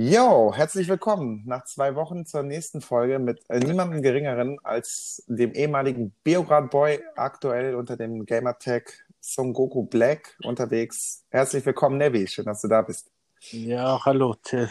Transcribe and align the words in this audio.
Yo, 0.00 0.54
herzlich 0.54 0.86
willkommen 0.86 1.42
nach 1.44 1.64
zwei 1.64 1.96
Wochen 1.96 2.24
zur 2.24 2.44
nächsten 2.44 2.80
Folge 2.80 3.18
mit 3.18 3.40
äh, 3.48 3.58
niemandem 3.58 4.00
Geringeren 4.00 4.56
als 4.62 5.24
dem 5.26 5.52
ehemaligen 5.54 6.14
Beograd 6.22 6.70
Boy, 6.70 7.02
aktuell 7.16 7.74
unter 7.74 7.96
dem 7.96 8.24
Gamertag 8.24 8.92
Son 9.20 9.52
Goku 9.52 9.82
Black 9.82 10.36
unterwegs. 10.44 11.24
Herzlich 11.30 11.66
willkommen, 11.66 11.98
Nevi. 11.98 12.28
Schön, 12.28 12.44
dass 12.44 12.60
du 12.60 12.68
da 12.68 12.82
bist. 12.82 13.10
Ja, 13.50 13.98
hallo 14.04 14.36
Till. 14.40 14.70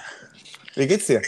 Wie 0.76 0.88
geht's 0.88 1.08
dir? 1.08 1.22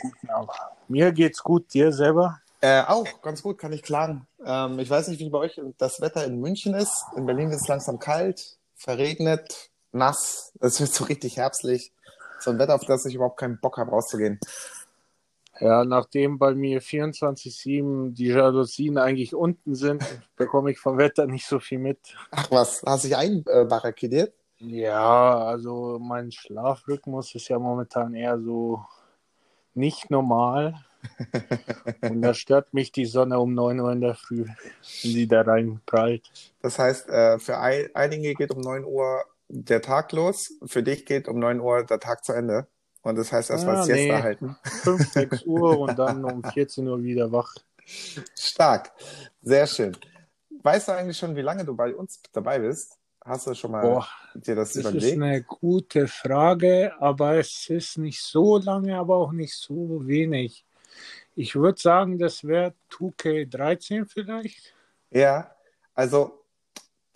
Mir 0.88 1.12
geht's 1.12 1.44
gut, 1.44 1.74
dir 1.74 1.92
selber? 1.92 2.40
Äh, 2.62 2.84
auch, 2.84 3.22
ganz 3.22 3.44
gut, 3.44 3.58
kann 3.58 3.74
ich 3.74 3.84
klagen. 3.84 4.26
Ähm, 4.46 4.80
ich 4.80 4.90
weiß 4.90 5.10
nicht, 5.10 5.20
wie 5.20 5.30
bei 5.30 5.40
euch 5.40 5.60
das 5.78 6.00
Wetter 6.00 6.24
in 6.24 6.40
München 6.40 6.74
ist. 6.74 7.04
In 7.18 7.26
Berlin 7.26 7.50
ist 7.50 7.64
es 7.64 7.68
langsam 7.68 8.00
kalt, 8.00 8.60
verregnet, 8.78 9.72
nass. 9.92 10.54
Es 10.62 10.80
wird 10.80 10.94
so 10.94 11.04
richtig 11.04 11.36
herbstlich. 11.36 11.92
So 12.40 12.52
ein 12.52 12.60
Wetter, 12.60 12.76
auf 12.76 12.86
das 12.86 13.06
ich 13.06 13.16
überhaupt 13.16 13.40
keinen 13.40 13.60
Bock 13.60 13.78
habe, 13.78 13.92
rauszugehen. 13.92 14.40
Ja, 15.60 15.84
nachdem 15.84 16.40
bei 16.40 16.56
mir 16.56 16.82
24-7 16.82 18.14
die 18.14 18.28
Jalousien 18.28 18.98
eigentlich 18.98 19.36
unten 19.36 19.76
sind, 19.76 20.04
bekomme 20.38 20.72
ich 20.72 20.80
vom 20.80 20.98
Wetter 20.98 21.28
nicht 21.28 21.46
so 21.46 21.60
viel 21.60 21.80
mit. 21.80 22.00
Ach 22.32 22.50
was, 22.50 22.82
hast 22.86 23.04
du 23.04 23.10
dich 23.10 23.18
einbarrikadiert? 23.18 24.34
Ja, 24.60 25.38
also 25.46 26.00
mein 26.00 26.32
Schlafrhythmus 26.32 27.34
ist 27.36 27.48
ja 27.50 27.60
momentan 27.60 28.14
eher 28.14 28.40
so 28.40 28.84
nicht 29.74 30.10
normal. 30.10 30.76
Und 32.02 32.22
da 32.22 32.34
stört 32.34 32.74
mich 32.74 32.92
die 32.92 33.06
Sonne 33.06 33.40
um 33.40 33.54
9 33.54 33.80
Uhr 33.80 33.92
in 33.94 34.02
der 34.02 34.16
Früh, 34.16 34.46
wenn 34.46 35.12
sie 35.12 35.28
da 35.28 35.42
reinprallt. 35.42 36.30
Das 36.62 36.78
heißt, 36.78 37.08
äh, 37.08 37.40
für 37.40 37.58
ei- 37.60 37.90
einige 37.94 38.34
geht 38.34 38.52
um 38.52 38.60
9 38.60 38.84
Uhr 38.84 39.24
der 39.50 39.82
Tag 39.82 40.12
los, 40.14 40.54
für 40.66 40.84
dich 40.84 41.06
geht 41.06 41.28
um 41.28 41.40
9 41.40 41.60
Uhr 41.60 41.84
der 41.84 42.00
Tag 42.00 42.24
zu 42.24 42.34
Ende. 42.34 42.68
Und 43.02 43.18
das 43.18 43.32
heißt 43.32 43.50
erstmal 43.50 43.78
Ah, 43.78 43.84
Siesta 43.84 44.18
nee. 44.18 44.22
halten. 44.24 44.56
5, 44.64 45.12
6 45.12 45.44
Uhr 45.46 45.80
und 45.80 45.98
dann 45.98 46.24
um 46.26 46.44
14 46.44 46.88
Uhr 46.88 47.02
wieder 47.02 47.32
wach. 47.32 47.56
Stark. 48.38 48.92
Sehr 49.42 49.66
schön. 49.68 49.98
Weißt 50.62 50.88
du 50.88 50.92
eigentlich 50.92 51.18
schon, 51.18 51.36
wie 51.36 51.42
lange 51.42 51.66
du 51.66 51.76
bei 51.76 51.96
uns 51.96 52.22
dabei 52.32 52.60
bist? 52.60 52.98
Hast 53.24 53.48
du 53.48 53.54
schon 53.54 53.72
mal 53.72 53.82
Boah, 53.82 54.08
dir 54.34 54.56
das, 54.56 54.74
Das 54.74 54.86
ist 54.86 54.92
überlegt? 54.92 55.22
eine 55.22 55.44
gute 55.44 56.08
Frage, 56.08 56.94
aber 57.00 57.36
es 57.38 57.70
ist 57.70 57.98
nicht 57.98 58.22
so 58.22 58.58
lange, 58.58 58.98
aber 58.98 59.16
auch 59.18 59.32
nicht 59.32 59.56
so 59.56 60.06
wenig. 60.08 60.66
Ich 61.36 61.56
würde 61.56 61.80
sagen, 61.80 62.18
das 62.20 62.44
wäre 62.44 62.74
2K13 62.92 64.06
vielleicht. 64.06 64.74
Ja, 65.12 65.56
also 65.94 66.39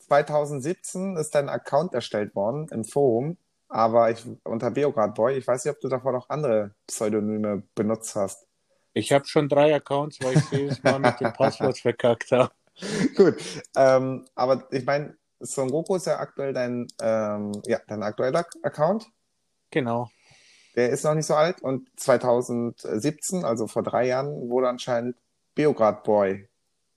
2017 0.06 1.18
ist 1.18 1.36
dein 1.36 1.50
Account 1.50 1.94
erstellt 1.94 2.36
worden 2.36 2.68
im 2.72 2.86
Forum, 2.86 3.38
aber 3.70 4.12
ich, 4.12 4.26
unter 4.44 4.72
Beograd 4.72 5.16
Boy. 5.16 5.38
Ich 5.38 5.48
weiß 5.48 5.66
nicht, 5.66 5.73
ob 5.73 5.82
du 5.82 5.88
davor 5.88 6.12
noch 6.12 6.30
andere 6.30 6.72
Pseudonyme 6.88 7.64
benutzt 7.76 8.16
hast. 8.16 8.48
Ich 8.94 9.12
habe 9.12 9.26
schon 9.26 9.50
drei 9.50 9.73
Accounts, 9.73 10.20
weil 10.22 10.38
ich 10.38 10.52
jedes 10.52 10.84
Mal 10.84 11.00
mit 11.00 11.20
dem 11.20 11.33
Passwort 11.33 11.77
verkackt 11.80 12.32
habe. 12.32 12.52
Gut, 13.16 13.36
ähm, 13.76 14.26
aber 14.36 14.67
ich 14.72 14.86
meine, 14.86 15.16
Son 15.39 15.70
Goku 15.70 15.95
ist 15.95 16.08
ja 16.08 16.20
aktuell 16.20 16.54
dein, 16.54 16.88
ähm, 17.02 17.52
ja, 17.66 17.80
dein 17.88 18.04
aktueller 18.04 18.45
Account. 18.61 19.08
Genau. 19.72 20.10
Der 20.76 20.89
ist 20.89 21.04
noch 21.04 21.14
nicht 21.14 21.26
so 21.26 21.36
alt 21.36 21.61
und 21.61 21.88
2017, 22.00 23.44
also 23.44 23.67
vor 23.67 23.83
drei 23.83 24.08
Jahren, 24.08 24.50
wurde 24.50 24.70
anscheinend 24.70 25.16
Beograd 25.56 26.04
Boy 26.04 26.48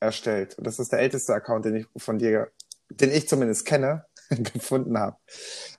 erstellt. 0.01 0.57
Das 0.59 0.79
ist 0.79 0.93
der 0.93 1.01
älteste 1.01 1.35
Account, 1.35 1.65
den 1.65 1.77
ich 1.77 1.87
von 1.97 2.19
dir, 2.19 2.51
den 2.91 3.11
ich 3.11 3.29
zumindest 3.29 3.67
kenne, 3.67 4.07
gefunden 4.31 4.99
habe. 4.99 5.17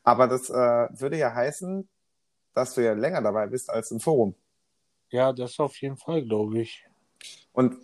Aber 0.03 0.27
das 0.27 0.49
äh, 0.49 0.53
würde 0.53 1.17
ja 1.17 1.33
heißen, 1.33 1.87
dass 2.53 2.73
du 2.73 2.83
ja 2.83 2.93
länger 2.93 3.21
dabei 3.21 3.47
bist 3.47 3.69
als 3.69 3.91
im 3.91 3.99
Forum. 3.99 4.35
Ja, 5.09 5.31
das 5.31 5.59
auf 5.59 5.77
jeden 5.77 5.97
Fall, 5.97 6.23
glaube 6.23 6.59
ich. 6.59 6.85
Und 7.53 7.77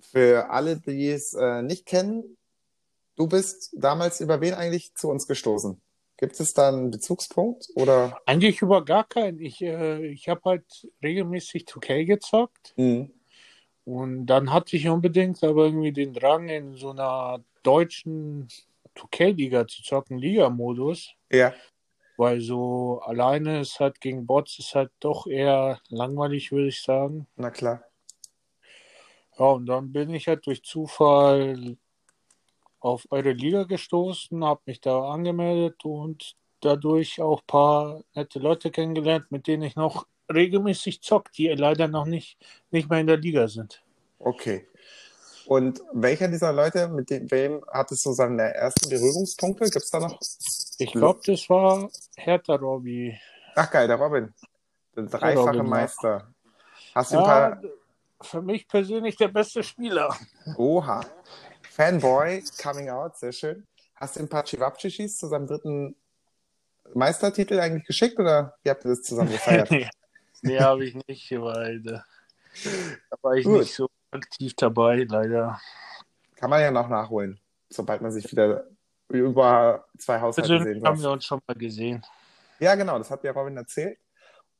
für 0.00 0.50
alle, 0.50 0.76
die 0.76 1.10
es 1.10 1.34
äh, 1.34 1.62
nicht 1.62 1.86
kennen, 1.86 2.36
du 3.16 3.26
bist 3.26 3.74
damals 3.76 4.20
über 4.20 4.40
wen 4.40 4.54
eigentlich 4.54 4.94
zu 4.94 5.08
uns 5.08 5.26
gestoßen? 5.26 5.80
Gibt 6.16 6.38
es 6.38 6.54
da 6.54 6.68
einen 6.68 6.90
Bezugspunkt 6.90 7.68
oder? 7.74 8.20
Eigentlich 8.24 8.62
über 8.62 8.84
gar 8.84 9.04
keinen. 9.04 9.40
Ich, 9.40 9.60
äh, 9.62 10.06
ich 10.06 10.28
habe 10.28 10.40
halt 10.44 10.88
regelmäßig 11.02 11.66
2K 11.66 12.04
gezockt 12.04 12.72
Mhm. 12.76 13.10
und 13.84 14.26
dann 14.26 14.52
hatte 14.52 14.76
ich 14.76 14.88
unbedingt 14.88 15.42
aber 15.42 15.66
irgendwie 15.66 15.92
den 15.92 16.12
Drang, 16.12 16.48
in 16.48 16.74
so 16.74 16.90
einer 16.90 17.42
deutschen 17.64 18.48
2K-Liga 18.96 19.66
zu 19.66 19.82
zocken, 19.82 20.18
Liga-Modus. 20.18 21.14
Ja, 21.32 21.52
Weil 22.16 22.40
so 22.40 23.00
alleine 23.04 23.60
ist 23.60 23.80
halt 23.80 24.00
gegen 24.00 24.24
Bots 24.26 24.58
ist 24.60 24.74
halt 24.76 24.92
doch 25.00 25.26
eher 25.26 25.80
langweilig, 25.88 26.52
würde 26.52 26.68
ich 26.68 26.80
sagen. 26.80 27.26
na 27.36 27.50
klar. 27.50 27.82
Ja, 29.36 29.46
und 29.46 29.66
dann 29.66 29.92
bin 29.92 30.14
ich 30.14 30.28
halt 30.28 30.46
durch 30.46 30.62
Zufall 30.62 31.76
auf 32.78 33.06
eure 33.10 33.32
Liga 33.32 33.64
gestoßen, 33.64 34.44
habe 34.44 34.60
mich 34.66 34.80
da 34.80 35.10
angemeldet 35.10 35.84
und 35.84 36.36
dadurch 36.60 37.20
auch 37.20 37.40
ein 37.40 37.46
paar 37.46 38.04
nette 38.14 38.38
Leute 38.38 38.70
kennengelernt, 38.70 39.32
mit 39.32 39.46
denen 39.46 39.64
ich 39.64 39.74
noch 39.74 40.06
regelmäßig 40.32 41.02
zock, 41.02 41.32
die 41.32 41.48
leider 41.48 41.88
noch 41.88 42.04
nicht, 42.04 42.38
nicht 42.70 42.88
mehr 42.88 43.00
in 43.00 43.06
der 43.06 43.16
Liga 43.16 43.48
sind. 43.48 43.82
Okay. 44.18 44.68
Und 45.46 45.82
welcher 45.92 46.28
dieser 46.28 46.52
Leute, 46.52 46.88
mit 46.88 47.10
dem, 47.10 47.30
wem 47.30 47.64
hattest 47.70 48.04
du 48.06 48.12
seine 48.12 48.54
ersten 48.54 48.88
Berührungspunkte? 48.88 49.68
Gibt's 49.68 49.90
da 49.90 50.00
noch? 50.00 50.18
Ich 50.78 50.92
glaube, 50.92 51.20
das 51.26 51.48
war 51.50 51.90
Hertha 52.16 52.54
Robby. 52.54 53.18
Ach 53.54 53.70
geil, 53.70 53.86
der 53.86 53.96
Robin. 53.96 54.32
Der 54.96 55.04
dreifache 55.04 55.38
Robin, 55.38 55.56
ja. 55.56 55.62
Meister. 55.62 56.34
Hast 56.94 57.12
du 57.12 57.18
ein 57.18 57.24
paar, 57.24 57.60
für 58.20 58.42
mich 58.42 58.66
persönlich 58.66 59.16
der 59.16 59.28
beste 59.28 59.62
Spieler. 59.62 60.16
oha, 60.56 61.00
Fanboy 61.70 62.42
coming 62.60 62.88
out, 62.88 63.16
sehr 63.16 63.32
schön. 63.32 63.66
Hast 63.96 64.16
du 64.16 64.20
ein 64.20 64.28
paar 64.28 64.44
Chivapchichis 64.44 65.18
zu 65.18 65.28
seinem 65.28 65.46
dritten 65.46 65.96
Meistertitel 66.94 67.58
eigentlich 67.60 67.86
geschickt 67.86 68.18
oder 68.18 68.54
wie 68.62 68.70
habt 68.70 68.84
ihr 68.84 68.90
das 68.90 69.02
zusammen 69.02 69.32
gefeiert? 69.32 69.70
nee, 70.42 70.58
habe 70.58 70.84
ich 70.84 70.94
nicht, 71.06 71.30
weil 71.32 71.80
da 71.80 72.04
war 73.22 73.34
ich 73.34 73.44
Gut. 73.44 73.60
nicht 73.60 73.74
so 73.74 73.88
aktiv 74.14 74.54
dabei, 74.56 75.06
leider. 75.08 75.60
Kann 76.36 76.50
man 76.50 76.60
ja 76.60 76.70
noch 76.70 76.88
nachholen, 76.88 77.38
sobald 77.70 78.02
man 78.02 78.12
sich 78.12 78.30
wieder 78.30 78.64
über 79.08 79.84
zwei 79.98 80.20
Haushalte 80.20 80.48
sehen 80.48 80.58
Persönlich 80.58 80.84
haben 80.84 81.00
wir 81.00 81.10
uns 81.10 81.24
schon 81.24 81.40
mal 81.46 81.54
gesehen. 81.54 82.04
Ja, 82.58 82.74
genau, 82.74 82.98
das 82.98 83.10
hat 83.10 83.22
mir 83.22 83.32
Robin 83.32 83.56
erzählt. 83.56 83.98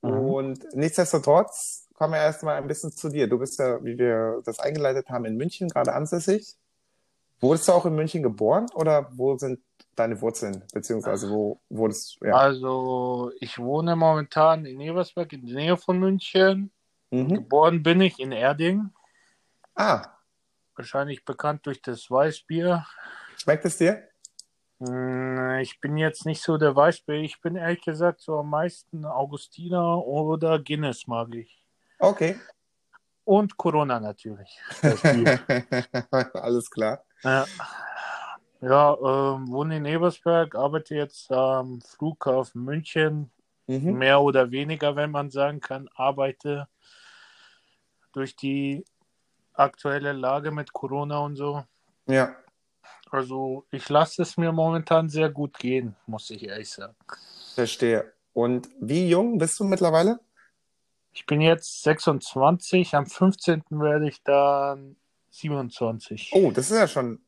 Mhm. 0.02 0.10
Und 0.10 0.74
nichtsdestotrotz 0.74 1.88
kommen 1.94 2.14
wir 2.14 2.20
erstmal 2.20 2.56
ein 2.56 2.66
bisschen 2.66 2.92
zu 2.92 3.08
dir. 3.08 3.28
Du 3.28 3.38
bist 3.38 3.58
ja, 3.58 3.82
wie 3.84 3.96
wir 3.96 4.42
das 4.44 4.58
eingeleitet 4.58 5.08
haben, 5.08 5.24
in 5.24 5.36
München 5.36 5.68
gerade 5.68 5.94
ansässig. 5.94 6.56
Wurdest 7.40 7.68
du 7.68 7.72
auch 7.72 7.86
in 7.86 7.94
München 7.94 8.22
geboren 8.22 8.66
oder 8.74 9.08
wo 9.12 9.36
sind 9.36 9.60
deine 9.96 10.20
Wurzeln? 10.20 10.62
Beziehungsweise 10.72 11.30
wo 11.30 11.60
wurdest 11.68 12.18
du? 12.20 12.26
Ja. 12.26 12.34
Also, 12.34 13.32
ich 13.40 13.58
wohne 13.58 13.96
momentan 13.96 14.64
in 14.66 14.80
Eversberg 14.80 15.32
in 15.32 15.46
der 15.46 15.54
Nähe 15.56 15.76
von 15.76 15.98
München. 15.98 16.70
Mhm. 17.10 17.34
Geboren 17.34 17.82
bin 17.82 18.00
ich 18.00 18.18
in 18.18 18.32
Erding. 18.32 18.90
Ah, 19.74 20.18
Wahrscheinlich 20.76 21.24
bekannt 21.24 21.66
durch 21.66 21.80
das 21.82 22.10
Weißbier. 22.10 22.84
schmeckt 23.36 23.64
es 23.64 23.76
dir? 23.76 24.08
Hm, 24.80 25.58
Ich 25.60 25.80
bin 25.80 25.96
jetzt 25.96 26.26
nicht 26.26 26.42
so 26.42 26.56
der 26.58 26.74
Weißbier. 26.74 27.16
Ich 27.16 27.40
bin 27.40 27.56
ehrlich 27.56 27.82
gesagt 27.82 28.20
so 28.20 28.38
am 28.38 28.50
meisten 28.50 29.04
Augustiner 29.04 29.98
oder 30.04 30.58
Guinness 30.58 31.06
mag 31.06 31.32
ich. 31.34 31.64
Okay. 31.98 32.38
Und 33.24 33.56
Corona 33.56 34.00
natürlich. 34.00 34.60
Alles 36.34 36.70
klar. 36.70 37.04
ja, 37.22 37.46
ja 38.60 38.94
ähm, 38.94 39.48
wohne 39.48 39.76
in 39.78 39.86
Eversberg, 39.86 40.54
arbeite 40.54 40.94
jetzt 40.96 41.30
am 41.32 41.80
Flughafen 41.80 42.64
München. 42.64 43.30
Mhm. 43.66 43.96
mehr 43.96 44.20
oder 44.20 44.50
weniger, 44.50 44.94
wenn 44.94 45.10
man 45.10 45.30
sagen 45.30 45.58
kann, 45.58 45.88
arbeite 45.94 46.68
durch 48.12 48.36
die 48.36 48.84
aktuelle 49.54 50.12
Lage 50.12 50.50
mit 50.50 50.72
Corona 50.72 51.18
und 51.18 51.36
so. 51.36 51.64
Ja. 52.06 52.34
Also 53.10 53.64
ich 53.70 53.88
lasse 53.88 54.22
es 54.22 54.36
mir 54.36 54.52
momentan 54.52 55.08
sehr 55.08 55.30
gut 55.30 55.58
gehen, 55.58 55.94
muss 56.06 56.30
ich 56.30 56.44
ehrlich 56.46 56.70
sagen. 56.70 56.96
Verstehe. 57.54 58.12
Und 58.32 58.68
wie 58.80 59.08
jung 59.08 59.38
bist 59.38 59.58
du 59.60 59.64
mittlerweile? 59.64 60.18
Ich 61.12 61.24
bin 61.26 61.40
jetzt 61.40 61.84
26, 61.84 62.94
am 62.96 63.06
15. 63.06 63.62
werde 63.70 64.08
ich 64.08 64.22
dann 64.24 64.96
27. 65.30 66.32
Oh, 66.34 66.50
das 66.50 66.70
ist 66.70 66.76
ja 66.76 66.88
schon 66.88 67.20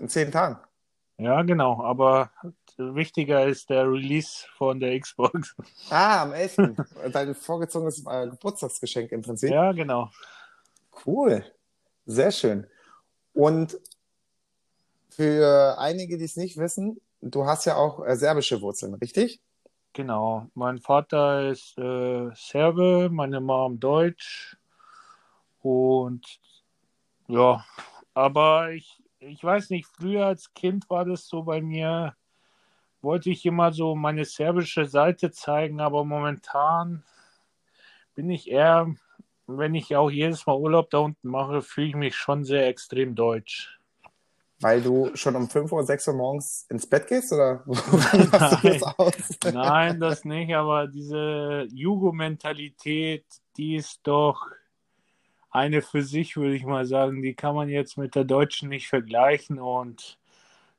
in 0.00 0.08
zehn 0.08 0.32
Tagen. 0.32 0.58
Ja, 1.18 1.42
genau, 1.42 1.82
aber 1.82 2.30
wichtiger 2.76 3.46
ist 3.46 3.70
der 3.70 3.84
Release 3.90 4.46
von 4.56 4.80
der 4.80 4.98
Xbox. 4.98 5.54
Ah, 5.90 6.22
am 6.22 6.32
11. 6.34 6.56
Dein 7.12 7.34
vorgezogenes 7.34 8.04
äh, 8.06 8.28
Geburtstagsgeschenk 8.28 9.12
im 9.12 9.22
Prinzip. 9.22 9.50
Ja, 9.50 9.70
genau. 9.72 10.10
Cool. 11.06 11.44
Sehr 12.10 12.30
schön. 12.30 12.66
Und 13.34 13.78
für 15.10 15.76
einige, 15.78 16.16
die 16.16 16.24
es 16.24 16.36
nicht 16.36 16.56
wissen, 16.56 17.02
du 17.20 17.44
hast 17.44 17.66
ja 17.66 17.76
auch 17.76 18.02
äh, 18.02 18.16
serbische 18.16 18.62
Wurzeln, 18.62 18.94
richtig? 18.94 19.42
Genau. 19.92 20.46
Mein 20.54 20.78
Vater 20.78 21.50
ist 21.50 21.76
äh, 21.76 22.30
Serbe, 22.34 23.10
meine 23.12 23.42
Mom 23.42 23.78
Deutsch. 23.78 24.56
Und 25.60 26.24
ja, 27.26 27.62
aber 28.14 28.70
ich, 28.70 29.02
ich 29.18 29.44
weiß 29.44 29.68
nicht, 29.68 29.86
früher 29.86 30.24
als 30.24 30.54
Kind 30.54 30.88
war 30.88 31.04
das 31.04 31.28
so 31.28 31.42
bei 31.42 31.60
mir, 31.60 32.14
wollte 33.02 33.28
ich 33.28 33.44
immer 33.44 33.70
so 33.70 33.94
meine 33.94 34.24
serbische 34.24 34.86
Seite 34.86 35.30
zeigen, 35.30 35.78
aber 35.82 36.06
momentan 36.06 37.04
bin 38.14 38.30
ich 38.30 38.50
eher, 38.50 38.94
wenn 39.48 39.74
ich 39.74 39.96
auch 39.96 40.10
jedes 40.10 40.46
Mal 40.46 40.56
Urlaub 40.56 40.90
da 40.90 40.98
unten 40.98 41.28
mache, 41.28 41.62
fühle 41.62 41.88
ich 41.88 41.96
mich 41.96 42.14
schon 42.14 42.44
sehr 42.44 42.68
extrem 42.68 43.14
deutsch. 43.14 43.78
Weil 44.60 44.82
du 44.82 45.10
schon 45.14 45.36
um 45.36 45.48
5 45.48 45.70
Uhr, 45.72 45.84
6 45.84 46.08
Uhr 46.08 46.14
morgens 46.14 46.66
ins 46.68 46.84
Bett 46.86 47.06
gehst? 47.06 47.32
Oder 47.32 47.62
wie 47.66 48.28
machst 48.28 48.62
du 48.62 48.68
das 48.68 48.82
aus? 48.82 49.38
Nein, 49.52 50.00
das 50.00 50.24
nicht, 50.24 50.52
aber 50.54 50.88
diese 50.88 51.66
Jugo-Mentalität, 51.72 53.24
die 53.56 53.76
ist 53.76 54.00
doch 54.02 54.48
eine 55.50 55.80
für 55.80 56.02
sich, 56.02 56.36
würde 56.36 56.56
ich 56.56 56.64
mal 56.64 56.84
sagen. 56.84 57.22
Die 57.22 57.34
kann 57.34 57.54
man 57.54 57.68
jetzt 57.68 57.96
mit 57.96 58.16
der 58.16 58.24
deutschen 58.24 58.68
nicht 58.68 58.88
vergleichen 58.88 59.60
und 59.60 60.18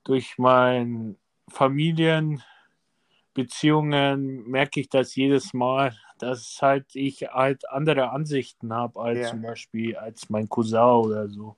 durch 0.04 0.38
mein 0.38 1.16
Familienbeziehungen 1.50 4.44
merke 4.48 4.82
ich 4.82 4.90
das 4.90 5.16
jedes 5.16 5.54
Mal, 5.54 5.96
dass 6.22 6.60
halt 6.62 6.96
ich 6.96 7.22
halt 7.24 7.70
andere 7.70 8.12
Ansichten 8.12 8.74
habe 8.74 9.00
als 9.00 9.20
Ja. 9.20 9.30
zum 9.30 9.42
Beispiel 9.42 9.96
als 9.96 10.30
mein 10.30 10.48
Cousin 10.48 10.80
oder 10.80 11.28
so. 11.28 11.56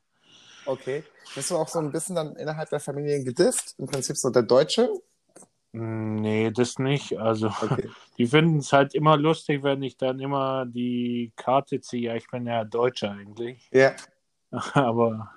Okay. 0.65 1.03
Bist 1.35 1.49
du 1.49 1.57
auch 1.57 1.67
so 1.67 1.79
ein 1.79 1.91
bisschen 1.91 2.15
dann 2.15 2.35
innerhalb 2.35 2.69
der 2.69 2.79
Familie 2.79 3.23
gedisst? 3.23 3.75
Im 3.77 3.87
Prinzip 3.87 4.17
so 4.17 4.29
der 4.29 4.43
Deutsche? 4.43 4.89
Hm, 5.73 6.15
Nee, 6.15 6.51
das 6.51 6.77
nicht. 6.77 7.17
Also 7.17 7.47
Okay. 7.47 7.89
die 8.17 8.27
finden 8.27 8.59
es 8.59 8.71
halt 8.73 8.93
immer 8.93 9.17
lustig, 9.17 9.63
wenn 9.63 9.81
ich 9.81 9.97
dann 9.97 10.19
immer 10.19 10.65
die 10.65 11.31
Karte 11.35 11.79
ziehe. 11.81 12.09
Ja, 12.09 12.15
ich 12.15 12.27
bin 12.27 12.45
ja 12.45 12.63
Deutscher 12.63 13.11
eigentlich. 13.11 13.69
Ja, 13.71 13.95
Aber 14.73 15.33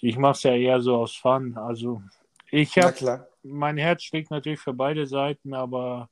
ich 0.00 0.16
mache 0.16 0.32
es 0.32 0.42
ja 0.44 0.54
eher 0.54 0.80
so 0.80 0.96
aus 0.96 1.14
Fun. 1.14 1.56
Also 1.56 2.02
ich 2.50 2.78
habe, 2.78 3.26
mein 3.42 3.76
Herz 3.78 4.02
schlägt 4.04 4.30
natürlich 4.30 4.60
für 4.60 4.74
beide 4.74 5.06
Seiten, 5.06 5.54
aber 5.54 6.08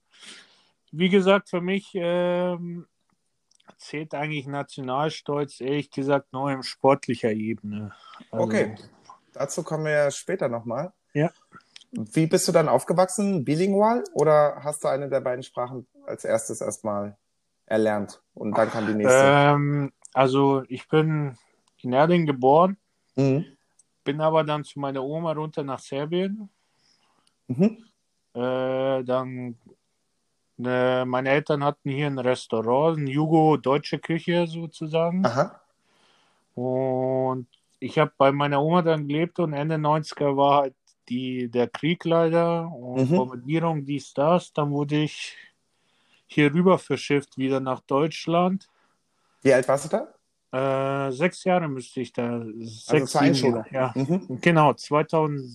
wie 0.91 1.09
gesagt, 1.09 1.49
für 1.51 1.61
mich 1.61 1.91
ähm, 1.95 2.87
zählt 3.79 4.15
eigentlich 4.15 4.47
Nationalstolz 4.47 5.61
ehrlich 5.61 5.91
gesagt 5.91 6.33
nur 6.33 6.51
im 6.51 6.63
sportlicher 6.63 7.33
Ebene. 7.33 7.95
Also, 8.31 8.45
Okay. 8.45 8.75
Dazu 9.33 9.63
kommen 9.63 9.85
wir 9.85 10.11
später 10.11 10.49
nochmal. 10.49 10.93
Ja. 11.15 11.31
Wie 11.93 12.27
bist 12.27 12.47
du 12.49 12.53
dann 12.53 12.69
aufgewachsen? 12.69 13.45
Bilingual 13.45 14.05
oder 14.13 14.61
hast 14.63 14.85
du 14.85 14.89
eine 14.89 15.09
der 15.09 15.21
beiden 15.21 15.43
Sprachen 15.43 15.87
als 16.07 16.25
erstes 16.25 16.61
erstmal 16.61 17.17
erlernt 17.67 18.23
und 18.35 18.57
dann 18.57 18.71
kam 18.71 18.87
die 18.87 18.95
nächste? 18.95 19.21
Ähm, 19.23 19.93
also 20.13 20.63
ich 20.69 20.89
bin 20.89 21.37
in 21.79 21.93
Erding 21.93 22.27
geboren, 22.27 22.77
Mhm. 23.17 23.45
bin 24.05 24.21
aber 24.21 24.45
dann 24.45 24.65
zu 24.65 24.79
meiner 24.81 25.03
Oma 25.05 25.33
runter 25.33 25.63
nach 25.63 25.81
Serbien. 25.81 26.49
Mhm. 27.49 27.85
Äh, 28.35 29.05
dann, 29.05 29.59
äh, 30.67 31.05
meine 31.05 31.31
Eltern 31.31 31.65
hatten 31.65 31.91
hier 31.91 32.07
ein 32.07 32.19
Restaurant, 32.19 32.99
eine 32.99 33.11
Jugo-deutsche 33.11 33.99
Küche 33.99 34.47
sozusagen. 34.47 35.25
Aha. 35.27 35.61
Und 36.55 37.47
ich 37.79 37.99
habe 37.99 38.13
bei 38.17 38.33
meiner 38.33 38.63
Oma 38.63 38.83
dann 38.83 39.07
gelebt 39.09 39.39
und 39.39 39.53
Ende 39.53 39.77
90er 39.77 40.37
war 40.37 40.63
halt 40.63 40.75
die, 41.09 41.49
der 41.49 41.69
Krieg 41.69 42.05
leider 42.05 42.69
und 42.71 43.11
Mhm. 43.11 43.17
Bombardierung, 43.17 43.85
dies, 43.85 44.13
das. 44.15 44.53
Dann 44.53 44.71
wurde 44.71 44.97
ich 45.03 45.37
hier 46.27 46.53
rüber 46.53 46.79
verschifft, 46.79 47.37
wieder 47.39 47.61
nach 47.61 47.81
Deutschland. 47.81 48.69
Wie 49.43 49.53
alt 49.53 49.67
warst 49.67 49.91
du 49.93 49.97
da? 50.53 51.07
Äh, 51.09 51.13
sechs 51.13 51.45
Jahre 51.45 51.69
müsste 51.69 52.01
ich 52.01 52.13
da. 52.13 52.43
Sechs, 52.45 52.89
Also 52.89 53.07
sieben 53.07 53.25
Einschulung. 53.25 53.65
Jahre, 53.73 53.95
Ja, 53.97 54.03
Mhm. 54.03 54.41
genau. 54.41 54.75
2000, 54.75 55.51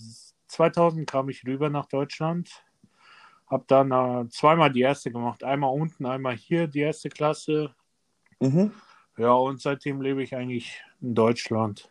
2000 0.47 1.09
kam 1.09 1.29
ich 1.29 1.45
rüber 1.45 1.69
nach 1.69 1.85
Deutschland. 1.85 2.49
Hab 3.47 3.67
dann 3.67 3.91
äh, 3.91 4.29
zweimal 4.29 4.71
die 4.71 4.81
erste 4.81 5.11
gemacht. 5.11 5.43
Einmal 5.43 5.71
unten, 5.71 6.05
einmal 6.05 6.35
hier 6.35 6.67
die 6.67 6.79
erste 6.79 7.09
Klasse. 7.09 7.73
Mhm. 8.39 8.73
Ja, 9.17 9.33
und 9.33 9.61
seitdem 9.61 10.01
lebe 10.01 10.23
ich 10.23 10.35
eigentlich 10.35 10.81
in 11.01 11.15
Deutschland. 11.15 11.89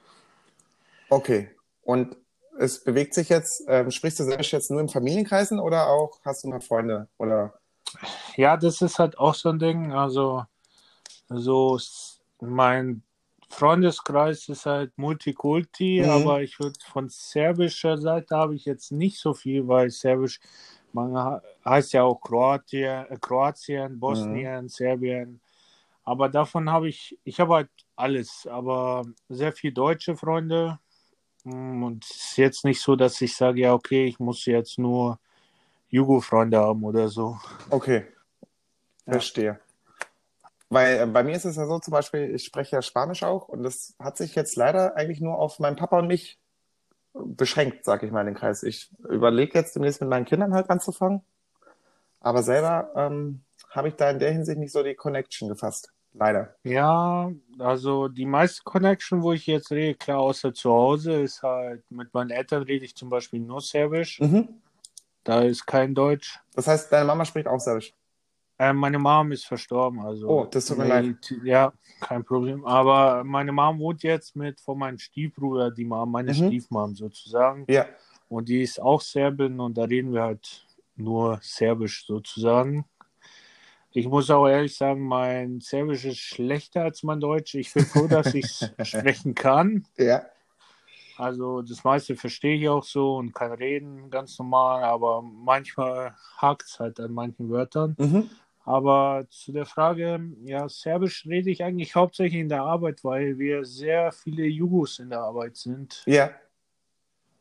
Okay. 1.08 1.50
Und 1.82 2.16
es 2.58 2.82
bewegt 2.82 3.14
sich 3.14 3.28
jetzt, 3.28 3.64
ähm, 3.68 3.90
sprichst 3.90 4.20
du 4.20 4.24
Serbisch 4.24 4.52
jetzt 4.52 4.70
nur 4.70 4.80
in 4.80 4.88
Familienkreisen 4.88 5.58
oder 5.58 5.88
auch 5.88 6.20
hast 6.24 6.44
du 6.44 6.48
noch 6.48 6.62
Freunde? 6.62 7.08
Oder 7.18 7.54
Ja, 8.36 8.56
das 8.56 8.82
ist 8.82 8.98
halt 8.98 9.18
auch 9.18 9.34
so 9.34 9.48
ein 9.50 9.58
Ding. 9.58 9.92
Also, 9.92 10.44
so 11.28 11.78
mein 12.40 13.02
Freundeskreis 13.48 14.48
ist 14.48 14.66
halt 14.66 14.96
Multikulti, 14.98 16.00
Mhm. 16.02 16.10
aber 16.10 16.42
ich 16.42 16.58
würde 16.58 16.78
von 16.84 17.08
serbischer 17.08 17.98
Seite 17.98 18.36
habe 18.36 18.54
ich 18.54 18.64
jetzt 18.64 18.90
nicht 18.90 19.18
so 19.18 19.34
viel, 19.34 19.66
weil 19.68 19.90
Serbisch, 19.90 20.40
man 20.94 21.40
heißt 21.64 21.92
ja 21.92 22.04
auch 22.04 22.20
Kroatien, 22.20 23.06
äh, 23.10 23.18
Kroatien, 23.20 23.98
Bosnien, 23.98 24.68
Serbien. 24.68 25.40
Aber 26.04 26.28
davon 26.28 26.70
habe 26.70 26.88
ich, 26.88 27.18
ich 27.24 27.40
habe 27.40 27.54
halt 27.54 27.70
alles, 27.96 28.46
aber 28.46 29.04
sehr 29.28 29.52
viel 29.52 29.72
deutsche 29.72 30.16
Freunde. 30.16 30.78
Mm, 31.44 31.82
Und 31.82 32.04
es 32.04 32.10
ist 32.16 32.36
jetzt 32.36 32.64
nicht 32.64 32.80
so, 32.80 32.96
dass 32.96 33.20
ich 33.20 33.34
sage, 33.36 33.62
ja, 33.62 33.74
okay, 33.74 34.06
ich 34.06 34.18
muss 34.18 34.44
jetzt 34.46 34.78
nur 34.78 35.18
Jugo-Freunde 35.88 36.58
haben 36.58 36.84
oder 36.84 37.08
so. 37.08 37.38
Okay, 37.70 38.06
Ja. 39.06 39.12
verstehe. 39.14 39.60
Weil 40.68 41.00
äh, 41.00 41.06
bei 41.06 41.22
mir 41.22 41.36
ist 41.36 41.44
es 41.44 41.56
ja 41.56 41.66
so, 41.66 41.78
zum 41.78 41.92
Beispiel, 41.92 42.34
ich 42.34 42.44
spreche 42.44 42.76
ja 42.76 42.82
Spanisch 42.82 43.22
auch 43.22 43.48
und 43.48 43.62
das 43.62 43.94
hat 43.98 44.16
sich 44.16 44.34
jetzt 44.34 44.56
leider 44.56 44.96
eigentlich 44.96 45.20
nur 45.20 45.38
auf 45.38 45.58
meinen 45.58 45.76
Papa 45.76 45.98
und 45.98 46.06
mich 46.08 46.38
beschränkt, 47.14 47.84
sag 47.84 48.02
ich 48.02 48.10
mal, 48.10 48.24
den 48.24 48.34
Kreis. 48.34 48.62
Ich 48.62 48.90
überlege 49.08 49.58
jetzt 49.58 49.74
demnächst 49.74 50.00
mit 50.00 50.10
meinen 50.10 50.24
Kindern 50.24 50.52
halt 50.52 50.68
anzufangen, 50.70 51.22
aber 52.20 52.42
selber 52.42 52.90
ähm, 52.96 53.44
habe 53.70 53.88
ich 53.88 53.94
da 53.94 54.10
in 54.10 54.18
der 54.18 54.32
Hinsicht 54.32 54.58
nicht 54.58 54.72
so 54.72 54.82
die 54.82 54.94
Connection 54.94 55.48
gefasst. 55.48 55.92
Leider. 56.16 56.54
Ja, 56.62 57.32
also 57.58 58.06
die 58.06 58.26
meiste 58.26 58.62
Connection, 58.62 59.22
wo 59.22 59.32
ich 59.32 59.46
jetzt 59.48 59.72
rede, 59.72 59.96
klar, 59.96 60.20
außer 60.20 60.54
zu 60.54 60.70
Hause, 60.70 61.20
ist 61.20 61.42
halt 61.42 61.82
mit 61.90 62.14
meinen 62.14 62.30
Eltern 62.30 62.62
rede 62.62 62.84
ich 62.84 62.94
zum 62.94 63.08
Beispiel 63.08 63.40
nur 63.40 63.60
Serbisch. 63.60 64.20
Mhm. 64.20 64.48
Da 65.24 65.42
ist 65.42 65.66
kein 65.66 65.94
Deutsch. 65.94 66.38
Das 66.54 66.68
heißt, 66.68 66.92
deine 66.92 67.06
Mama 67.06 67.24
spricht 67.24 67.48
auch 67.48 67.58
Serbisch. 67.58 67.94
Äh, 68.58 68.72
meine 68.72 68.98
Mom 68.98 69.32
ist 69.32 69.46
verstorben, 69.46 70.00
also. 70.00 70.28
Oh, 70.28 70.44
das 70.48 70.66
tut 70.66 70.78
mir 70.78 70.86
leid. 70.86 71.16
Ja, 71.42 71.72
kein 72.00 72.24
Problem. 72.24 72.64
Aber 72.64 73.24
meine 73.24 73.50
Mom 73.50 73.78
wohnt 73.80 74.02
jetzt 74.04 74.36
mit 74.36 74.60
von 74.60 74.78
meinem 74.78 74.98
Stiefbruder, 74.98 75.70
die 75.72 75.84
Mom, 75.84 76.10
meine 76.12 76.30
Mhm. 76.32 76.46
Stiefmom 76.46 76.94
sozusagen. 76.94 77.64
Ja. 77.68 77.86
Und 78.28 78.48
die 78.48 78.62
ist 78.62 78.80
auch 78.80 79.00
Serbin 79.00 79.58
und 79.60 79.76
da 79.76 79.84
reden 79.84 80.12
wir 80.12 80.22
halt 80.22 80.66
nur 80.96 81.38
Serbisch 81.42 82.06
sozusagen. 82.06 82.84
Ich 83.90 84.08
muss 84.08 84.30
auch 84.30 84.46
ehrlich 84.48 84.76
sagen, 84.76 85.06
mein 85.06 85.60
Serbisch 85.60 86.04
ist 86.04 86.18
schlechter 86.18 86.82
als 86.82 87.02
mein 87.02 87.20
Deutsch. 87.20 87.54
Ich 87.54 87.72
bin 87.72 87.84
froh, 87.84 88.06
dass 88.08 88.34
ich 88.34 88.44
es 88.44 88.70
sprechen 88.88 89.34
kann. 89.34 89.86
Ja. 89.96 90.24
Also 91.16 91.62
das 91.62 91.84
meiste 91.84 92.16
verstehe 92.16 92.56
ich 92.56 92.68
auch 92.68 92.82
so 92.82 93.16
und 93.16 93.32
kann 93.32 93.52
reden 93.52 94.10
ganz 94.10 94.36
normal, 94.38 94.82
aber 94.82 95.22
manchmal 95.22 96.16
hakt 96.38 96.64
es 96.64 96.80
halt 96.80 96.98
an 96.98 97.12
manchen 97.12 97.50
Wörtern. 97.50 97.94
Mhm. 97.98 98.30
Aber 98.64 99.26
zu 99.28 99.52
der 99.52 99.66
Frage, 99.66 100.20
ja, 100.44 100.68
Serbisch 100.68 101.26
rede 101.26 101.50
ich 101.50 101.62
eigentlich 101.62 101.94
hauptsächlich 101.94 102.40
in 102.40 102.48
der 102.48 102.62
Arbeit, 102.62 103.04
weil 103.04 103.38
wir 103.38 103.64
sehr 103.64 104.10
viele 104.10 104.44
Jugos 104.44 104.98
in 104.98 105.10
der 105.10 105.20
Arbeit 105.20 105.56
sind. 105.56 106.02
Ja. 106.06 106.30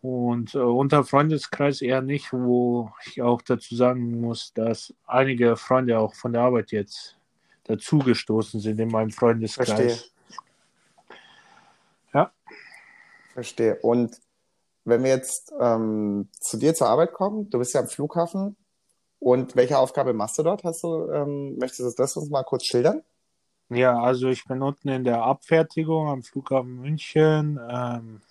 Und 0.01 0.53
äh, 0.53 0.57
unter 0.57 1.05
Freundeskreis 1.05 1.81
eher 1.81 2.01
nicht, 2.01 2.33
wo 2.33 2.91
ich 3.05 3.21
auch 3.21 3.41
dazu 3.41 3.73
sagen 3.73 4.19
muss, 4.19 4.53
dass 4.53 4.93
einige 5.05 5.55
Freunde 5.55 5.97
auch 5.97 6.13
von 6.13 6.33
der 6.33 6.41
Arbeit 6.41 6.71
jetzt 6.71 7.17
dazugestoßen 7.63 8.59
sind 8.59 8.81
in 8.81 8.89
meinem 8.89 9.11
Freundeskreis. 9.11 9.69
Verstehe. 9.69 9.97
Ja. 12.13 12.33
Verstehe. 13.31 13.79
Und 13.81 14.19
wenn 14.83 15.03
wir 15.03 15.11
jetzt 15.11 15.53
ähm, 15.57 16.27
zu 16.37 16.57
dir 16.57 16.73
zur 16.73 16.89
Arbeit 16.89 17.13
kommen, 17.13 17.49
du 17.49 17.59
bist 17.59 17.73
ja 17.73 17.79
am 17.79 17.87
Flughafen 17.87 18.57
Und 19.23 19.55
welche 19.55 19.77
Aufgabe 19.77 20.11
machst 20.11 20.37
du 20.37 20.43
dort? 20.43 20.65
Hast 20.65 20.83
du, 20.83 21.09
ähm, 21.09 21.57
möchtest 21.57 21.79
du 21.79 22.03
das 22.03 22.17
uns 22.17 22.29
mal 22.29 22.43
kurz 22.43 22.65
schildern? 22.65 23.03
Ja, 23.69 23.97
also 23.97 24.27
ich 24.27 24.43
bin 24.43 24.61
unten 24.61 24.89
in 24.89 25.05
der 25.05 25.23
Abfertigung 25.23 26.09
am 26.09 26.23
Flughafen 26.23 26.81
München. 26.81 27.57
Ähm, 27.69 28.21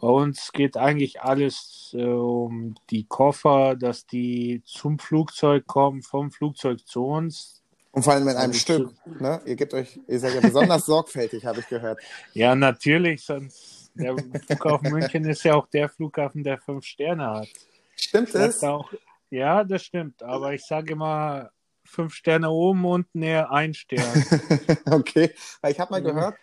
bei 0.00 0.08
uns 0.08 0.50
geht 0.50 0.76
eigentlich 0.76 1.22
alles 1.22 1.94
äh, 1.96 2.02
um 2.02 2.74
die 2.90 3.04
Koffer, 3.04 3.76
dass 3.76 4.08
die 4.08 4.60
zum 4.64 4.98
Flugzeug 4.98 5.68
kommen, 5.68 6.02
vom 6.02 6.32
Flugzeug 6.32 6.84
zu 6.84 7.06
uns. 7.06 7.62
Und 7.92 8.02
vor 8.02 8.14
allem 8.14 8.26
in 8.26 8.36
einem 8.36 8.50
Also 8.50 8.58
Stück. 8.58 8.90
Ne? 9.20 9.40
Ihr 9.46 9.54
gebt 9.54 9.72
euch, 9.72 10.00
ihr 10.08 10.18
seid 10.18 10.34
ja 10.34 10.40
besonders 10.40 10.84
sorgfältig, 10.86 11.46
habe 11.46 11.60
ich 11.60 11.68
gehört. 11.68 12.00
Ja, 12.34 12.56
natürlich, 12.56 13.24
sonst 13.24 13.92
der 13.94 14.16
Flughafen 14.16 14.90
München 14.90 15.24
ist 15.26 15.44
ja 15.44 15.54
auch 15.54 15.68
der 15.68 15.88
Flughafen, 15.88 16.42
der 16.42 16.58
fünf 16.58 16.84
Sterne 16.84 17.26
hat. 17.30 17.48
Stimmt 17.96 18.34
es? 18.34 18.64
Auch, 18.64 18.92
ja, 19.30 19.64
das 19.64 19.84
stimmt, 19.84 20.22
aber 20.22 20.54
ich 20.54 20.64
sage 20.66 20.92
immer 20.92 21.50
fünf 21.84 22.14
Sterne 22.14 22.50
oben, 22.50 22.84
unten 22.84 23.22
eher 23.22 23.50
ein 23.50 23.74
Stern. 23.74 24.26
okay, 24.90 25.34
weil 25.60 25.72
ich 25.72 25.80
habe 25.80 25.92
mal 25.92 26.02
gehört, 26.02 26.36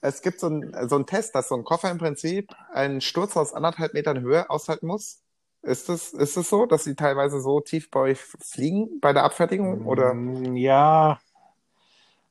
es 0.00 0.22
gibt 0.22 0.40
so 0.40 0.46
einen 0.46 0.88
so 0.88 1.02
Test, 1.02 1.34
dass 1.34 1.48
so 1.48 1.56
ein 1.56 1.64
Koffer 1.64 1.90
im 1.90 1.98
Prinzip 1.98 2.54
einen 2.72 3.00
Sturz 3.00 3.36
aus 3.36 3.54
anderthalb 3.54 3.94
Metern 3.94 4.20
Höhe 4.20 4.48
aushalten 4.50 4.86
muss. 4.86 5.22
Ist 5.62 5.88
es 5.88 6.12
ist 6.12 6.36
es 6.36 6.48
so, 6.48 6.66
dass 6.66 6.84
sie 6.84 6.94
teilweise 6.94 7.40
so 7.40 7.60
tief 7.60 7.90
bei 7.90 8.00
euch 8.00 8.20
fliegen 8.20 9.00
bei 9.00 9.12
der 9.12 9.24
Abfertigung? 9.24 9.84
Oder? 9.86 10.14
Mm, 10.14 10.56
Ja, 10.56 11.18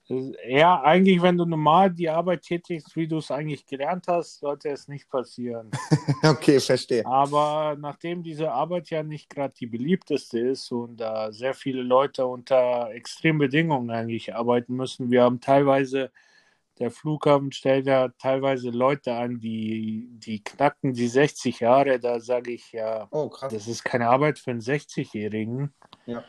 ja, 0.08 0.84
eigentlich, 0.84 1.22
wenn 1.22 1.38
du 1.38 1.46
normal 1.46 1.90
die 1.90 2.10
Arbeit 2.10 2.44
tätigst, 2.44 2.96
wie 2.96 3.08
du 3.08 3.18
es 3.18 3.32
eigentlich 3.32 3.66
gelernt 3.66 4.06
hast, 4.08 4.40
sollte 4.40 4.70
es 4.70 4.88
nicht 4.88 5.10
passieren. 5.10 5.72
Okay, 6.24 6.60
verstehe. 6.60 7.06
Aber 7.06 7.76
nachdem 7.80 8.24
diese 8.24 8.52
Arbeit 8.52 8.90
ja 8.90 9.04
nicht 9.04 9.30
gerade 9.30 9.54
die 9.54 9.68
beliebteste 9.68 10.40
ist 10.40 10.72
und 10.72 10.98
da 10.98 11.32
sehr 11.32 11.54
viele 11.54 11.82
Leute 11.82 12.26
unter 12.26 12.90
extremen 12.92 13.40
Bedingungen 13.40 13.90
eigentlich 13.92 14.34
arbeiten 14.34 14.76
müssen, 14.76 15.12
wir 15.12 15.24
haben 15.24 15.40
teilweise, 15.40 16.12
der 16.80 16.92
Flughafen 16.92 17.52
stellt 17.52 17.86
ja 17.86 18.10
teilweise 18.10 18.70
Leute 18.70 19.14
an, 19.14 19.40
die, 19.40 20.08
die 20.14 20.44
knacken 20.44 20.94
die 20.94 21.08
60 21.08 21.60
Jahre, 21.60 22.00
da 22.00 22.20
sage 22.20 22.52
ich 22.52 22.72
ja, 22.72 23.08
Oh, 23.12 23.32
das 23.42 23.68
ist 23.68 23.84
keine 23.84 24.10
Arbeit 24.10 24.40
für 24.40 24.52
einen 24.52 24.62
60-Jährigen. 24.62 25.74
Ja. 26.06 26.24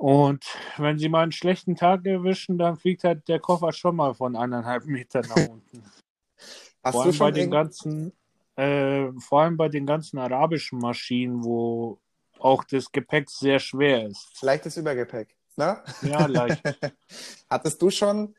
Und 0.00 0.46
wenn 0.78 0.98
sie 0.98 1.10
mal 1.10 1.24
einen 1.24 1.30
schlechten 1.30 1.76
Tag 1.76 2.06
erwischen, 2.06 2.56
dann 2.56 2.78
fliegt 2.78 3.04
halt 3.04 3.28
der 3.28 3.38
Koffer 3.38 3.70
schon 3.74 3.96
mal 3.96 4.14
von 4.14 4.34
eineinhalb 4.34 4.86
Metern 4.86 5.26
nach 5.28 5.50
unten. 5.50 5.84
Hast 6.82 6.94
vor 6.94 7.04
du 7.04 7.10
allem 7.10 7.18
bei 7.18 7.30
den 7.30 7.50
ganzen, 7.50 8.14
äh, 8.56 9.12
vor 9.18 9.42
allem 9.42 9.58
bei 9.58 9.68
den 9.68 9.84
ganzen 9.84 10.16
arabischen 10.16 10.78
Maschinen, 10.78 11.44
wo 11.44 11.98
auch 12.38 12.64
das 12.64 12.90
Gepäck 12.90 13.28
sehr 13.28 13.58
schwer 13.58 14.06
ist. 14.06 14.40
leichtes 14.40 14.78
Übergepäck? 14.78 15.36
Ne? 15.56 15.82
Ja, 16.00 16.24
leicht. 16.24 16.62
Hattest 17.50 17.82
du 17.82 17.90
schon 17.90 18.34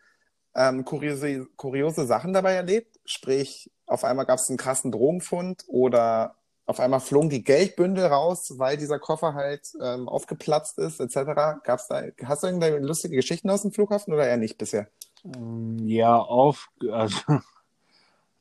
ähm, 0.55 0.83
kuriose, 0.83 1.45
kuriose 1.57 2.07
Sachen 2.07 2.33
dabei 2.33 2.53
erlebt? 2.53 2.99
Sprich, 3.05 3.69
auf 3.85 4.03
einmal 4.03 4.25
gab 4.25 4.39
es 4.39 4.49
einen 4.49 4.57
krassen 4.57 4.91
Drogenfund 4.91 5.65
oder 5.67 6.33
auf 6.71 6.79
einmal 6.79 7.01
flogen 7.01 7.29
die 7.29 7.43
Geldbündel 7.43 8.05
raus, 8.05 8.53
weil 8.57 8.77
dieser 8.77 8.97
Koffer 8.97 9.33
halt 9.33 9.73
ähm, 9.81 10.07
aufgeplatzt 10.07 10.79
ist, 10.79 11.01
etc. 11.01 11.59
Gab's 11.65 11.89
da, 11.89 12.03
hast 12.23 12.43
du 12.43 12.47
irgendeine 12.47 12.79
lustige 12.79 13.17
Geschichten 13.17 13.49
aus 13.49 13.63
dem 13.63 13.73
Flughafen 13.73 14.13
oder 14.13 14.25
eher 14.25 14.37
nicht 14.37 14.57
bisher? 14.57 14.87
Ähm, 15.25 15.77
Ja, 15.85 16.17
auf, 16.17 16.69
also, 16.89 17.19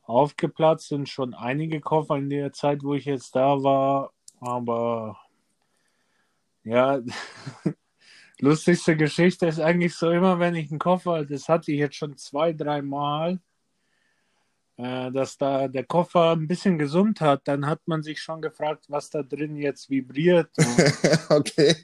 aufgeplatzt 0.04 0.88
sind 0.88 1.08
schon 1.08 1.34
einige 1.34 1.80
Koffer 1.80 2.18
in 2.18 2.30
der 2.30 2.52
Zeit, 2.52 2.84
wo 2.84 2.94
ich 2.94 3.04
jetzt 3.04 3.34
da 3.34 3.64
war, 3.64 4.12
aber 4.40 5.18
ja, 6.62 7.00
lustigste 8.38 8.96
Geschichte 8.96 9.46
ist 9.46 9.58
eigentlich 9.58 9.96
so 9.96 10.08
immer, 10.08 10.38
wenn 10.38 10.54
ich 10.54 10.70
einen 10.70 10.78
Koffer, 10.78 11.24
das 11.24 11.48
hatte 11.48 11.72
ich 11.72 11.80
jetzt 11.80 11.96
schon 11.96 12.16
zwei, 12.16 12.52
drei 12.52 12.80
Mal, 12.80 13.40
dass 14.80 15.36
da 15.36 15.68
der 15.68 15.84
Koffer 15.84 16.32
ein 16.32 16.46
bisschen 16.46 16.78
gesummt 16.78 17.20
hat, 17.20 17.42
dann 17.46 17.66
hat 17.66 17.80
man 17.86 18.02
sich 18.02 18.20
schon 18.20 18.40
gefragt, 18.40 18.86
was 18.88 19.10
da 19.10 19.22
drin 19.22 19.56
jetzt 19.56 19.90
vibriert. 19.90 20.50
Okay. 21.28 21.74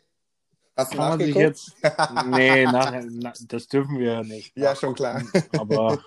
Hast 0.77 0.93
du 0.93 0.99
kann 0.99 1.09
man 1.11 1.21
sich 1.21 1.35
jetzt, 1.35 1.75
nee, 2.27 2.65
nachher, 2.65 3.07
na, 3.09 3.33
das 3.49 3.67
dürfen 3.67 3.99
wir 3.99 4.13
ja 4.13 4.23
nicht. 4.23 4.55
Ja, 4.59 4.77
schon 4.77 4.95
klar. 4.95 5.23
Aber, 5.59 5.99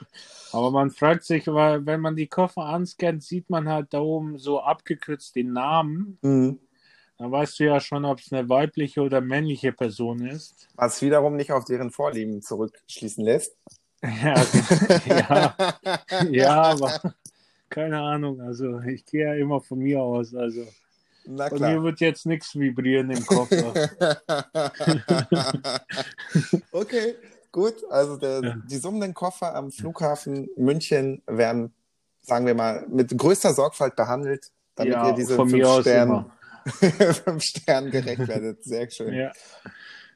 aber 0.52 0.70
man 0.70 0.92
fragt 0.92 1.24
sich, 1.24 1.48
weil 1.48 1.84
wenn 1.88 2.02
man 2.02 2.16
die 2.16 2.28
Koffer 2.28 2.66
anscannt, 2.66 3.24
sieht 3.24 3.50
man 3.50 3.68
halt 3.68 3.94
da 3.94 4.00
oben 4.00 4.38
so 4.38 4.60
abgekürzt 4.60 5.36
den 5.36 5.54
Namen. 5.54 6.20
Mhm. 6.22 6.60
Dann 7.18 7.32
weißt 7.32 7.60
du 7.60 7.66
ja 7.66 7.80
schon, 7.80 8.06
ob 8.06 8.20
es 8.20 8.32
eine 8.32 8.48
weibliche 8.48 9.02
oder 9.02 9.22
männliche 9.22 9.74
Person 9.74 10.26
ist. 10.26 10.70
Was 10.76 11.02
wiederum 11.02 11.36
nicht 11.36 11.52
auf 11.52 11.66
deren 11.66 11.90
Vorlieben 11.90 12.42
zurückschließen 12.42 13.24
lässt. 13.24 13.58
Ja, 14.02 14.46
ja, 15.06 15.56
ja, 16.30 16.62
aber 16.62 17.00
keine 17.70 18.00
Ahnung. 18.00 18.42
Also 18.42 18.80
ich 18.82 19.06
gehe 19.06 19.26
ja 19.26 19.34
immer 19.36 19.62
von 19.62 19.80
mir 19.80 20.02
aus. 20.02 20.34
Also 20.34 20.66
Na 21.26 21.50
klar. 21.50 21.72
mir 21.74 21.84
wird 21.84 22.00
jetzt 22.00 22.26
nichts 22.26 22.56
vibrieren 22.56 23.12
im 23.12 23.26
Koffer. 23.26 23.74
okay, 26.72 27.16
gut. 27.52 27.76
Also 27.90 28.18
der, 28.18 28.42
Ja. 28.42 28.56
die 28.70 28.78
summenden 28.78 29.14
Koffer 29.14 29.54
am 29.56 29.72
Flughafen 29.72 30.50
München 30.56 31.22
werden, 31.28 31.74
sagen 32.22 32.46
wir 32.46 32.56
mal, 32.56 32.86
mit 32.90 33.16
größter 33.18 33.54
Sorgfalt 33.54 33.96
behandelt, 33.96 34.52
damit 34.76 34.94
ja, 34.94 35.10
ihr 35.10 35.16
diese 35.16 35.36
von 35.36 35.50
fünf 35.50 35.62
mir 35.62 35.70
aus 35.70 35.82
Sterne, 35.82 36.26
immer. 36.82 37.14
fünf 37.14 37.44
Sternen 37.44 37.92
gerecht 37.92 38.28
werdet. 38.28 38.64
Sehr 38.64 38.90
schön. 38.90 39.14
Ja. 39.14 39.32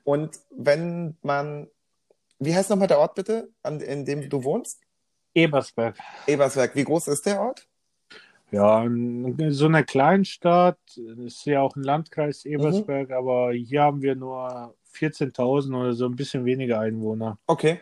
Und 0.04 0.40
wenn 0.52 1.18
man, 1.22 1.68
wie 2.46 2.56
heißt 2.56 2.70
nochmal 2.70 2.88
der 2.88 3.00
Ort 3.00 3.16
bitte, 3.16 3.50
an, 3.62 3.80
in 3.80 4.06
dem 4.06 4.30
du 4.30 4.44
wohnst? 4.44 4.82
Ebersberg. 5.34 5.98
Ebersberg. 6.28 6.76
Wie 6.76 6.84
groß 6.84 7.08
ist 7.08 7.26
der 7.26 7.42
Ort? 7.42 7.68
Ja, 8.52 8.84
in 8.84 9.52
so 9.52 9.66
einer 9.66 9.84
Kleinstadt, 9.84 10.78
ist 11.26 11.46
ja 11.46 11.62
auch 11.62 11.76
ein 11.76 11.82
Landkreis 11.82 12.46
Ebersberg, 12.46 13.10
aber 13.10 13.52
hier 13.52 13.82
haben 13.82 14.04
wir 14.04 14.16
nur 14.16 14.76
14.000 14.96 15.76
oder 15.76 15.94
so 15.94 16.06
ein 16.06 16.16
bisschen 16.16 16.46
weniger 16.46 16.80
Einwohner. 16.80 17.40
Okay. 17.48 17.80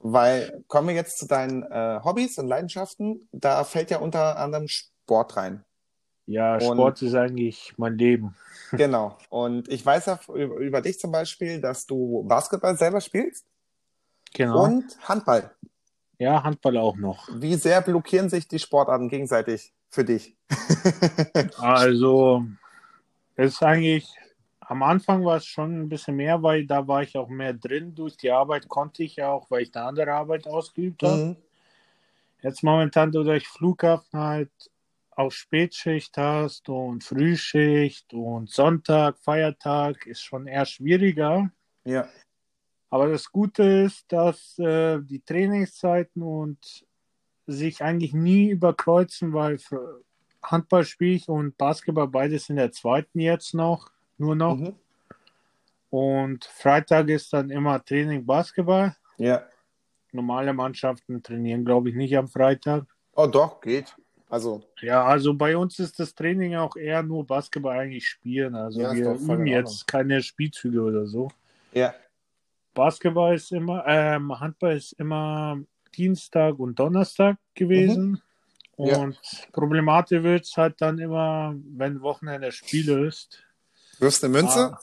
Weil, 0.00 0.64
kommen 0.66 0.88
wir 0.88 0.94
jetzt 0.96 1.18
zu 1.18 1.28
deinen 1.28 1.62
äh, 1.62 2.00
Hobbys 2.02 2.38
und 2.38 2.48
Leidenschaften. 2.48 3.28
Da 3.30 3.62
fällt 3.62 3.90
ja 3.90 3.98
unter 3.98 4.36
anderem 4.36 4.66
Sport 4.66 5.36
rein. 5.36 5.64
Ja, 6.26 6.54
Und- 6.54 6.62
Sport 6.62 7.02
ist 7.02 7.14
eigentlich 7.14 7.74
mein 7.76 7.96
Leben. 7.96 8.34
Genau. 8.72 9.16
Und 9.28 9.68
ich 9.68 9.86
weiß 9.86 10.06
ja 10.06 10.18
über, 10.34 10.56
über 10.56 10.80
dich 10.80 10.98
zum 10.98 11.12
Beispiel, 11.12 11.60
dass 11.60 11.86
du 11.86 12.24
Basketball 12.24 12.76
selber 12.76 13.00
spielst 13.00 13.46
Genau. 14.34 14.64
und 14.64 14.98
Handball. 15.08 15.50
Ja, 16.18 16.42
Handball 16.42 16.76
auch 16.76 16.96
noch. 16.96 17.28
Wie 17.32 17.54
sehr 17.54 17.80
blockieren 17.80 18.28
sich 18.28 18.46
die 18.46 18.58
Sportarten 18.58 19.08
gegenseitig 19.08 19.72
für 19.88 20.04
dich? 20.04 20.36
Also, 21.58 22.44
es 23.36 23.54
ist 23.54 23.62
eigentlich, 23.62 24.08
am 24.60 24.82
Anfang 24.82 25.24
war 25.24 25.36
es 25.36 25.46
schon 25.46 25.82
ein 25.82 25.88
bisschen 25.88 26.16
mehr, 26.16 26.42
weil 26.42 26.66
da 26.66 26.86
war 26.86 27.02
ich 27.02 27.16
auch 27.16 27.28
mehr 27.28 27.52
drin. 27.52 27.94
Durch 27.94 28.16
die 28.16 28.30
Arbeit 28.30 28.68
konnte 28.68 29.02
ich 29.02 29.16
ja 29.16 29.30
auch, 29.30 29.50
weil 29.50 29.62
ich 29.62 29.74
eine 29.74 29.86
andere 29.86 30.12
Arbeit 30.12 30.46
ausgeübt 30.46 31.02
habe. 31.02 31.16
Mhm. 31.16 31.36
Jetzt 32.42 32.62
momentan 32.62 33.10
du 33.10 33.22
durch 33.22 33.48
Flughafen 33.48 34.20
halt 34.20 34.50
auch 35.16 35.30
Spätschicht 35.30 36.16
hast 36.16 36.68
und 36.68 37.02
Frühschicht 37.04 38.12
und 38.12 38.50
Sonntag, 38.50 39.18
Feiertag 39.18 40.06
ist 40.06 40.22
schon 40.22 40.46
eher 40.46 40.66
schwieriger. 40.66 41.50
Ja. 41.84 42.08
Aber 42.94 43.08
das 43.08 43.32
Gute 43.32 43.64
ist, 43.64 44.04
dass 44.12 44.56
äh, 44.56 45.00
die 45.02 45.18
Trainingszeiten 45.18 46.22
und 46.22 46.86
sich 47.44 47.82
eigentlich 47.82 48.14
nie 48.14 48.50
überkreuzen, 48.50 49.32
weil 49.32 49.58
Handball 50.40 50.84
spiele 50.84 51.16
ich 51.16 51.28
und 51.28 51.58
Basketball 51.58 52.06
beides 52.06 52.50
in 52.50 52.54
der 52.54 52.70
zweiten 52.70 53.18
jetzt 53.18 53.52
noch, 53.52 53.90
nur 54.16 54.36
noch. 54.36 54.58
Mhm. 54.58 54.76
Und 55.90 56.44
Freitag 56.44 57.08
ist 57.08 57.32
dann 57.32 57.50
immer 57.50 57.84
Training 57.84 58.24
Basketball. 58.24 58.94
Ja. 59.18 59.42
Normale 60.12 60.52
Mannschaften 60.52 61.20
trainieren, 61.20 61.64
glaube 61.64 61.88
ich, 61.88 61.96
nicht 61.96 62.16
am 62.16 62.28
Freitag. 62.28 62.84
Oh, 63.16 63.26
doch, 63.26 63.60
geht. 63.60 63.92
Also, 64.30 64.62
Ja, 64.82 65.04
also 65.04 65.34
bei 65.34 65.56
uns 65.56 65.80
ist 65.80 65.98
das 65.98 66.14
Training 66.14 66.54
auch 66.54 66.76
eher 66.76 67.02
nur 67.02 67.26
Basketball 67.26 67.76
eigentlich 67.76 68.06
spielen. 68.06 68.54
Also 68.54 68.82
Ja, 68.82 68.94
wir 68.94 69.14
üben 69.14 69.48
jetzt 69.48 69.84
keine 69.88 70.22
Spielzüge 70.22 70.80
oder 70.80 71.08
so. 71.08 71.28
ja. 71.72 71.92
Basketball 72.74 73.34
ist 73.34 73.52
immer, 73.52 73.84
ähm, 73.86 74.38
Handball 74.38 74.76
ist 74.76 74.92
immer 74.94 75.58
Dienstag 75.96 76.58
und 76.58 76.78
Donnerstag 76.78 77.36
gewesen. 77.54 78.20
Mhm. 78.76 78.86
Ja. 78.86 78.98
Und 78.98 79.18
problematisch 79.52 80.22
wird 80.22 80.44
es 80.44 80.56
halt 80.56 80.80
dann 80.80 80.98
immer, 80.98 81.54
wenn 81.76 82.02
Wochenende 82.02 82.50
Spiel 82.50 82.88
ist. 83.06 83.42
Wirfst 84.00 84.22
du 84.22 84.26
eine 84.26 84.36
Münze? 84.38 84.72
Ah. 84.72 84.80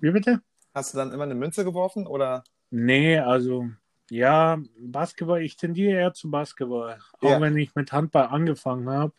Wie 0.00 0.10
bitte? 0.10 0.42
Hast 0.74 0.92
du 0.92 0.98
dann 0.98 1.12
immer 1.12 1.24
eine 1.24 1.34
Münze 1.34 1.64
geworfen 1.64 2.06
oder? 2.06 2.44
Nee, 2.70 3.18
also 3.18 3.70
ja, 4.10 4.58
Basketball, 4.78 5.40
ich 5.42 5.56
tendiere 5.56 5.98
eher 5.98 6.12
zu 6.12 6.30
Basketball. 6.30 6.98
Auch 7.20 7.30
Ja. 7.30 7.40
wenn 7.40 7.56
ich 7.56 7.74
mit 7.74 7.90
Handball 7.92 8.26
angefangen 8.26 8.88
habe. 8.90 9.12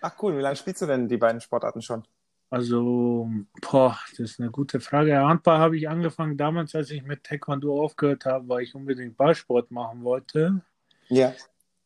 Ach 0.00 0.14
cool, 0.22 0.36
wie 0.36 0.40
lange 0.42 0.56
spielst 0.56 0.82
du 0.82 0.86
denn 0.86 1.08
die 1.08 1.16
beiden 1.16 1.40
Sportarten 1.40 1.80
schon? 1.82 2.04
Also, 2.50 3.30
boah, 3.62 3.96
das 4.10 4.18
ist 4.18 4.40
eine 4.40 4.50
gute 4.50 4.80
Frage. 4.80 5.16
Handball 5.16 5.58
habe 5.58 5.76
ich 5.76 5.88
angefangen 5.88 6.36
damals, 6.36 6.74
als 6.74 6.90
ich 6.90 7.04
mit 7.04 7.22
Taekwondo 7.22 7.80
aufgehört 7.80 8.24
habe, 8.24 8.48
weil 8.48 8.62
ich 8.62 8.74
unbedingt 8.74 9.16
Ballsport 9.16 9.70
machen 9.70 10.02
wollte. 10.02 10.60
Ja. 11.08 11.32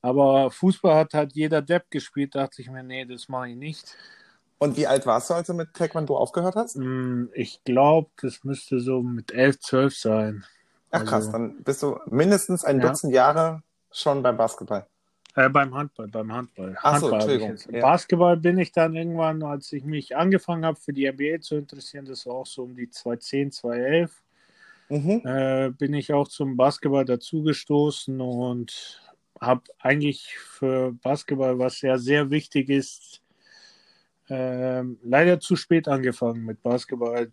Aber 0.01 0.51
Fußball 0.51 0.97
hat 0.97 1.15
halt 1.15 1.35
jeder 1.35 1.61
Depp 1.63 1.91
gespielt, 1.91 2.35
dachte 2.35 2.63
ich 2.63 2.71
mir, 2.71 2.83
nee, 2.83 3.05
das 3.05 3.29
mache 3.29 3.51
ich 3.51 3.57
nicht. 3.57 3.95
Und 4.59 4.77
wie 4.79 4.87
alt 4.87 5.05
warst 5.05 5.29
du, 5.29 5.35
als 5.35 5.49
du 5.49 5.55
mit 5.55 5.75
Taekwondo 5.75 6.17
aufgehört 6.17 6.57
hast? 6.57 6.77
Hm, 6.77 7.31
Ich 7.35 7.63
glaube, 7.65 8.09
das 8.23 8.43
müsste 8.45 8.81
so 8.81 9.03
mit 9.03 9.33
11, 9.33 9.61
12 9.61 9.97
sein. 9.97 10.45
Ach 10.91 11.01
krass, 11.05 11.27
Also- 11.27 11.33
dann 11.33 11.63
bist 11.63 11.83
du 11.83 11.99
mindestens 12.07 12.65
ein 12.65 12.81
Ja. 12.81 12.89
Dutzend 12.89 13.13
Jahre 13.13 13.63
schon 13.93 14.23
beim 14.23 14.37
Basketball. 14.39 14.87
Äh, 15.37 15.49
beim 15.49 15.75
Handball, 15.75 16.09
beim 16.09 16.33
Handball. 16.33 16.77
Ach 16.83 17.01
so, 17.01 17.07
Handball 17.11 17.21
habe 17.23 17.37
ich 17.37 17.43
Entschuldigung, 17.43 17.75
ja. 17.75 17.81
Basketball 17.83 18.37
bin 18.37 18.59
ich 18.59 18.73
dann 18.73 18.95
irgendwann, 18.95 19.43
als 19.43 19.73
ich 19.73 19.85
mich 19.85 20.17
angefangen 20.17 20.65
habe, 20.65 20.79
für 20.79 20.93
die 20.93 21.07
NBA 21.07 21.41
zu 21.41 21.57
interessieren, 21.57 22.05
das 22.05 22.25
war 22.27 22.35
auch 22.35 22.47
so 22.47 22.63
um 22.63 22.77
die 22.77 22.89
2010, 22.89 23.51
2011, 23.51 24.23
Mhm. 24.91 25.23
äh, 25.25 25.71
bin 25.71 25.95
ich 25.95 26.13
auch 26.13 26.29
zum 26.29 26.57
Basketball 26.57 27.05
dazugestoßen 27.05 28.21
und 28.21 29.03
habe 29.41 29.63
eigentlich 29.81 30.37
für 30.39 30.93
Basketball, 31.03 31.59
was 31.59 31.81
ja 31.81 31.99
sehr 31.99 32.31
wichtig 32.31 32.69
ist, 32.69 33.21
ähm, 34.29 34.99
leider 35.03 35.41
zu 35.41 35.57
spät 35.57 35.89
angefangen 35.89 36.45
mit 36.45 36.63
Basketball. 36.63 37.29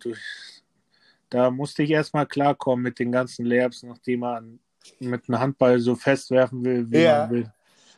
Da 1.30 1.50
musste 1.50 1.82
ich 1.84 1.90
erstmal 1.90 2.26
klarkommen 2.26 2.82
mit 2.82 2.98
den 2.98 3.12
ganzen 3.12 3.46
Layups, 3.46 3.82
nachdem 3.84 4.20
man 4.20 4.58
mit 4.98 5.28
einem 5.28 5.38
Handball 5.38 5.78
so 5.78 5.94
festwerfen 5.94 6.64
will, 6.64 6.90
wie 6.90 7.02
Ja. 7.02 7.20
man 7.20 7.30
will. 7.30 7.52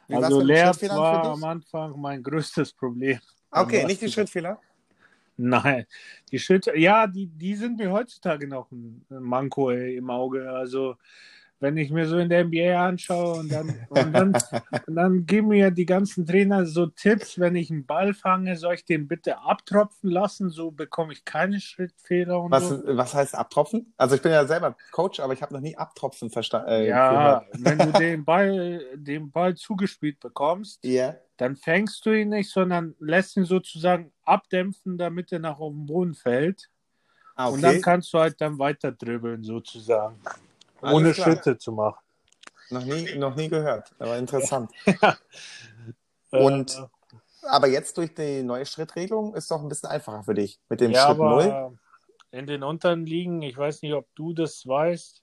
Wie 0.08 0.14
Also 0.14 0.40
Schrittfehlern 0.42 0.96
war 0.96 1.24
am? 1.24 1.44
Anfang 1.44 2.00
mein 2.00 2.22
größtes 2.22 2.72
Problem. 2.72 3.18
Okay, 3.50 3.84
nicht 3.86 4.00
die. 4.00 4.08
Schrittfehler. 4.10 4.58
Nein, 5.36 5.84
die 6.30 6.38
Schritte, 6.38 6.78
ja, 6.78 7.06
die, 7.08 7.26
die 7.26 7.56
sind 7.56 7.78
mir 7.78 7.90
heutzutage 7.90 8.46
noch 8.46 8.70
ein 8.70 9.04
ein 9.10 9.22
Manko 9.22 9.70
ey, 9.70 9.96
im 9.96 10.08
Auge. 10.10 10.48
Also, 10.50 10.96
wenn 11.64 11.78
ich 11.78 11.90
mir 11.90 12.06
so 12.06 12.18
in 12.18 12.28
der 12.28 12.44
NBA 12.44 12.86
anschaue 12.88 13.38
und 13.40 13.50
dann, 13.50 13.74
und 13.88 14.12
dann, 14.12 14.32
und 14.86 14.94
dann 14.94 15.24
geben 15.24 15.48
mir 15.48 15.70
die 15.70 15.86
ganzen 15.86 16.26
Trainer 16.26 16.66
so 16.66 16.84
Tipps, 16.86 17.38
wenn 17.38 17.56
ich 17.56 17.70
einen 17.70 17.86
Ball 17.86 18.12
fange, 18.12 18.54
soll 18.58 18.74
ich 18.74 18.84
den 18.84 19.08
bitte 19.08 19.38
abtropfen 19.38 20.10
lassen, 20.10 20.50
so 20.50 20.70
bekomme 20.70 21.14
ich 21.14 21.24
keine 21.24 21.58
Schrittfehler 21.60 22.38
und 22.42 22.50
Was, 22.50 22.68
so. 22.68 22.82
was 22.86 23.14
heißt 23.14 23.34
abtropfen? 23.34 23.94
Also 23.96 24.14
ich 24.16 24.20
bin 24.20 24.30
ja 24.32 24.44
selber 24.44 24.76
Coach, 24.92 25.20
aber 25.20 25.32
ich 25.32 25.40
habe 25.40 25.54
noch 25.54 25.62
nie 25.62 25.74
abtropfen 25.74 26.28
verstanden. 26.28 26.68
Äh, 26.68 26.88
Ja, 26.88 27.42
wenn 27.58 27.78
du 27.78 27.92
den 27.98 28.24
Ball, 28.26 28.84
den 28.96 29.30
Ball 29.30 29.54
zugespielt 29.54 30.20
bekommst, 30.20 30.84
Ja. 30.84 31.14
dann 31.38 31.56
fängst 31.56 32.04
du 32.04 32.10
ihn 32.12 32.28
nicht, 32.28 32.50
sondern 32.50 32.94
lässt 32.98 33.38
ihn 33.38 33.46
sozusagen 33.46 34.12
abdämpfen, 34.26 34.98
damit 34.98 35.32
er 35.32 35.38
nach 35.38 35.58
auf 35.60 35.72
den 35.72 35.86
Boden 35.86 36.12
fällt. 36.14 36.68
Ah, 37.36 37.48
Und 37.48 37.62
dann 37.62 37.70
okay. 37.72 37.80
kannst 37.80 38.12
du 38.12 38.18
halt 38.18 38.38
dann 38.40 38.58
weiter 38.58 38.92
dribbeln, 38.92 39.42
sozusagen. 39.42 40.20
Alles 40.84 40.96
Ohne 40.96 41.12
klar. 41.12 41.26
Schritte 41.26 41.58
zu 41.58 41.72
machen. 41.72 41.98
Noch 42.70 42.84
nie, 42.84 43.14
noch 43.16 43.34
nie 43.34 43.48
gehört, 43.48 43.92
aber 43.98 44.18
interessant. 44.18 44.70
Äh, 46.30 46.42
Und 46.42 46.88
Aber 47.42 47.68
jetzt 47.68 47.96
durch 47.96 48.12
die 48.12 48.42
neue 48.42 48.66
Schrittregelung 48.66 49.36
ist 49.36 49.52
doch 49.52 49.62
ein 49.62 49.68
bisschen 49.68 49.88
einfacher 49.90 50.24
für 50.24 50.34
dich. 50.34 50.58
Mit 50.68 50.80
dem 50.80 50.90
ja, 50.90 51.06
Schritt 51.06 51.18
Null. 51.18 51.42
aber 51.44 51.74
in 52.32 52.48
den 52.48 52.64
unteren 52.64 53.06
Ligen, 53.06 53.42
ich 53.42 53.56
weiß 53.56 53.82
nicht, 53.82 53.94
ob 53.94 54.08
du 54.16 54.32
das 54.32 54.66
weißt, 54.66 55.22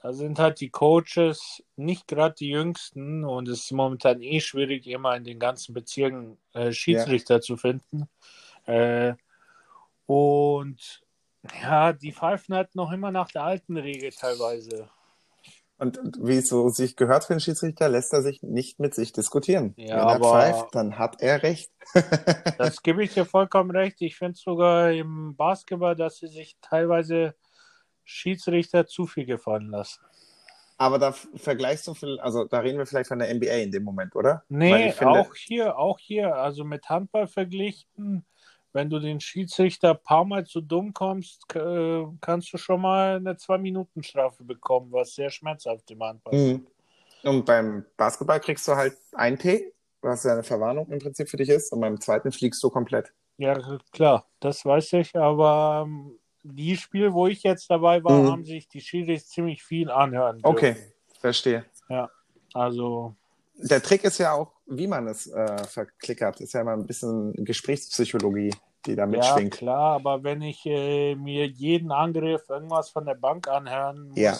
da 0.00 0.12
sind 0.12 0.38
halt 0.38 0.60
die 0.60 0.70
Coaches 0.70 1.64
nicht 1.74 2.06
gerade 2.06 2.36
die 2.36 2.50
jüngsten 2.50 3.24
und 3.24 3.48
es 3.48 3.64
ist 3.64 3.72
momentan 3.72 4.22
eh 4.22 4.40
schwierig, 4.40 4.86
immer 4.86 5.16
in 5.16 5.24
den 5.24 5.40
ganzen 5.40 5.74
Bezirken 5.74 6.38
äh, 6.52 6.70
Schiedsrichter 6.70 7.40
zu 7.40 7.56
finden. 7.56 8.08
Äh, 8.66 9.14
und 10.06 11.02
ja, 11.62 11.92
die 11.92 12.12
pfeifen 12.12 12.54
halt 12.54 12.74
noch 12.74 12.92
immer 12.92 13.10
nach 13.10 13.30
der 13.30 13.42
alten 13.44 13.76
Regel 13.76 14.10
teilweise. 14.10 14.88
Und 15.80 16.00
wie 16.20 16.38
es 16.38 16.48
so 16.48 16.68
sich 16.70 16.96
gehört 16.96 17.24
für 17.24 17.34
einen 17.34 17.40
Schiedsrichter, 17.40 17.88
lässt 17.88 18.12
er 18.12 18.22
sich 18.22 18.42
nicht 18.42 18.80
mit 18.80 18.94
sich 18.94 19.12
diskutieren. 19.12 19.74
Ja, 19.76 19.84
Wenn 19.86 19.96
er 19.98 20.06
aber- 20.08 20.30
pfeift, 20.30 20.74
dann 20.74 20.98
hat 20.98 21.20
er 21.20 21.42
recht. 21.42 21.70
Das 22.58 22.82
gebe 22.82 23.04
ich 23.04 23.14
dir 23.14 23.24
vollkommen 23.24 23.70
recht. 23.70 24.00
Ich 24.02 24.16
finde 24.16 24.36
sogar 24.38 24.90
im 24.90 25.36
Basketball, 25.36 25.94
dass 25.94 26.16
sie 26.16 26.26
sich 26.26 26.56
teilweise 26.60 27.34
Schiedsrichter 28.04 28.86
zu 28.86 29.06
viel 29.06 29.26
gefallen 29.26 29.70
lassen. 29.70 30.00
Aber 30.78 30.98
da 30.98 31.12
vergleichst 31.12 31.86
du, 31.86 31.94
viel, 31.94 32.18
also 32.20 32.44
da 32.44 32.58
reden 32.60 32.78
wir 32.78 32.86
vielleicht 32.86 33.08
von 33.08 33.18
der 33.18 33.32
NBA 33.34 33.52
in 33.62 33.70
dem 33.72 33.84
Moment, 33.84 34.14
oder? 34.16 34.44
Nee, 34.48 34.92
finde- 34.92 35.20
auch 35.20 35.34
hier, 35.34 35.76
auch 35.78 35.98
hier, 35.98 36.34
also 36.36 36.64
mit 36.64 36.88
Handball 36.88 37.26
verglichen, 37.28 38.24
wenn 38.78 38.88
du 38.88 39.00
den 39.00 39.18
Schiedsrichter 39.20 39.90
ein 39.90 40.02
paar 40.04 40.24
Mal 40.24 40.46
zu 40.46 40.60
dumm 40.60 40.92
kommst, 40.94 41.42
äh, 41.56 42.04
kannst 42.20 42.52
du 42.52 42.58
schon 42.58 42.80
mal 42.80 43.16
eine 43.16 43.36
Zwei-Minuten-Strafe 43.36 44.44
bekommen, 44.44 44.92
was 44.92 45.16
sehr 45.16 45.30
schmerzhaft 45.30 45.90
im 45.90 46.00
Handball 46.00 46.32
ist. 46.32 46.46
Mhm. 46.52 46.66
Und 47.24 47.44
beim 47.44 47.84
Basketball 47.96 48.38
kriegst 48.38 48.68
du 48.68 48.76
halt 48.76 48.96
ein 49.14 49.36
T, 49.36 49.72
was 50.00 50.22
ja 50.22 50.34
eine 50.34 50.44
Verwarnung 50.44 50.88
im 50.92 51.00
Prinzip 51.00 51.28
für 51.28 51.36
dich 51.36 51.48
ist, 51.48 51.72
und 51.72 51.80
beim 51.80 52.00
zweiten 52.00 52.30
fliegst 52.30 52.62
du 52.62 52.70
komplett. 52.70 53.12
Ja, 53.36 53.78
klar, 53.90 54.24
das 54.38 54.64
weiß 54.64 54.92
ich, 54.92 55.16
aber 55.16 55.84
ähm, 55.84 56.16
die 56.44 56.76
Spiel, 56.76 57.12
wo 57.12 57.26
ich 57.26 57.42
jetzt 57.42 57.68
dabei 57.68 58.04
war, 58.04 58.22
Mhm. 58.22 58.30
haben 58.30 58.44
sich 58.44 58.68
die 58.68 58.80
Schiris 58.80 59.28
ziemlich 59.28 59.64
viel 59.64 59.90
anhören 59.90 60.38
dürfen. 60.38 60.56
Okay, 60.56 60.76
verstehe. 61.18 61.64
Also, 62.54 63.16
Der 63.56 63.82
Trick 63.82 64.04
ist 64.04 64.18
ja 64.18 64.34
auch, 64.34 64.52
wie 64.66 64.86
man 64.86 65.08
es 65.08 65.26
äh, 65.26 65.64
verklickert. 65.64 66.40
Ist 66.40 66.52
ja 66.52 66.60
immer 66.60 66.74
ein 66.74 66.86
bisschen 66.86 67.32
Gesprächspsychologie, 67.44 68.54
die 68.86 68.94
da 68.96 69.02
ja, 69.02 69.06
mitschwingt. 69.06 69.54
klar, 69.54 69.94
aber 69.96 70.22
wenn 70.22 70.42
ich 70.42 70.64
äh, 70.66 71.14
mir 71.14 71.46
jeden 71.46 71.90
Angriff 71.92 72.48
irgendwas 72.48 72.90
von 72.90 73.04
der 73.04 73.14
Bank 73.14 73.48
anhören 73.48 74.08
muss, 74.10 74.18
Ja. 74.18 74.36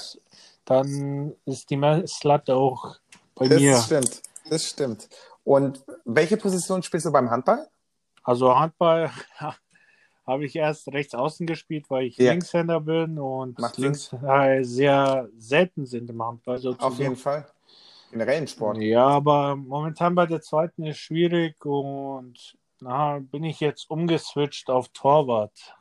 dann 0.65 1.35
ist 1.45 1.71
die 1.71 1.77
Messlatte 1.77 2.55
auch 2.55 2.97
bei 3.35 3.49
Das 3.49 3.61
mir. 3.61 3.77
stimmt. 3.79 4.23
Das 4.49 4.65
stimmt. 4.65 5.09
Und 5.45 5.85
welche 6.05 6.37
Position 6.37 6.83
spielst 6.83 7.07
du 7.07 7.13
beim 7.13 7.31
Handball? 7.31 7.69
Also 8.23 8.55
Handball 8.59 9.11
habe 10.27 10.45
ich 10.45 10.57
erst 10.57 10.89
rechts 10.89 11.15
außen 11.15 11.47
gespielt, 11.47 11.87
weil 11.89 12.05
ich 12.07 12.17
Ja. 12.19 12.33
Linkshänder 12.33 12.81
bin 12.81 13.19
und 13.19 13.59
Macht 13.59 13.79
links 13.79 14.13
äh, 14.13 14.63
sehr 14.63 15.29
selten 15.39 15.87
sind 15.87 16.11
im 16.11 16.23
Handball 16.23 16.59
sozusagen. 16.59 16.93
Auf 16.93 16.99
jeden 16.99 17.17
Fall. 17.17 17.47
Generell 18.11 18.39
im 18.39 18.47
Sport. 18.47 18.79
Ja, 18.79 19.07
aber 19.07 19.55
momentan 19.57 20.15
bei 20.15 20.25
der 20.27 20.41
zweiten 20.41 20.85
ist 20.85 20.99
schwierig 20.99 21.63
und 21.67 22.57
na, 22.81 23.19
bin 23.19 23.45
ich 23.45 23.61
jetzt 23.61 23.91
umgeswitcht 23.91 24.71
auf 24.71 24.89
Torwart. 24.89 25.77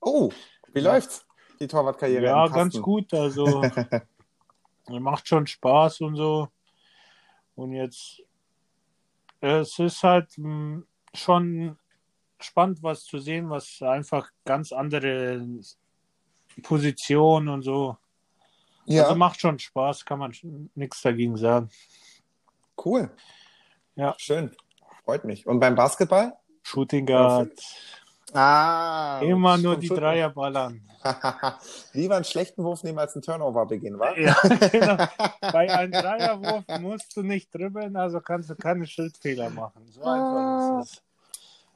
Oh, 0.00 0.30
wie 0.72 0.80
Ja. 0.80 0.92
läuft's? 0.92 1.26
Die 1.60 1.66
Torwartkarriere 1.66 2.24
Ja, 2.24 2.46
ganz 2.48 2.80
gut. 2.80 3.12
Also 3.14 3.62
macht 4.88 5.26
schon 5.28 5.46
Spaß 5.46 6.02
und 6.02 6.16
so. 6.16 6.48
Und 7.54 7.72
jetzt 7.72 8.22
es 9.40 9.78
ist 9.78 10.02
halt 10.02 10.36
mh, 10.36 10.82
schon 11.14 11.78
spannend, 12.38 12.82
was 12.82 13.04
zu 13.04 13.18
sehen, 13.18 13.48
was 13.50 13.80
einfach 13.82 14.30
ganz 14.44 14.72
andere 14.72 15.46
Positionen 16.62 17.48
und 17.48 17.62
so. 17.62 17.96
Ja, 18.84 19.04
Also 19.04 19.16
macht 19.16 19.40
schon 19.40 19.58
Spaß, 19.58 20.04
kann 20.04 20.18
man 20.18 20.32
nichts 20.74 21.02
dagegen 21.02 21.36
sagen. 21.36 21.70
cool. 22.84 23.10
Ja. 23.94 24.14
Schön. 24.18 24.54
Freut 25.06 25.24
mich. 25.24 25.46
Und 25.46 25.60
beim 25.60 25.74
Basketball? 25.76 26.34
Shooting 26.64 27.06
Guard, 27.06 27.52
Ah. 28.34 29.20
immer 29.22 29.56
nur 29.56 29.76
die 29.76 29.86
Football. 29.86 30.04
Dreier 30.14 30.30
ballern. 30.30 30.82
Lieber 31.92 32.16
einen 32.16 32.24
schlechten 32.24 32.64
Wurf 32.64 32.82
nehmen 32.82 32.98
als 32.98 33.14
einen 33.14 33.22
Turnover 33.22 33.64
beginnen, 33.66 33.98
wa? 34.00 34.12
Ja, 34.18 34.34
genau. 34.72 34.96
Bei 35.40 35.72
einem 35.72 35.92
Dreierwurf 35.92 36.64
musst 36.80 37.16
du 37.16 37.22
nicht 37.22 37.54
dribbeln, 37.54 37.96
also 37.96 38.20
kannst 38.20 38.50
du 38.50 38.56
keine 38.56 38.84
Schildfehler 38.84 39.48
machen. 39.48 39.86
So 39.92 40.02
einfach 40.02 40.80
ist 40.82 40.90
es. 40.92 41.02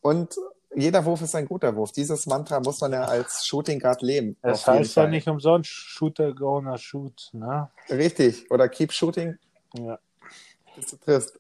Und 0.03 0.35
jeder 0.75 1.05
Wurf 1.05 1.23
ist 1.23 1.37
ein 1.37 1.47
guter 1.47 1.75
Wurf. 1.77 1.93
Dieses 1.93 2.27
Mantra 2.27 2.59
muss 2.59 2.81
man 2.81 2.93
ja 2.93 3.05
als 3.05 3.47
Shooting 3.47 3.79
Guard 3.79 4.03
leben. 4.03 4.37
Das 4.43 4.67
heißt 4.67 4.97
ja 4.97 5.07
nicht 5.07 5.29
umsonst 5.29 5.71
Shooter 5.71 6.35
gonna 6.35 6.77
shoot, 6.79 7.31
ne? 7.33 7.71
Richtig. 7.89 8.51
Oder 8.51 8.69
keep 8.69 8.93
shooting, 8.93 9.39
Ja. 9.75 10.01
Bis 10.77 10.87
du 10.87 10.97
triffst. 10.97 11.39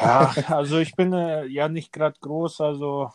ja, 0.00 0.34
also 0.48 0.78
ich 0.78 0.94
bin 0.94 1.12
äh, 1.12 1.46
ja 1.46 1.68
nicht 1.68 1.92
gerade 1.92 2.18
groß, 2.20 2.60
also 2.60 3.10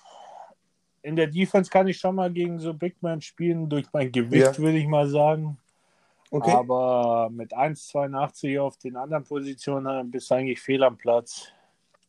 in 1.01 1.15
der 1.15 1.27
Defense 1.27 1.69
kann 1.69 1.87
ich 1.87 1.99
schon 1.99 2.15
mal 2.15 2.31
gegen 2.31 2.59
so 2.59 2.73
Big 2.73 3.01
Man 3.01 3.21
spielen, 3.21 3.69
durch 3.69 3.85
mein 3.93 4.11
Gewicht, 4.11 4.45
Ja. 4.45 4.57
würde 4.57 4.77
ich 4.77 4.87
mal 4.87 5.07
sagen. 5.07 5.57
Okay. 6.31 6.51
Aber 6.51 7.29
mit 7.31 7.53
1,82 7.53 8.59
auf 8.59 8.77
den 8.77 8.97
anderen 8.97 9.23
Positionen 9.23 10.01
äh, 10.01 10.03
bist 10.03 10.29
du 10.31 10.35
eigentlich 10.35 10.59
fehl 10.59 10.83
am 10.83 10.97
Platz. 10.97 11.47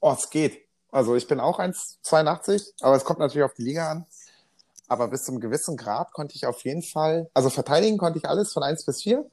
Oh, 0.01 0.13
es 0.13 0.31
geht. 0.31 0.63
Also 0.91 1.15
ich 1.15 1.27
bin 1.29 1.41
auch 1.41 1.59
1,82, 1.61 2.73
aber 2.81 2.97
es 2.97 3.05
kommt 3.05 3.19
natürlich 3.19 3.45
auf 3.45 3.55
die 3.55 3.65
Liga 3.65 3.91
an. 3.91 4.07
Aber 4.89 5.09
bis 5.09 5.25
zum 5.25 5.41
gewissen 5.41 5.77
Grad 5.77 6.13
konnte 6.13 6.35
ich 6.37 6.47
auf 6.47 6.63
jeden 6.65 6.83
Fall, 6.83 7.29
also 7.35 7.51
verteidigen 7.51 7.99
konnte 7.99 8.19
ich 8.19 8.29
alles 8.29 8.53
von 8.53 8.63
1 8.63 8.87
bis 8.87 9.03
4. 9.03 9.29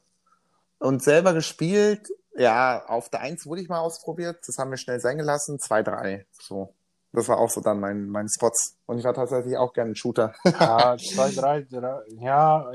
Und 0.80 1.02
selber 1.02 1.34
gespielt, 1.34 2.10
ja, 2.36 2.86
auf 2.88 3.10
der 3.10 3.22
1 3.22 3.46
wurde 3.46 3.62
ich 3.62 3.69
mal 3.69 3.80
ausprobiert. 3.80 4.39
Das 4.48 4.58
haben 4.58 4.72
wir 4.72 4.78
schnell 4.78 5.00
sein 5.00 5.17
gelassen. 5.17 5.60
2, 5.60 5.84
3. 5.84 6.26
So. 6.32 6.74
Das 7.12 7.28
war 7.28 7.38
auch 7.38 7.50
so 7.50 7.62
dann 7.62 7.80
mein, 7.80 8.08
mein 8.08 8.28
Spots. 8.28 8.76
Und 8.88 8.98
ich 8.98 9.06
war 9.06 9.13
tatsächlich 9.13 9.56
auch 9.56 9.74
gerne 9.74 9.91
ein 9.91 9.96
Shooter. 9.96 10.34
Ja, 10.46 10.98
zwei, 11.13 11.30
drei, 11.30 11.62
drei 11.62 12.02
ja, 12.19 12.72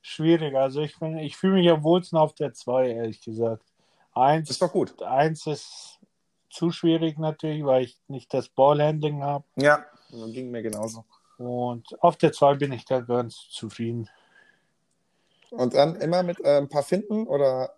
schwierig. 0.00 0.56
Also 0.56 0.80
ich 0.80 0.98
bin, 0.98 1.16
ich 1.18 1.36
fühle 1.36 1.54
mich 1.54 1.70
am 1.70 1.84
wohlsten 1.84 2.18
auf 2.18 2.34
der 2.34 2.52
zwei, 2.52 2.90
ehrlich 2.90 3.20
gesagt. 3.22 3.62
Eins, 4.12 4.50
ist 4.50 4.60
doch 4.60 4.72
gut. 4.72 5.00
eins 5.02 5.46
ist 5.46 6.00
zu 6.50 6.70
schwierig 6.70 7.18
natürlich, 7.18 7.64
weil 7.64 7.84
ich 7.84 7.96
nicht 8.08 8.34
das 8.34 8.48
Ballhandling 8.48 9.22
habe. 9.22 9.44
Ja, 9.56 9.86
ging 10.10 10.50
mir 10.50 10.62
genauso. 10.62 11.04
Und 11.38 11.86
auf 12.02 12.16
der 12.16 12.32
zwei 12.32 12.54
bin 12.54 12.72
ich 12.72 12.84
da 12.84 13.00
ganz 13.00 13.36
zufrieden. 13.50 14.10
Und 15.50 15.74
dann 15.74 15.96
immer 15.96 16.22
mit 16.22 16.40
äh, 16.40 16.58
ein 16.58 16.68
paar 16.68 16.82
Finden 16.82 17.26
oder 17.26 17.74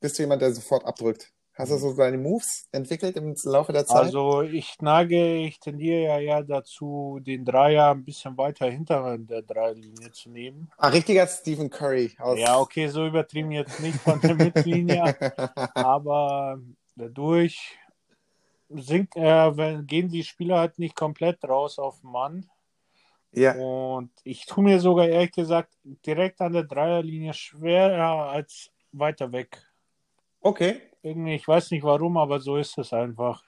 bist 0.00 0.18
du 0.18 0.22
jemand, 0.22 0.42
der 0.42 0.52
sofort 0.52 0.84
abdrückt? 0.84 1.32
Hast 1.58 1.72
du 1.72 1.76
so 1.76 1.92
deine 1.92 2.18
Moves 2.18 2.68
entwickelt 2.70 3.16
im 3.16 3.34
Laufe 3.42 3.72
der 3.72 3.84
Zeit? 3.84 3.96
Also 3.96 4.42
ich 4.42 4.76
neige, 4.80 5.38
ich 5.38 5.58
tendiere 5.58 6.02
ja 6.02 6.20
eher 6.20 6.44
dazu, 6.44 7.18
den 7.20 7.44
Dreier 7.44 7.90
ein 7.90 8.04
bisschen 8.04 8.38
weiter 8.38 8.70
hinter 8.70 9.18
der 9.18 9.42
Dreierlinie 9.42 10.12
zu 10.12 10.30
nehmen. 10.30 10.70
ah, 10.78 10.86
richtiger 10.86 11.26
Stephen 11.26 11.68
Curry 11.68 12.14
aus. 12.20 12.38
Ja, 12.38 12.60
okay, 12.60 12.86
so 12.86 13.04
übertrieben 13.04 13.50
jetzt 13.50 13.80
nicht 13.80 13.98
von 13.98 14.20
der 14.20 14.36
Mittellinie, 14.36 15.02
aber 15.74 16.60
dadurch 16.94 17.76
sinkt, 18.68 19.16
äh, 19.16 19.56
wenn, 19.56 19.84
gehen 19.84 20.08
die 20.08 20.22
Spieler 20.22 20.60
halt 20.60 20.78
nicht 20.78 20.94
komplett 20.94 21.42
raus 21.44 21.80
auf 21.80 22.02
den 22.02 22.12
Mann. 22.12 22.48
ja. 23.32 23.54
Und 23.54 24.12
ich 24.22 24.46
tue 24.46 24.62
mir 24.62 24.78
sogar 24.78 25.08
ehrlich 25.08 25.32
gesagt 25.32 25.74
direkt 26.06 26.40
an 26.40 26.52
der 26.52 26.62
Dreierlinie 26.62 27.34
schwerer 27.34 28.30
als 28.30 28.70
weiter 28.92 29.32
weg. 29.32 29.67
Okay, 30.40 30.80
Irgendwie, 31.02 31.34
ich 31.34 31.46
weiß 31.46 31.70
nicht 31.70 31.82
warum, 31.84 32.16
aber 32.16 32.40
so 32.40 32.56
ist 32.56 32.76
es 32.78 32.92
einfach. 32.92 33.42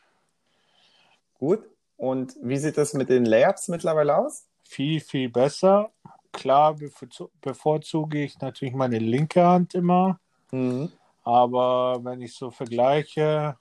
gut. 1.35 1.65
Und 1.97 2.35
wie 2.43 2.57
sieht 2.57 2.79
das 2.79 2.95
mit 2.95 3.11
den 3.11 3.27
Layups 3.27 3.69
mittlerweile 3.69 4.17
aus? 4.17 4.47
Viel, 4.67 5.01
viel 5.01 5.29
besser. 5.29 5.91
Klar 6.33 6.73
bevorzu- 6.75 7.31
bevorzuge 7.43 8.23
ich 8.25 8.39
natürlich 8.41 8.73
meine 8.75 8.99
linke 8.99 9.45
Hand 9.45 9.75
immer. 9.75 10.19
Mhm. 10.51 10.91
Aber 11.23 12.03
wenn 12.03 12.23
ich 12.23 12.35
so 12.35 12.51
vergleiche 12.51 13.57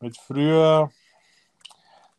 mit 0.00 0.18
früher, 0.18 0.90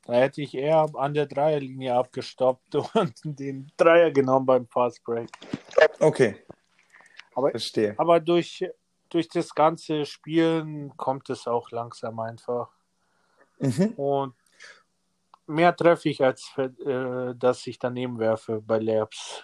da 0.05 0.13
hätte 0.13 0.41
ich 0.41 0.55
eher 0.55 0.87
an 0.95 1.13
der 1.13 1.27
Dreierlinie 1.27 1.93
abgestoppt 1.93 2.73
und 2.95 3.13
den 3.23 3.71
Dreier 3.77 4.09
genommen 4.09 4.45
beim 4.47 4.67
Fast 4.67 5.03
Break. 5.03 5.29
Okay, 5.99 6.35
Aber, 7.35 7.51
verstehe. 7.51 7.93
aber 7.99 8.19
durch, 8.19 8.65
durch 9.09 9.27
das 9.29 9.53
ganze 9.55 10.05
Spielen 10.05 10.95
kommt 10.97 11.29
es 11.29 11.47
auch 11.47 11.71
langsam 11.71 12.19
einfach. 12.19 12.69
Mhm. 13.59 13.93
Und 13.97 14.35
mehr 15.47 15.75
treffe 15.75 16.09
ich, 16.09 16.23
als 16.23 16.51
äh, 16.57 17.33
dass 17.35 17.65
ich 17.67 17.79
daneben 17.79 18.19
werfe 18.19 18.61
bei 18.61 18.79
Labs. 18.79 19.43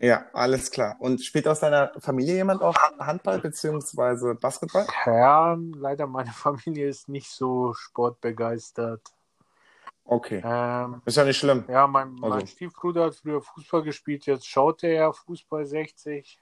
Ja, 0.00 0.26
alles 0.32 0.70
klar. 0.70 0.96
Und 1.00 1.24
spielt 1.24 1.48
aus 1.48 1.60
deiner 1.60 1.92
Familie 1.98 2.36
jemand 2.36 2.62
auch 2.62 2.76
Handball 3.00 3.40
beziehungsweise 3.40 4.34
Basketball? 4.36 4.86
Ja, 5.04 5.56
leider 5.74 6.06
meine 6.06 6.30
Familie 6.32 6.88
ist 6.88 7.08
nicht 7.08 7.28
so 7.30 7.74
sportbegeistert. 7.74 9.02
Okay, 10.04 10.40
Ähm, 10.42 11.02
ist 11.04 11.16
ja 11.18 11.24
nicht 11.24 11.36
schlimm. 11.36 11.64
Ja, 11.68 11.86
mein, 11.86 12.14
mein 12.14 12.32
Also- 12.32 12.46
Stiefbruder 12.46 13.04
hat 13.06 13.16
früher 13.16 13.42
Fußball 13.42 13.82
gespielt, 13.82 14.24
jetzt 14.24 14.46
schaut 14.46 14.82
er 14.82 15.12
Fußball 15.12 15.66
60. 15.66 16.40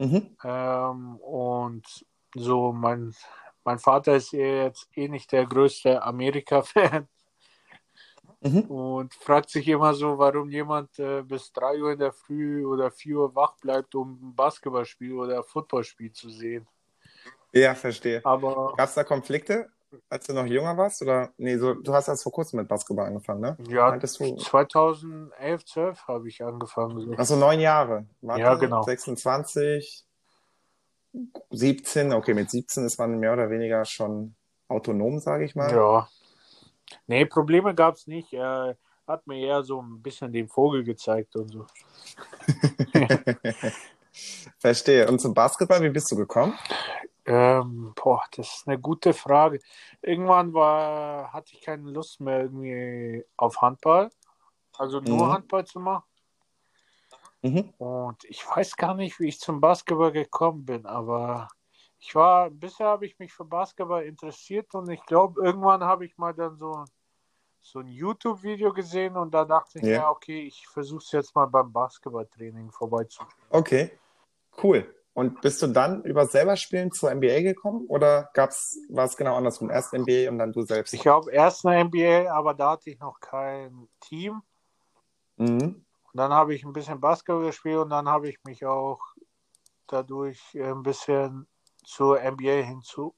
Mhm. 0.00 0.34
Ähm, 0.42 1.16
und 1.18 2.06
so, 2.34 2.72
mein, 2.72 3.14
mein 3.64 3.78
Vater 3.78 4.16
ist 4.16 4.32
eh 4.32 4.64
jetzt 4.64 4.88
eh 4.96 5.08
nicht 5.08 5.30
der 5.30 5.44
größte 5.46 6.02
Amerika-Fan 6.02 7.06
Mhm. 8.42 8.62
und 8.62 9.14
fragt 9.14 9.50
sich 9.50 9.68
immer 9.68 9.92
so, 9.92 10.16
warum 10.16 10.48
jemand 10.48 10.98
äh, 10.98 11.22
bis 11.22 11.52
3 11.52 11.78
Uhr 11.82 11.92
in 11.92 11.98
der 11.98 12.12
Früh 12.12 12.64
oder 12.64 12.90
4 12.90 13.18
Uhr 13.18 13.34
wach 13.34 13.54
bleibt, 13.56 13.94
um 13.94 14.18
ein 14.22 14.34
Basketballspiel 14.34 15.12
oder 15.12 15.36
ein 15.38 15.44
Footballspiel 15.44 16.10
zu 16.12 16.30
sehen. 16.30 16.66
Ja, 17.52 17.74
verstehe. 17.74 18.24
Aber 18.24 18.72
Gab 18.76 18.88
es 18.88 18.94
da 18.94 19.04
Konflikte, 19.04 19.70
als 20.08 20.26
du 20.26 20.34
noch 20.34 20.46
jünger 20.46 20.76
warst? 20.76 21.02
Oder 21.02 21.30
nee, 21.36 21.56
so, 21.56 21.74
du 21.74 21.92
hast 21.92 22.08
erst 22.08 22.22
vor 22.22 22.32
kurzem 22.32 22.58
mit 22.60 22.68
Basketball 22.68 23.06
angefangen, 23.06 23.40
ne? 23.40 23.56
ja, 23.68 23.96
du? 23.96 24.06
2011, 24.06 25.64
12 25.64 26.08
habe 26.08 26.28
ich 26.28 26.42
angefangen. 26.42 27.00
So. 27.00 27.12
Also 27.12 27.36
neun 27.36 27.60
Jahre. 27.60 28.06
Warte, 28.20 28.42
Ja, 28.42 28.54
genau. 28.54 28.82
26, 28.82 30.04
17, 31.50 32.12
okay, 32.12 32.34
mit 32.34 32.50
17 32.50 32.84
ist 32.84 32.98
man 32.98 33.18
mehr 33.18 33.32
oder 33.32 33.50
weniger 33.50 33.84
schon 33.84 34.34
autonom, 34.68 35.18
sage 35.18 35.44
ich 35.44 35.54
mal. 35.54 35.72
Ja. 35.72 36.08
Nee, 37.06 37.24
Probleme 37.26 37.74
gab 37.74 37.96
es 37.96 38.06
nicht. 38.06 38.32
Er 38.32 38.76
hat 39.06 39.26
mir 39.26 39.44
eher 39.44 39.62
so 39.62 39.82
ein 39.82 40.00
bisschen 40.02 40.32
den 40.32 40.48
Vogel 40.48 40.84
gezeigt 40.84 41.34
und 41.36 41.48
so. 41.48 41.66
Verstehe. 44.58 45.08
Und 45.08 45.20
zum 45.20 45.34
Basketball, 45.34 45.82
wie 45.82 45.90
bist 45.90 46.10
du 46.10 46.16
gekommen? 46.16 46.54
Ähm, 47.30 47.92
boah, 47.94 48.24
das 48.32 48.56
ist 48.56 48.66
eine 48.66 48.76
gute 48.76 49.12
Frage. 49.14 49.60
Irgendwann 50.02 50.52
war, 50.52 51.32
hatte 51.32 51.54
ich 51.54 51.60
keine 51.60 51.88
Lust 51.88 52.18
mehr 52.18 52.40
irgendwie 52.40 53.24
auf 53.36 53.60
Handball. 53.62 54.10
Also 54.76 54.98
nur 54.98 55.28
Mhm. 55.28 55.32
Handball 55.34 55.64
zu 55.64 55.78
machen. 55.78 56.02
Mhm. 57.42 57.72
Und 57.78 58.24
ich 58.24 58.44
weiß 58.44 58.74
gar 58.74 58.94
nicht, 58.94 59.20
wie 59.20 59.28
ich 59.28 59.38
zum 59.38 59.60
Basketball 59.60 60.10
gekommen 60.10 60.64
bin, 60.66 60.84
aber 60.86 61.46
ich 62.00 62.16
war, 62.16 62.50
bisher 62.50 62.88
habe 62.88 63.06
ich 63.06 63.16
mich 63.20 63.32
für 63.32 63.44
Basketball 63.44 64.02
interessiert 64.02 64.74
und 64.74 64.90
ich 64.90 65.04
glaube, 65.06 65.40
irgendwann 65.44 65.84
habe 65.84 66.06
ich 66.06 66.18
mal 66.18 66.34
dann 66.34 66.56
so, 66.56 66.84
so 67.60 67.78
ein 67.78 67.86
YouTube-Video 67.86 68.72
gesehen 68.72 69.16
und 69.16 69.32
da 69.32 69.44
dachte 69.44 69.78
ich, 69.78 69.84
Ja. 69.84 69.92
ja, 69.92 70.10
okay, 70.10 70.42
ich 70.48 70.66
versuche 70.66 71.04
es 71.04 71.12
jetzt 71.12 71.36
mal 71.36 71.46
beim 71.46 71.72
Basketballtraining 71.72 72.72
vorbeizuschauen. 72.72 73.32
Okay, 73.50 73.96
cool. 74.62 74.92
Und 75.20 75.42
bist 75.42 75.60
du 75.60 75.66
dann 75.66 76.02
über 76.04 76.24
selber 76.24 76.56
Spielen 76.56 76.92
zur 76.92 77.14
NBA 77.14 77.42
gekommen 77.42 77.84
oder 77.88 78.30
gab's, 78.32 78.78
war 78.88 79.04
es 79.04 79.18
genau 79.18 79.36
andersrum? 79.36 79.68
Erst 79.68 79.92
NBA 79.92 80.30
und 80.30 80.38
dann 80.38 80.50
du 80.50 80.62
selbst? 80.62 80.94
Ich 80.94 81.02
glaube, 81.02 81.30
erst 81.30 81.66
eine 81.66 81.84
NBA, 81.84 82.32
aber 82.32 82.54
da 82.54 82.70
hatte 82.70 82.88
ich 82.88 82.98
noch 82.98 83.20
kein 83.20 83.86
Team. 84.00 84.40
Mhm. 85.36 85.84
Und 86.10 86.14
dann 86.14 86.32
habe 86.32 86.54
ich 86.54 86.64
ein 86.64 86.72
bisschen 86.72 87.02
Basketball 87.02 87.44
gespielt 87.44 87.76
und 87.76 87.90
dann 87.90 88.08
habe 88.08 88.30
ich 88.30 88.38
mich 88.44 88.64
auch 88.64 88.98
dadurch 89.88 90.40
ein 90.54 90.82
bisschen 90.82 91.46
zur 91.84 92.18
NBA 92.18 92.62
hinzu. 92.62 93.14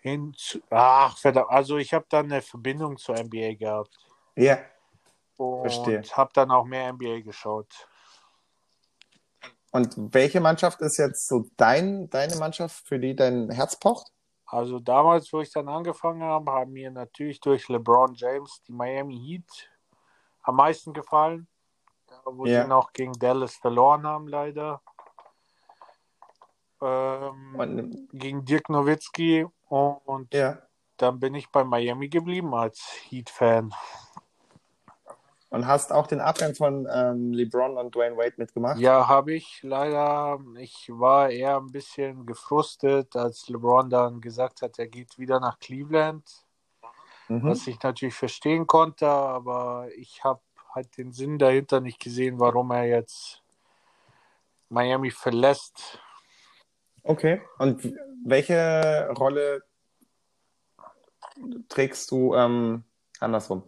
hinzu 0.00 0.62
ach, 0.70 1.16
verdammt. 1.16 1.50
Also 1.50 1.76
ich 1.76 1.94
habe 1.94 2.06
dann 2.08 2.24
eine 2.24 2.42
Verbindung 2.42 2.96
zur 2.96 3.14
NBA 3.14 3.54
gehabt. 3.54 3.96
Ja, 4.34 4.58
Und 5.36 5.60
Verstehe. 5.60 6.02
habe 6.16 6.32
dann 6.34 6.50
auch 6.50 6.64
mehr 6.64 6.92
NBA 6.92 7.20
geschaut. 7.20 7.86
Und 9.74 10.14
welche 10.14 10.40
Mannschaft 10.40 10.80
ist 10.82 10.98
jetzt 10.98 11.26
so 11.26 11.46
dein, 11.56 12.08
deine 12.08 12.36
Mannschaft, 12.36 12.86
für 12.86 13.00
die 13.00 13.16
dein 13.16 13.50
Herz 13.50 13.76
pocht? 13.76 14.06
Also 14.46 14.78
damals, 14.78 15.32
wo 15.32 15.40
ich 15.40 15.50
dann 15.50 15.68
angefangen 15.68 16.22
habe, 16.22 16.52
haben 16.52 16.70
mir 16.70 16.92
natürlich 16.92 17.40
durch 17.40 17.68
LeBron 17.68 18.14
James 18.14 18.62
die 18.68 18.72
Miami 18.72 19.18
Heat 19.18 19.68
am 20.42 20.56
meisten 20.56 20.92
gefallen. 20.92 21.48
Wo 22.24 22.46
Ja. 22.46 22.62
sie 22.62 22.68
noch 22.68 22.92
gegen 22.92 23.14
Dallas 23.14 23.56
verloren 23.56 24.06
haben, 24.06 24.28
leider. 24.28 24.80
Ähm, 26.80 27.56
Und, 27.58 28.08
gegen 28.12 28.44
Dirk 28.44 28.68
Nowitzki 28.68 29.44
und 29.68 30.32
ja. 30.32 30.62
dann 30.98 31.18
bin 31.18 31.34
ich 31.34 31.50
bei 31.50 31.64
Miami 31.64 32.08
geblieben 32.08 32.54
als 32.54 32.80
Heat-Fan. 33.08 33.74
Und 35.54 35.68
hast 35.68 35.92
auch 35.92 36.08
den 36.08 36.20
Abgang 36.20 36.56
von 36.56 36.88
ähm, 36.92 37.32
LeBron 37.32 37.76
und 37.78 37.94
Dwayne 37.94 38.16
Wade 38.16 38.34
mitgemacht? 38.38 38.76
Ja, 38.80 39.06
habe 39.06 39.34
ich 39.34 39.60
leider. 39.62 40.40
Ich 40.58 40.88
war 40.90 41.30
eher 41.30 41.58
ein 41.58 41.70
bisschen 41.70 42.26
gefrustet, 42.26 43.14
als 43.14 43.48
LeBron 43.48 43.88
dann 43.88 44.20
gesagt 44.20 44.62
hat, 44.62 44.80
er 44.80 44.88
geht 44.88 45.16
wieder 45.16 45.38
nach 45.38 45.60
Cleveland, 45.60 46.24
Mhm. 47.28 47.50
was 47.50 47.68
ich 47.68 47.80
natürlich 47.84 48.16
verstehen 48.16 48.66
konnte, 48.66 49.06
aber 49.06 49.88
ich 49.96 50.24
habe 50.24 50.40
halt 50.74 50.98
den 50.98 51.12
Sinn 51.12 51.38
dahinter 51.38 51.80
nicht 51.80 52.00
gesehen, 52.00 52.40
warum 52.40 52.72
er 52.72 52.86
jetzt 52.86 53.40
Miami 54.68 55.12
verlässt. 55.12 56.00
Okay. 57.04 57.40
Und 57.58 57.94
welche 58.24 59.08
Rolle 59.16 59.62
trägst 61.68 62.10
du 62.10 62.34
ähm, 62.34 62.82
andersrum? 63.20 63.62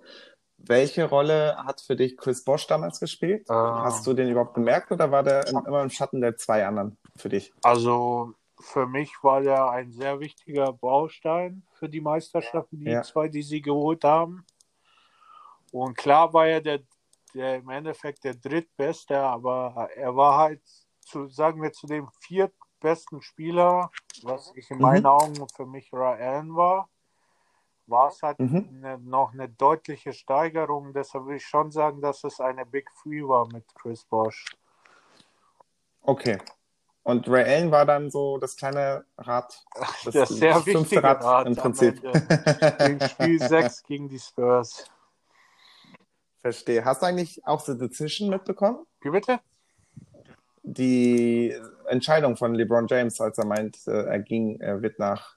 Welche 0.68 1.04
Rolle 1.04 1.56
hat 1.58 1.80
für 1.80 1.96
dich 1.96 2.16
Chris 2.16 2.44
Bosch 2.44 2.66
damals 2.66 2.98
gespielt? 3.00 3.46
Ähm. 3.48 3.54
Hast 3.56 4.06
du 4.06 4.14
den 4.14 4.28
überhaupt 4.28 4.54
bemerkt 4.54 4.90
oder 4.90 5.10
war 5.10 5.22
der 5.22 5.46
im- 5.48 5.64
immer 5.66 5.82
im 5.82 5.90
Schatten 5.90 6.20
der 6.20 6.36
zwei 6.36 6.66
anderen 6.66 6.98
für 7.16 7.28
dich? 7.28 7.52
Also 7.62 8.32
für 8.58 8.86
mich 8.86 9.12
war 9.22 9.40
der 9.42 9.70
ein 9.70 9.92
sehr 9.92 10.18
wichtiger 10.18 10.72
Baustein 10.72 11.62
für 11.74 11.88
die 11.88 12.00
Meisterschaften, 12.00 12.80
die 12.80 12.86
Ja. 12.90 13.02
zwei, 13.02 13.28
die 13.28 13.42
sie 13.42 13.60
geholt 13.60 14.02
haben. 14.04 14.44
Und 15.72 15.96
klar 15.96 16.32
war 16.32 16.46
er 16.46 16.60
der, 16.60 16.80
der 17.34 17.56
im 17.56 17.68
Endeffekt 17.68 18.24
der 18.24 18.34
drittbeste, 18.34 19.18
aber 19.20 19.88
er 19.94 20.16
war 20.16 20.38
halt 20.38 20.62
zu, 21.00 21.28
sagen 21.28 21.62
wir, 21.62 21.72
zu 21.72 21.86
dem 21.86 22.08
viertbesten 22.20 23.20
Spieler, 23.20 23.90
was 24.22 24.52
ich 24.56 24.70
in 24.70 24.78
Mhm. 24.78 24.82
meinen 24.82 25.06
Augen 25.06 25.46
für 25.54 25.66
mich 25.66 25.92
Ryan 25.92 26.56
war. 26.56 26.88
War 27.86 28.08
es 28.08 28.22
halt 28.22 28.38
Mhm. 28.38 28.68
ne, 28.80 28.98
noch 28.98 29.32
eine 29.32 29.48
deutliche 29.48 30.12
Steigerung. 30.12 30.92
Deshalb 30.92 31.24
würde 31.24 31.36
ich 31.36 31.46
schon 31.46 31.70
sagen, 31.70 32.00
dass 32.00 32.24
es 32.24 32.40
eine 32.40 32.66
Big 32.66 32.88
Three 33.02 33.22
war 33.22 33.46
mit 33.52 33.64
Chris 33.74 34.04
Bosch. 34.04 34.44
Okay. 36.02 36.38
Und 37.02 37.28
Ray 37.28 37.44
Allen 37.44 37.70
war 37.70 37.86
dann 37.86 38.10
so 38.10 38.36
das 38.38 38.56
kleine 38.56 39.04
Rad, 39.18 39.64
das, 40.04 40.12
Das 40.14 40.28
sehr 40.30 40.56
fünfte 40.56 41.02
Rad, 41.02 41.22
Rad 41.22 41.46
im 41.46 41.54
Prinzip. 41.56 42.02
Im 42.80 43.00
Spiel 43.00 43.38
6 43.48 43.82
gegen 43.84 44.08
die 44.08 44.18
Spurs. 44.18 44.90
Verstehe. 46.40 46.84
Hast 46.84 47.02
du 47.02 47.06
eigentlich 47.06 47.44
auch 47.46 47.60
The 47.60 47.76
Decision 47.78 48.28
mitbekommen? 48.28 48.86
Wie 49.00 49.10
bitte? 49.10 49.40
Die 50.62 51.54
Entscheidung 51.86 52.36
von 52.36 52.54
LeBron 52.54 52.88
James, 52.88 53.20
als 53.20 53.38
er 53.38 53.46
meint, 53.46 53.86
äh, 53.86 54.04
er 54.06 54.18
ging, 54.18 54.58
er 54.60 54.82
wird 54.82 54.98
nach 54.98 55.35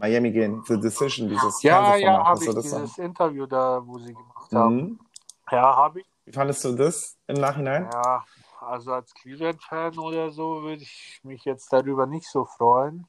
Miami 0.00 0.32
gehen. 0.32 0.62
The 0.66 0.80
Decision, 0.80 1.28
dieses 1.28 1.62
Ja, 1.62 1.94
ja, 1.96 2.24
habe 2.24 2.42
ich 2.42 2.54
das 2.54 2.62
dieses 2.62 2.98
Interview 2.98 3.46
da, 3.46 3.86
wo 3.86 3.98
sie 3.98 4.14
gemacht 4.14 4.52
haben. 4.52 4.76
Mhm. 4.76 5.00
Ja, 5.50 5.76
habe 5.76 6.00
ich. 6.00 6.06
Wie 6.24 6.32
fandest 6.32 6.64
du 6.64 6.72
das 6.74 7.18
im 7.26 7.36
Nachhinein? 7.36 7.90
Ja, 7.92 8.24
also 8.60 8.92
als 8.92 9.12
Cleveland-Fan 9.12 9.98
oder 9.98 10.30
so 10.30 10.62
würde 10.62 10.82
ich 10.82 11.20
mich 11.22 11.44
jetzt 11.44 11.70
darüber 11.72 12.06
nicht 12.06 12.26
so 12.26 12.46
freuen. 12.46 13.06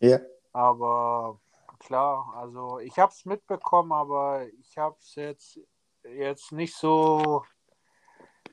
Ja. 0.00 0.18
Aber 0.52 1.38
klar, 1.78 2.32
also 2.36 2.78
ich 2.78 2.98
habe 2.98 3.12
es 3.12 3.26
mitbekommen, 3.26 3.92
aber 3.92 4.46
ich 4.60 4.78
habe 4.78 4.96
es 5.00 5.14
jetzt, 5.14 5.60
jetzt 6.04 6.52
nicht 6.52 6.74
so. 6.74 7.44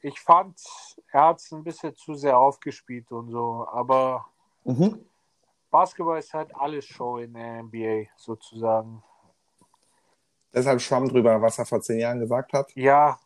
Ich 0.01 0.19
fand, 0.19 0.59
er 1.11 1.27
hat 1.27 1.39
es 1.39 1.51
ein 1.53 1.63
bisschen 1.63 1.95
zu 1.95 2.15
sehr 2.15 2.37
aufgespielt 2.37 3.09
und 3.13 3.29
so. 3.29 3.65
Aber 3.71 4.25
Mhm. 4.65 5.05
Basketball 5.73 6.19
ist 6.19 6.31
halt 6.35 6.55
alles 6.55 6.85
Show 6.85 7.17
in 7.17 7.33
der 7.33 7.63
NBA 7.63 8.03
sozusagen. 8.15 9.01
Deshalb 10.53 10.79
schwamm 10.79 11.09
drüber, 11.09 11.41
was 11.41 11.57
er 11.57 11.65
vor 11.65 11.81
zehn 11.81 11.99
Jahren 11.99 12.19
gesagt 12.19 12.53
hat. 12.53 12.71
Ja, 12.75 13.19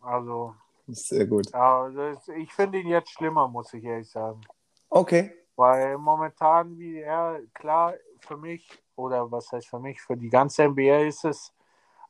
also 0.00 0.54
sehr 0.86 1.26
gut. 1.26 1.52
das, 1.52 2.26
ich 2.28 2.50
finde 2.54 2.78
ihn 2.80 2.88
jetzt 2.88 3.10
schlimmer, 3.10 3.46
muss 3.48 3.74
ich 3.74 3.84
ehrlich 3.84 4.10
sagen. 4.10 4.40
Okay. 4.88 5.30
Weil 5.56 5.98
momentan, 5.98 6.78
wie 6.78 7.00
er, 7.00 7.42
klar, 7.52 7.92
für 8.20 8.38
mich, 8.38 8.82
oder 8.96 9.30
was 9.30 9.52
heißt 9.52 9.68
für 9.68 9.78
mich, 9.78 10.00
für 10.00 10.16
die 10.16 10.30
ganze 10.30 10.66
NBA 10.70 11.00
ist 11.00 11.26
es 11.26 11.52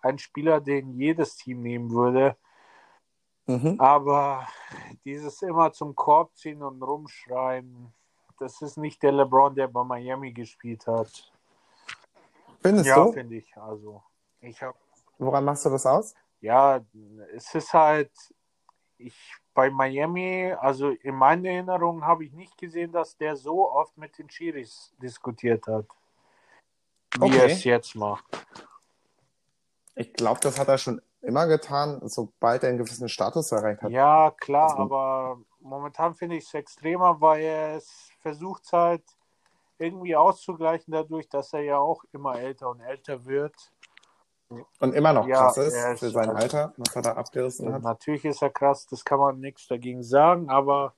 ein 0.03 0.19
Spieler, 0.19 0.61
den 0.61 0.93
jedes 0.93 1.35
Team 1.35 1.63
nehmen 1.63 1.91
würde. 1.91 2.37
Mhm. 3.47 3.75
Aber 3.81 4.47
dieses 5.05 5.43
immer 5.43 5.73
zum 5.73 5.97
Korb 5.97 6.37
ziehen 6.37 6.63
und 6.63 6.81
rumschreien, 6.81 7.93
das 8.41 8.61
ist 8.63 8.77
nicht 8.79 9.03
der 9.03 9.13
LeBron, 9.13 9.55
der 9.55 9.69
bei 9.69 9.85
Miami 9.85 10.33
gespielt 10.33 10.87
hat. 10.87 11.31
Findest 12.63 12.87
ja, 12.89 12.97
du? 13.05 13.13
finde 13.13 13.37
ich. 13.37 13.57
Also, 13.57 14.03
ich 14.41 14.61
habe, 14.63 14.77
Woran 15.19 15.45
machst 15.45 15.65
du 15.67 15.71
das 15.71 15.87
aus? 15.87 16.15
ja, 16.41 16.81
es 17.35 17.55
ist 17.55 17.73
halt, 17.75 18.11
ich 18.97 19.15
bei 19.53 19.69
Miami, 19.71 20.55
also 20.59 20.91
in 20.91 21.15
meiner 21.15 21.51
Erinnerung 21.51 22.05
habe 22.05 22.25
ich 22.25 22.33
nicht 22.33 22.57
gesehen, 22.57 22.93
dass 22.93 23.17
der 23.17 23.37
so 23.37 23.71
oft 23.71 23.97
mit 23.99 24.17
den 24.17 24.31
Schiris 24.31 24.95
diskutiert 25.03 25.67
hat, 25.67 25.85
wie 27.19 27.25
Okay. 27.27 27.39
er 27.39 27.45
es 27.47 27.65
jetzt 27.65 27.95
macht. 27.95 28.25
Ich 29.95 30.13
glaube, 30.15 30.41
das 30.41 30.59
hat 30.59 30.69
er 30.69 30.79
schon 30.79 31.03
immer 31.21 31.47
getan, 31.47 32.01
sobald 32.09 32.63
er 32.63 32.71
einen 32.71 32.79
gewissen 32.79 33.09
Status 33.09 33.53
erreicht 33.53 33.83
hat. 33.83 33.91
Ja, 33.91 34.31
klar, 34.31 34.71
Also- 34.71 34.83
aber 34.83 35.41
momentan 35.61 36.15
finde 36.15 36.37
ich 36.37 36.45
es 36.45 36.55
extremer, 36.55 37.21
weil 37.21 37.43
er 37.43 37.77
es 37.77 38.10
versucht 38.21 38.73
halt 38.73 39.05
irgendwie 39.79 40.15
auszugleichen 40.15 40.93
dadurch, 40.93 41.29
dass 41.29 41.53
er 41.53 41.63
ja 41.63 41.79
auch 41.79 42.05
immer 42.13 42.39
älter 42.39 42.71
und 42.71 42.81
älter 42.81 43.25
wird. 43.25 43.55
Und 44.81 44.95
immer 44.95 45.13
noch 45.13 45.27
Ja, 45.29 45.47
krass 45.47 45.59
ist 45.59 45.75
ist 45.75 46.01
für 46.01 46.11
sein 46.11 46.31
Alter, 46.31 46.75
was 46.77 46.97
er 46.97 47.03
da 47.03 47.13
abgerissen 47.13 47.73
hat. 47.73 47.83
Natürlich 47.83 48.25
ist 48.25 48.43
er 48.43 48.51
krass, 48.51 48.87
das 48.87 49.05
kann 49.05 49.21
man 49.21 49.39
nichts 49.39 49.69
dagegen 49.69 50.03
sagen, 50.03 50.51
aber 50.51 50.95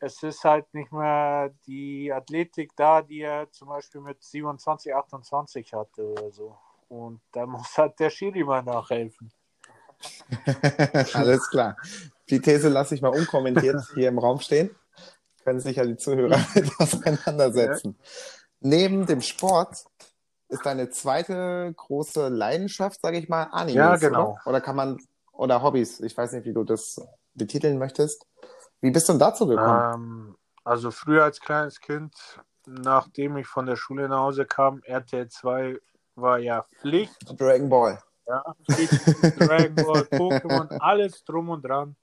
es 0.00 0.22
ist 0.22 0.42
halt 0.44 0.72
nicht 0.72 0.90
mehr 0.90 1.50
die 1.66 2.10
Athletik 2.10 2.74
da, 2.74 3.02
die 3.02 3.20
er 3.20 3.50
zum 3.50 3.68
Beispiel 3.68 4.00
mit 4.00 4.22
27, 4.22 4.94
28 4.94 5.74
hatte 5.74 6.02
oder 6.02 6.30
so. 6.30 6.56
Und 6.88 7.20
da 7.32 7.46
muss 7.46 7.76
halt 7.76 8.00
der 8.00 8.10
Schiri 8.10 8.42
mal 8.42 8.62
nachhelfen. 8.62 9.30
Alles 11.12 11.48
klar. 11.50 11.76
Die 12.30 12.40
These 12.40 12.70
lasse 12.70 12.94
ich 12.94 13.02
mal 13.02 13.10
unkommentiert 13.10 13.80
hier 13.94 14.08
im 14.08 14.18
Raum 14.18 14.40
stehen. 14.40 14.74
Können 15.44 15.60
sich 15.60 15.76
ja 15.76 15.84
die 15.84 15.96
Zuhörer 15.96 16.38
mit 16.54 16.70
auseinandersetzen. 16.78 17.98
Neben 18.60 19.06
dem 19.06 19.20
Sport 19.22 19.84
ist 20.48 20.66
deine 20.66 20.90
zweite 20.90 21.72
große 21.76 22.28
Leidenschaft, 22.28 23.00
sage 23.00 23.18
ich 23.18 23.28
mal, 23.28 23.44
Animes, 23.44 23.74
Ja, 23.74 23.96
genau. 23.96 24.32
Oder? 24.32 24.46
oder 24.46 24.60
kann 24.60 24.76
man, 24.76 24.98
oder 25.32 25.62
Hobbys, 25.62 26.00
ich 26.00 26.16
weiß 26.16 26.32
nicht, 26.32 26.44
wie 26.44 26.52
du 26.52 26.64
das 26.64 27.00
betiteln 27.34 27.78
möchtest. 27.78 28.26
Wie 28.80 28.90
bist 28.90 29.08
du 29.08 29.12
denn 29.14 29.20
dazu 29.20 29.46
gekommen? 29.46 29.94
Ähm, 29.94 30.36
also 30.64 30.90
früher 30.90 31.24
als 31.24 31.40
kleines 31.40 31.80
Kind, 31.80 32.14
nachdem 32.66 33.36
ich 33.36 33.46
von 33.46 33.66
der 33.66 33.76
Schule 33.76 34.08
nach 34.08 34.20
Hause 34.20 34.44
kam, 34.44 34.82
RTL 34.84 35.28
2 35.28 35.78
war 36.16 36.38
ja 36.38 36.64
Pflicht. 36.80 37.16
Dragon 37.40 37.68
Ball. 37.68 38.02
Ja, 38.26 38.54
Pflicht 38.64 38.92
Dragon 39.40 39.74
Ball, 39.74 40.02
Pokémon, 40.02 40.68
alles 40.80 41.24
drum 41.24 41.48
und 41.48 41.62
dran. 41.62 41.96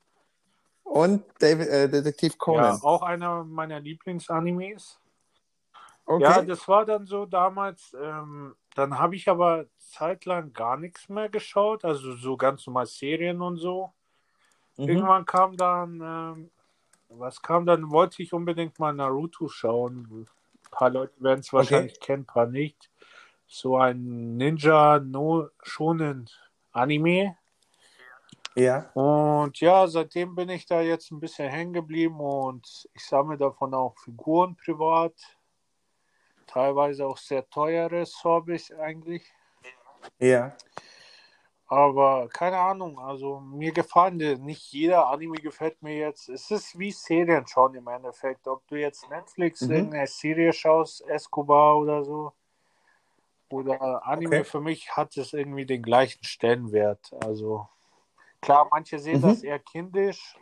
Und 0.87 1.25
David, 1.39 1.67
äh, 1.67 1.89
Detektiv 1.89 2.33
Ja, 2.33 2.37
Conan. 2.37 2.81
auch 2.81 3.01
einer 3.01 3.43
meiner 3.43 3.79
Lieblingsanimes. 3.79 4.99
okay. 6.05 6.23
Ja, 6.23 6.41
das 6.41 6.67
war 6.67 6.85
dann 6.85 7.05
so 7.05 7.25
damals. 7.25 7.93
Ähm, 8.01 8.55
dann 8.75 8.97
habe 8.97 9.15
ich 9.15 9.27
aber 9.27 9.65
zeitlang 9.77 10.53
gar 10.53 10.77
nichts 10.77 11.09
mehr 11.09 11.29
geschaut, 11.29 11.83
also 11.83 12.13
so 12.15 12.37
ganz 12.37 12.65
normal 12.67 12.85
Serien 12.85 13.41
und 13.41 13.57
so. 13.57 13.91
mhm. 14.77 14.87
Irgendwann 14.87 15.25
kam 15.25 15.57
dann, 15.57 16.01
ähm, 16.01 16.51
was 17.09 17.41
kam 17.41 17.65
dann, 17.65 17.89
wollte 17.91 18.23
ich 18.23 18.31
unbedingt 18.33 18.79
mal 18.79 18.93
Naruto 18.93 19.49
schauen. 19.49 20.07
Ein 20.09 20.27
paar 20.71 20.89
Leute 20.89 21.13
werden 21.21 21.41
es 21.41 21.51
wahrscheinlich 21.51 21.99
kennen, 21.99 22.23
ein 22.23 22.25
paar 22.25 22.47
nicht. 22.47 22.89
So 23.47 23.77
ein 23.77 24.37
Ninja 24.37 24.99
no 24.99 25.49
Shonen 25.63 26.29
Anime. 26.71 27.35
Ja. 28.57 28.89
Und 28.95 29.59
ja, 29.59 29.85
seitdem 29.87 30.33
bin 30.33 30.49
ich 30.49 30.65
da 30.65 30.81
jetzt 30.81 31.11
ein 31.11 31.19
bisschen 31.19 31.47
hängen 31.47 31.73
geblieben 31.73 32.19
und 32.19 32.89
ich 32.95 33.05
sammle 33.05 33.37
davon 33.37 33.71
auch 33.75 33.95
Figuren 33.99 34.55
privat. 34.55 35.13
Teilweise 36.47 37.05
auch 37.05 37.17
sehr 37.17 37.47
teures 37.47 38.23
Hobbys 38.23 38.71
eigentlich. 38.71 39.31
Ja. 40.17 40.55
Aber 41.67 42.29
keine 42.29 42.57
Ahnung, 42.57 42.97
also 42.97 43.41
mir 43.41 43.71
gefallen 43.73 44.17
die. 44.17 44.37
Nicht 44.37 44.71
jeder 44.71 45.07
Anime 45.07 45.37
gefällt 45.37 45.79
mir 45.83 45.95
jetzt. 45.97 46.27
Es 46.29 46.49
ist 46.49 46.79
wie 46.79 46.91
Serien 46.91 47.45
schauen 47.45 47.75
im 47.75 47.87
Endeffekt. 47.87 48.47
Ob 48.47 48.65
du 48.67 48.75
jetzt 48.75 49.07
Netflix 49.09 49.61
Mhm. 49.61 49.71
irgendeine 49.75 50.07
Serie 50.07 50.51
schaust, 50.51 51.05
Escobar 51.07 51.77
oder 51.77 52.03
so. 52.03 52.33
Oder 53.49 54.03
Anime 54.07 54.37
Okay. 54.37 54.43
für 54.45 54.61
mich 54.61 54.89
hat 54.95 55.15
es 55.17 55.33
irgendwie 55.33 55.65
den 55.65 55.83
gleichen 55.83 56.23
Stellenwert. 56.23 57.13
Also 57.23 57.67
klar, 58.41 58.67
manche 58.71 58.99
sehen 58.99 59.17
Mhm. 59.21 59.27
das 59.27 59.43
eher 59.43 59.59
kindisch, 59.59 60.37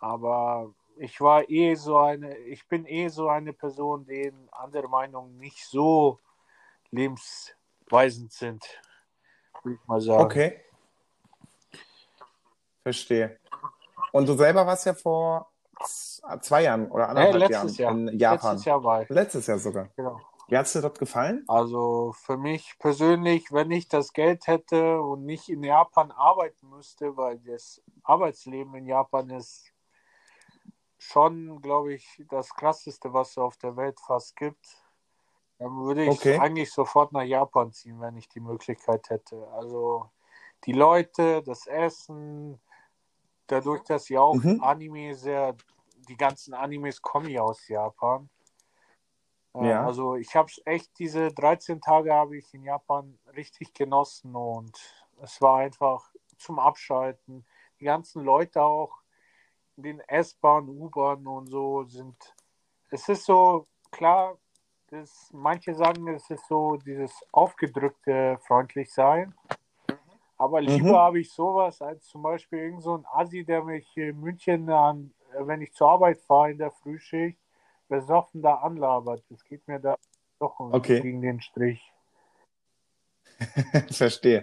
aber 0.00 0.74
ich 0.96 1.20
war 1.20 1.48
eh 1.48 1.74
so 1.74 1.98
eine, 1.98 2.36
ich 2.38 2.66
bin 2.68 2.86
eh 2.86 3.08
so 3.08 3.28
eine 3.28 3.52
Person, 3.52 4.04
denen 4.06 4.48
andere 4.52 4.88
Meinungen 4.88 5.36
nicht 5.38 5.64
so 5.66 6.20
lebensweisend 6.90 8.32
sind, 8.32 8.64
würde 9.62 9.78
ich 9.80 9.88
mal 9.88 10.00
sagen. 10.00 10.24
Okay. 10.24 10.60
Verstehe. 12.82 13.38
Und 14.12 14.28
du 14.28 14.34
selber 14.34 14.66
warst 14.66 14.86
ja 14.86 14.94
vor 14.94 15.50
zwei 16.40 16.62
Jahren 16.62 16.90
oder 16.90 17.04
Äh, 17.06 17.10
anderthalb 17.10 17.38
letztes 17.38 17.78
Jahren 17.78 18.06
Jahr. 18.08 18.12
in 18.12 18.18
Japan. 18.18 18.52
Letztes 18.52 18.64
Jahr 18.66 18.84
war 18.84 19.02
ich. 19.02 19.08
Letztes 19.08 19.46
Jahr 19.46 19.58
sogar. 19.58 19.88
Genau. 19.96 20.20
Wie 20.48 20.56
hat 20.56 20.64
es 20.66 20.72
dir 20.72 20.80
dort 20.80 20.98
gefallen? 20.98 21.46
Also 21.46 22.12
für 22.12 22.36
mich 22.36 22.76
persönlich, 22.78 23.50
wenn 23.50 23.70
ich 23.70 23.88
das 23.88 24.12
Geld 24.12 24.46
hätte 24.46 25.00
und 25.00 25.24
nicht 25.24 25.48
in 25.48 25.64
Japan 25.64 26.10
arbeiten 26.10 26.68
müsste, 26.68 27.16
weil 27.16 27.38
das 27.38 27.82
Arbeitsleben 28.02 28.74
in 28.74 28.86
Japan 28.86 29.30
ist 29.30 29.72
schon, 30.98 31.60
glaube 31.60 31.94
ich, 31.94 32.22
das 32.28 32.54
krasseste, 32.54 33.12
was 33.12 33.30
es 33.32 33.38
auf 33.38 33.56
der 33.56 33.76
Welt 33.76 34.00
fast 34.00 34.36
gibt, 34.36 34.66
dann 35.58 35.76
würde 35.78 36.04
ich 36.06 36.22
Okay. 36.22 36.38
eigentlich 36.38 36.72
sofort 36.72 37.12
nach 37.12 37.22
Japan 37.24 37.72
ziehen, 37.72 38.00
wenn 38.00 38.16
ich 38.16 38.28
die 38.28 38.40
Möglichkeit 38.40 39.10
hätte. 39.10 39.48
Also 39.52 40.10
die 40.66 40.72
Leute, 40.72 41.42
das 41.42 41.66
Essen, 41.66 42.60
dadurch, 43.48 43.84
dass 43.84 44.08
ja 44.10 44.20
auch 44.22 44.42
Mhm. 44.42 44.58
Anime 44.58 45.14
sehr, 45.16 45.56
die 46.08 46.16
ganzen 46.16 46.54
Animes 46.54 47.02
kommen 47.02 47.28
ja 47.30 47.42
aus 47.42 47.68
Japan. 47.68 48.30
Äh, 49.54 49.66
Ja. 49.68 49.86
Also 49.86 50.16
ich 50.16 50.34
habe 50.36 50.50
echt 50.64 50.98
diese 50.98 51.32
13 51.32 51.80
Tage 51.80 52.12
habe 52.12 52.36
ich 52.36 52.52
in 52.54 52.62
Japan 52.64 53.18
richtig 53.36 53.72
genossen 53.74 54.34
und 54.34 54.78
es 55.22 55.40
war 55.40 55.58
einfach 55.58 56.10
zum 56.36 56.58
Abschalten. 56.58 57.46
Die 57.80 57.84
ganzen 57.84 58.24
Leute 58.24 58.62
auch 58.62 58.92
in 59.76 59.82
den 59.84 60.00
S-Bahn, 60.00 60.68
U-Bahn 60.68 61.26
und 61.26 61.46
so 61.48 61.84
sind. 61.84 62.34
Es 62.90 63.08
ist 63.08 63.24
so 63.24 63.66
klar, 63.90 64.38
das, 64.88 65.30
manche 65.32 65.74
sagen, 65.74 66.06
es 66.08 66.28
ist 66.30 66.46
so 66.46 66.76
dieses 66.76 67.12
aufgedrückte 67.32 68.38
freundlich 68.46 68.92
sein. 68.92 69.34
Aber 70.36 70.60
lieber 70.60 70.88
Mhm. 70.88 70.94
habe 70.94 71.20
ich 71.20 71.32
sowas 71.32 71.80
als 71.80 72.06
zum 72.06 72.22
Beispiel 72.22 72.58
irgend 72.58 72.82
so 72.82 72.96
ein 72.96 73.06
Assi, 73.06 73.44
der 73.44 73.62
mich 73.64 73.96
in 73.96 74.20
München 74.20 74.68
an, 74.70 75.14
wenn 75.38 75.62
ich 75.62 75.72
zur 75.72 75.90
Arbeit 75.90 76.20
fahre 76.20 76.50
in 76.50 76.58
der 76.58 76.70
Frühschicht, 76.70 77.38
besoffen 77.88 78.42
da 78.42 78.54
anlabert. 78.56 79.22
Das 79.30 79.44
geht 79.44 79.66
mir 79.68 79.78
da 79.80 79.96
doch 80.38 80.58
Okay. 80.58 81.00
gegen 81.00 81.22
den 81.22 81.40
Strich. 81.40 81.82
Verstehe. 83.90 84.42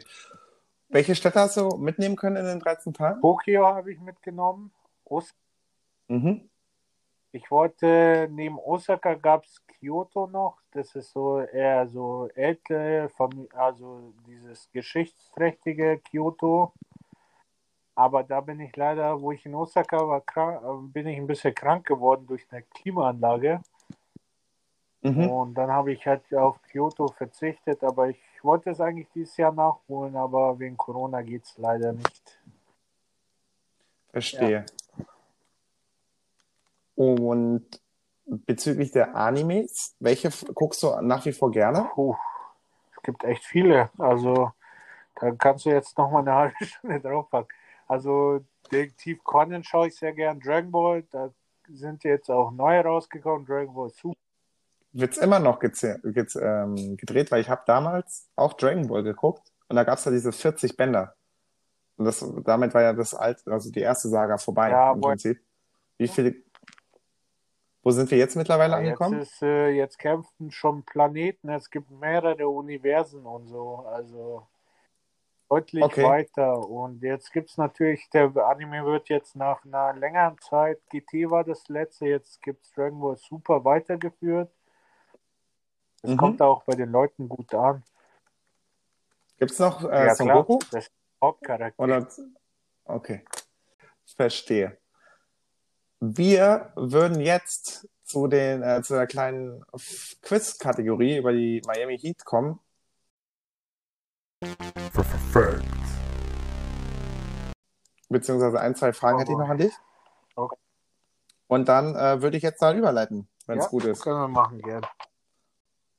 Welche 0.90 1.16
Städte 1.16 1.40
hast 1.40 1.58
du 1.58 1.78
mitnehmen 1.78 2.16
können 2.16 2.36
in 2.38 2.46
den 2.46 2.60
13 2.60 2.94
Tagen? 2.94 3.22
Tokio 3.22 3.66
habe 3.66 3.92
ich 3.94 4.00
mitgenommen. 4.00 4.74
Os 5.06 5.34
Mhm. 6.10 6.50
ich 7.32 7.50
wollte, 7.50 8.28
neben 8.30 8.60
Osaka 8.60 9.14
gab 9.14 9.46
es 9.46 9.66
Kyoto 9.68 10.28
noch. 10.28 10.58
Das 10.72 10.94
ist 10.96 11.12
so 11.12 11.40
eher 11.40 11.88
so 11.88 12.28
ältere, 12.36 13.10
also 13.54 14.14
dieses 14.28 14.70
geschichtsträchtige 14.72 16.00
Kyoto. 16.00 16.74
Aber 18.02 18.24
da 18.24 18.42
bin 18.42 18.60
ich 18.60 18.76
leider, 18.76 19.22
wo 19.22 19.32
ich 19.32 19.46
in 19.46 19.54
Osaka 19.54 19.96
war, 20.08 20.22
krank, 20.22 20.60
bin 20.92 21.06
ich 21.06 21.18
ein 21.18 21.28
bisschen 21.28 21.54
krank 21.54 21.86
geworden 21.86 22.26
durch 22.26 22.48
eine 22.50 22.64
Klimaanlage. 22.64 23.62
Mhm. 25.04 25.30
Und 25.30 25.54
dann 25.54 25.70
habe 25.70 25.94
ich 25.94 26.08
halt 26.08 26.34
auf 26.34 26.60
Kyoto 26.64 27.10
verzichtet. 27.10 27.84
Aber 27.84 28.10
ich 28.10 28.18
wollte 28.42 28.72
es 28.72 28.82
eigentlich 28.82 29.08
dieses 29.14 29.38
Jahr 29.38 29.52
nachholen, 29.52 30.16
aber 30.16 30.58
wegen 30.58 30.76
Corona 30.78 31.22
geht 31.22 31.44
es 31.44 31.56
leider 31.60 31.94
nicht. 31.94 32.40
Verstehe. 34.10 34.66
Und 36.96 37.68
bezüglich 38.26 38.92
der 38.92 39.16
Animes, 39.16 39.96
welche 40.00 40.32
guckst 40.56 40.82
du 40.82 41.00
nach 41.02 41.24
wie 41.24 41.34
vor 41.34 41.52
gerne? 41.52 41.92
Puh, 41.94 42.16
es 42.96 43.04
gibt 43.04 43.24
echt 43.26 43.44
viele. 43.44 43.92
Also, 44.00 44.54
da 45.20 45.30
kannst 45.34 45.66
du 45.66 45.70
jetzt 45.70 45.96
noch 46.00 46.10
mal 46.10 46.22
eine 46.22 46.34
halbe 46.34 46.56
Stunde 46.66 47.00
draufpacken. 47.00 47.61
Also, 47.92 48.40
Detektiv 48.72 49.22
Conan 49.24 49.64
schaue 49.66 49.88
ich 49.88 49.96
sehr 49.98 50.14
gern. 50.14 50.40
Dragon 50.40 50.72
Ball, 50.72 51.04
da 51.12 51.30
sind 51.68 52.04
jetzt 52.06 52.30
auch 52.32 52.52
neue 52.52 52.82
rausgekommen. 52.84 53.46
Dragon 53.46 53.74
Ball 53.76 53.90
Super. 53.90 54.16
Wird's 54.94 55.18
immer 55.18 55.40
noch 55.40 55.60
ähm, 56.36 56.96
gedreht, 56.98 57.32
weil 57.32 57.42
ich 57.42 57.50
habe 57.50 57.64
damals 57.66 58.30
auch 58.36 58.54
Dragon 58.54 58.88
Ball 58.88 59.04
geguckt 59.04 59.52
und 59.68 59.76
da 59.76 59.84
gab's 59.84 60.06
ja 60.06 60.12
diese 60.12 60.32
40 60.32 60.76
Bänder. 60.78 61.16
Und 61.98 62.06
das, 62.06 62.26
damit 62.46 62.74
war 62.74 62.82
ja 62.82 62.94
das 62.94 63.14
alte, 63.14 63.52
also 63.52 63.72
die 63.72 63.82
erste 63.82 64.08
Saga 64.10 64.38
vorbei 64.38 64.70
Ja, 64.70 64.92
im 64.94 65.02
wo- 65.04 65.08
Prinzip. 65.10 65.40
Wie 65.98 66.08
viele, 66.08 66.36
wo 67.84 67.92
sind 67.92 68.10
wir 68.12 68.18
jetzt 68.18 68.36
mittlerweile 68.36 68.74
Jetzt, 68.76 68.84
angekommen? 69.02 69.20
ist, 69.20 69.42
äh, 69.42 69.70
jetzt 69.70 69.98
kämpfen 70.00 70.52
schon 70.52 70.84
Planeten. 70.84 71.50
Es 71.50 71.70
gibt 71.70 71.90
mehrere 71.92 72.48
Universen 72.48 73.26
und 73.26 73.48
so. 73.48 73.86
Also, 73.88 74.48
deutlich 75.52 75.84
Okay. 75.84 76.04
weiter. 76.04 76.58
Und 76.58 77.04
jetzt 77.04 77.34
gibt 77.34 77.50
es 77.50 77.58
natürlich, 77.58 78.10
der 78.10 78.34
Anime 78.38 78.86
wird 78.86 79.10
jetzt 79.10 79.36
nach 79.36 79.66
einer 79.66 79.94
längeren 79.94 80.38
Zeit, 80.40 80.80
GT 80.90 81.30
war 81.30 81.44
das 81.44 81.68
letzte, 81.68 82.06
jetzt 82.06 82.42
gibt 82.42 82.64
es 82.64 82.72
Dragon 82.72 83.00
Ball 83.02 83.18
Super 83.18 83.66
weitergeführt. 83.66 84.50
Das 86.02 86.12
Mhm. 86.12 86.18
kommt 86.18 86.42
auch 86.42 86.64
bei 86.64 86.74
den 86.76 86.90
Leuten 86.90 87.28
gut 87.28 87.54
an. 87.54 87.84
Gibt's 89.40 89.60
noch 89.60 89.84
äh, 89.84 90.06
ja, 90.06 90.16
Son 90.16 90.28
klar, 90.28 90.44
Goku? 90.44 90.60
das 90.72 90.86
ist 90.86 90.92
Hauptcharakter. 91.22 91.84
Oder? 91.84 92.08
Okay. 92.86 93.26
Verstehe. 94.16 94.78
Wir 96.00 96.72
würden 96.76 97.20
jetzt 97.20 97.90
zu 98.06 98.28
den, 98.28 98.64
äh, 98.64 98.82
zu 98.84 98.94
der 98.94 99.06
kleinen 99.08 99.64
Quiz-Kategorie 100.22 101.18
über 101.18 101.34
die 101.34 101.62
Miami 101.66 102.00
Heat 102.00 102.24
kommen. 102.24 102.60
Beziehungsweise 108.10 108.60
ein, 108.60 108.76
zwei 108.76 108.92
Fragen 108.92 109.20
hätte 109.20 109.32
ich 109.32 109.38
noch 109.38 109.50
an 109.50 109.58
dich. 109.58 109.74
Okay. 110.36 110.58
Und 111.48 111.70
dann 111.70 111.96
äh, 111.96 112.22
würde 112.22 112.38
ich 112.38 112.44
jetzt 112.44 112.60
mal 112.62 112.76
überleiten, 112.76 113.28
wenn 113.46 113.60
es 113.60 113.66
ja, 113.66 113.70
gut 113.70 113.86
ist. 113.86 114.02
Können 114.02 114.20
wir 114.20 114.28
machen, 114.28 114.60
gern. 114.62 114.86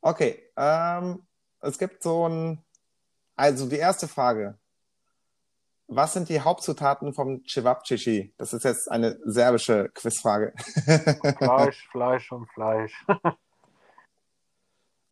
Okay, 0.00 0.50
ähm, 0.56 1.24
es 1.60 1.78
gibt 1.78 2.02
so 2.02 2.28
ein, 2.28 2.64
also 3.36 3.68
die 3.68 3.76
erste 3.76 4.08
Frage. 4.08 4.58
Was 5.86 6.14
sind 6.14 6.28
die 6.28 6.40
Hauptzutaten 6.40 7.12
vom 7.12 7.44
Cevapcici? 7.46 8.34
Das 8.38 8.52
ist 8.52 8.64
jetzt 8.64 8.90
eine 8.90 9.18
serbische 9.24 9.90
Quizfrage. 9.90 10.52
Fleisch, 11.38 11.88
Fleisch 11.90 12.32
und 12.32 12.50
Fleisch. 12.50 13.06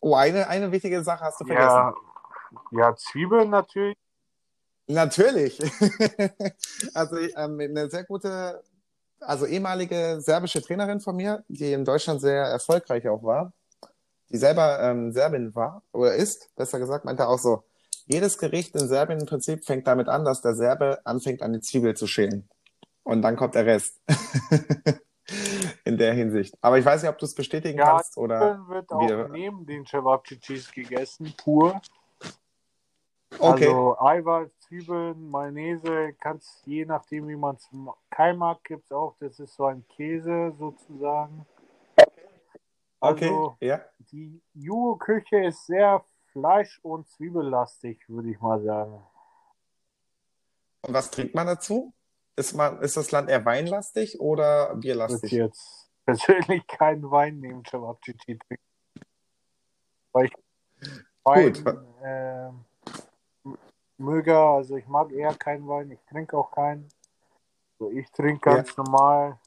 oh, 0.00 0.14
eine, 0.14 0.48
eine 0.48 0.72
wichtige 0.72 1.04
Sache 1.04 1.24
hast 1.24 1.40
du 1.40 1.44
vergessen. 1.44 1.68
Ja, 1.68 1.94
ja, 2.72 2.94
Zwiebeln 2.96 3.50
natürlich. 3.50 3.96
Natürlich. 4.86 5.58
also 6.94 7.16
ähm, 7.16 7.60
eine 7.60 7.88
sehr 7.90 8.04
gute, 8.04 8.62
also 9.20 9.46
ehemalige 9.46 10.20
serbische 10.20 10.62
Trainerin 10.62 11.00
von 11.00 11.16
mir, 11.16 11.44
die 11.48 11.72
in 11.72 11.84
Deutschland 11.84 12.20
sehr 12.20 12.42
erfolgreich 12.44 13.08
auch 13.08 13.22
war, 13.22 13.52
die 14.30 14.36
selber 14.36 14.80
ähm, 14.80 15.12
Serbin 15.12 15.54
war 15.54 15.82
oder 15.92 16.14
ist, 16.14 16.54
besser 16.56 16.78
gesagt, 16.78 17.04
meinte 17.04 17.28
auch 17.28 17.38
so, 17.38 17.64
jedes 18.06 18.38
Gericht 18.38 18.74
in 18.74 18.88
Serbien 18.88 19.20
im 19.20 19.26
Prinzip 19.26 19.64
fängt 19.64 19.86
damit 19.86 20.08
an, 20.08 20.24
dass 20.24 20.40
der 20.40 20.54
Serbe 20.54 21.00
anfängt, 21.04 21.42
an 21.42 21.52
die 21.52 21.60
Zwiebel 21.60 21.94
zu 21.94 22.08
schälen. 22.08 22.48
Und 23.04 23.22
dann 23.22 23.36
kommt 23.36 23.54
der 23.54 23.66
Rest. 23.66 24.00
in 25.84 25.96
der 25.96 26.14
Hinsicht. 26.14 26.54
Aber 26.60 26.78
ich 26.78 26.84
weiß 26.84 27.02
nicht, 27.02 27.10
ob 27.10 27.18
du 27.18 27.26
es 27.26 27.34
bestätigen 27.34 27.78
Ja, 27.78 27.92
kannst 27.96 28.16
oder. 28.16 28.38
Zwiebeln 28.40 28.68
wird 28.68 28.90
auch 28.90 29.08
wir- 29.08 29.28
neben 29.28 29.66
den 29.66 29.86
Cevapcicis 29.86 30.72
gegessen, 30.72 31.32
pur. 31.36 31.80
Okay. 33.38 33.68
Also 33.68 33.98
Eiweiß, 34.00 34.50
Zwiebeln, 34.60 35.30
Mayonnaise, 35.30 36.12
kannst 36.20 36.66
je 36.66 36.84
nachdem, 36.84 37.28
wie 37.28 37.36
man 37.36 37.56
es 37.56 37.68
kein 38.10 38.36
mag, 38.36 38.62
gibt 38.64 38.84
es 38.84 38.92
auch. 38.92 39.14
Das 39.20 39.38
ist 39.38 39.54
so 39.54 39.64
ein 39.66 39.86
Käse 39.88 40.52
sozusagen. 40.58 41.46
okay. 43.00 43.28
Also 43.28 43.56
Ja. 43.60 43.80
die 44.12 44.42
Jugo-Küche 44.54 45.44
ist 45.46 45.66
sehr 45.66 46.04
fleisch- 46.32 46.80
und 46.82 47.08
zwiebellastig, 47.08 48.08
würde 48.08 48.30
ich 48.30 48.40
mal 48.40 48.60
sagen. 48.62 49.02
Und 50.82 50.94
was 50.94 51.10
trinkt 51.10 51.34
man 51.34 51.46
dazu? 51.46 51.92
Ist, 52.36 52.54
man, 52.54 52.80
ist 52.82 52.96
das 52.96 53.10
Land 53.10 53.28
eher 53.28 53.44
weinlastig 53.44 54.20
oder 54.20 54.64
Ich 54.64 54.68
würde 54.70 54.80
bierlastig? 54.80 55.32
jetzt 55.32 55.90
persönlich 56.04 56.66
keinen 56.66 57.10
Wein 57.10 57.38
nehmen, 57.40 57.64
Cevapcici 57.64 58.38
trinken. 58.46 58.64
Weil 60.12 60.26
ich 60.26 60.32
Wein 61.24 61.52
Gut. 61.52 61.64
ähm, 62.02 62.64
möge, 64.00 64.36
also 64.36 64.76
ich 64.76 64.86
mag 64.88 65.12
eher 65.12 65.34
keinen 65.34 65.68
Wein, 65.68 65.90
ich 65.90 66.00
trinke 66.08 66.36
auch 66.36 66.50
keinen. 66.50 66.88
Also 67.78 67.92
ich 67.92 68.10
trinke 68.10 68.40
ganz 68.40 68.76
normal 68.76 69.38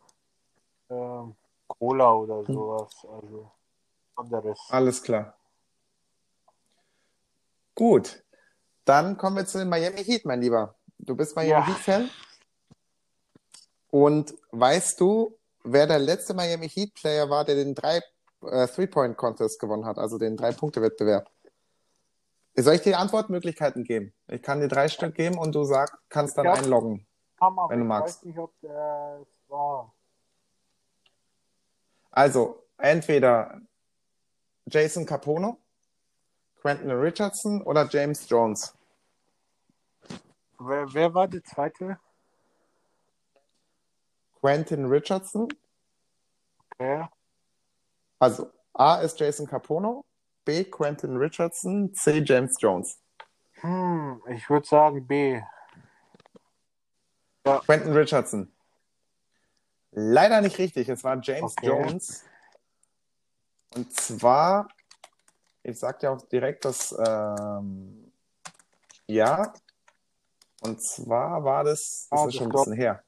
ähm, 0.89 1.35
Cola 1.67 2.13
oder 2.13 2.47
Hm. 2.47 2.53
sowas, 2.53 3.05
also 3.11 3.51
anderes. 4.15 4.59
Alles 4.69 5.01
klar. 5.03 5.35
Gut. 7.75 8.23
Dann 8.85 9.17
kommen 9.17 9.37
wir 9.37 9.45
zu 9.45 9.57
den 9.59 9.69
Miami 9.69 10.03
Heat, 10.03 10.25
mein 10.25 10.41
Lieber. 10.41 10.75
Du 10.99 11.15
bist 11.15 11.35
Miami 11.35 11.51
Ja. 11.51 11.65
Heat-Fan. 11.67 12.09
Und 13.89 14.33
weißt 14.51 14.99
du, 14.99 15.37
wer 15.63 15.87
der 15.87 15.99
letzte 15.99 16.33
Miami 16.33 16.67
Heat-Player 16.69 17.29
war, 17.29 17.45
der 17.45 17.55
den 17.55 17.73
drei, 17.75 18.01
äh, 18.41 18.67
Three-Point-Contest 18.67 19.59
gewonnen 19.59 19.85
hat, 19.85 19.97
also 19.97 20.17
den 20.17 20.35
Drei-Punkte-Wettbewerb? 20.37 21.29
Soll 22.55 22.75
ich 22.75 22.81
dir 22.81 22.99
Antwortmöglichkeiten 22.99 23.83
geben? 23.83 24.13
Ich 24.27 24.41
kann 24.43 24.59
dir 24.59 24.67
drei 24.67 24.87
Stück 24.87 25.15
geben 25.15 25.37
und 25.37 25.55
du 25.55 25.63
sag, 25.63 25.97
kannst 26.09 26.37
dann 26.37 26.45
Ja. 26.45 26.53
einloggen. 26.53 27.07
Aber 27.39 27.69
wenn 27.69 27.79
du 27.79 27.85
ich 27.85 27.89
magst. 27.89 28.17
weiß 28.19 28.23
nicht, 28.25 28.37
ob 28.37 28.53
es 28.61 28.69
war. 29.49 29.93
Also, 32.11 32.63
entweder 32.77 33.59
Jason 34.67 35.05
Capono, 35.05 35.57
Quentin 36.61 36.91
Richardson 36.91 37.63
oder 37.63 37.87
James 37.89 38.29
Jones. 38.29 38.77
Wer, 40.59 40.93
wer 40.93 41.13
war 41.13 41.27
der 41.27 41.43
zweite? 41.43 41.99
Quentin 44.39 44.85
Richardson, 44.85 45.47
Okay. 46.75 47.07
also 48.19 48.51
A 48.73 48.97
ist 48.97 49.19
Jason 49.19 49.47
Capono, 49.47 50.05
B 50.45 50.63
Quentin 50.65 51.17
Richardson, 51.17 51.93
C 51.93 52.21
James 52.25 52.55
Jones. 52.59 52.99
Hm, 53.61 54.21
ich 54.29 54.49
würde 54.49 54.67
sagen 54.67 55.05
B. 55.07 55.41
Quentin 57.43 57.93
Richardson. 57.93 58.51
Leider 59.91 60.41
nicht 60.41 60.57
richtig, 60.57 60.89
es 60.89 61.03
war 61.03 61.19
James 61.21 61.55
Okay. 61.57 61.67
Jones. 61.67 62.23
Und 63.75 63.93
zwar, 63.93 64.67
ich 65.63 65.77
sag 65.79 65.99
dir 65.99 66.11
auch 66.11 66.21
direkt 66.27 66.65
das 66.65 66.95
ähm, 66.97 68.11
Ja. 69.07 69.53
Und 70.61 70.81
zwar 70.81 71.43
war 71.43 71.63
das, 71.63 72.07
das 72.09 72.21
Ah, 72.21 72.27
ist 72.27 72.35
schon 72.35 72.47
ein 72.47 72.51
bisschen 72.51 72.73
her. 72.73 73.03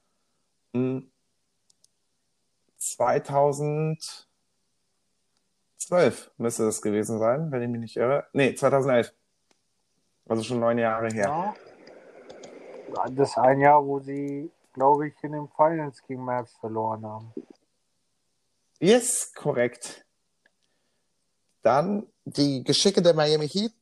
Hm, 0.74 1.10
2000, 2.78 4.28
2012 5.90 6.32
müsste 6.38 6.66
das 6.66 6.82
gewesen 6.82 7.20
sein, 7.20 7.52
wenn 7.52 7.62
ich 7.62 7.70
mich 7.70 7.82
nicht 7.82 7.98
irre. 7.98 8.26
Nee, 8.34 8.56
2011. 8.56 9.14
Also 10.28 10.44
schon 10.44 10.60
neun 10.60 10.78
Jahre 10.78 11.10
her. 11.10 11.28
Ja. 11.28 11.56
Das 13.10 13.30
ist 13.30 13.38
ein 13.38 13.60
Jahr, 13.60 13.86
wo 13.86 14.00
sie, 14.00 14.52
glaube 14.74 15.08
ich, 15.08 15.14
in 15.24 15.34
den 15.34 15.48
Finals 15.50 16.02
gegen 16.08 16.24
Mavs 16.24 16.56
verloren 16.58 17.06
haben. 17.06 17.34
Yes, 18.80 19.32
korrekt. 19.34 20.06
Dann 21.62 22.08
die 22.26 22.64
Geschicke 22.64 23.02
der 23.02 23.14
Miami 23.14 23.48
Heat. 23.48 23.74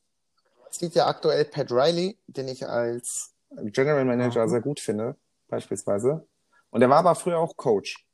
Sieht 0.71 0.95
ja 0.95 1.07
aktuell 1.07 1.45
Pat 1.45 1.71
Riley, 1.71 2.17
den 2.27 2.47
ich 2.47 2.67
als 2.67 3.33
General 3.51 4.03
Manager 4.03 4.45
Mhm. 4.45 4.49
sehr 4.49 4.61
gut 4.61 4.79
finde, 4.79 5.15
beispielsweise. 5.47 6.25
Und 6.71 6.81
er 6.81 6.89
war 6.89 6.97
aber 6.97 7.13
früher 7.15 7.37
auch 7.37 7.55
Coach. 7.55 8.05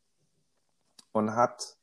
Und 1.14 1.36
hat 1.36 1.78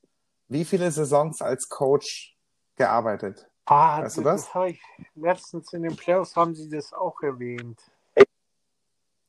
wie 0.49 0.65
viele 0.65 0.91
Saisons 0.91 1.43
als 1.43 1.69
Coach 1.69 2.37
gearbeitet? 2.77 3.49
Ah, 3.65 4.03
Weißt 4.03 4.19
du 4.19 4.23
das, 4.23 4.43
das? 4.45 4.55
habe 4.55 4.71
ich 4.71 4.81
letztens 5.15 5.73
in 5.73 5.83
den 5.83 5.97
Playoffs 5.97 6.37
haben 6.37 6.55
sie 6.55 6.69
das 6.69 6.93
auch 6.93 7.21
erwähnt. 7.23 7.81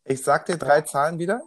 Ich 0.04 0.24
sag 0.24 0.46
dir 0.46 0.58
drei 0.58 0.82
Zahlen 0.82 1.20
wieder. 1.20 1.42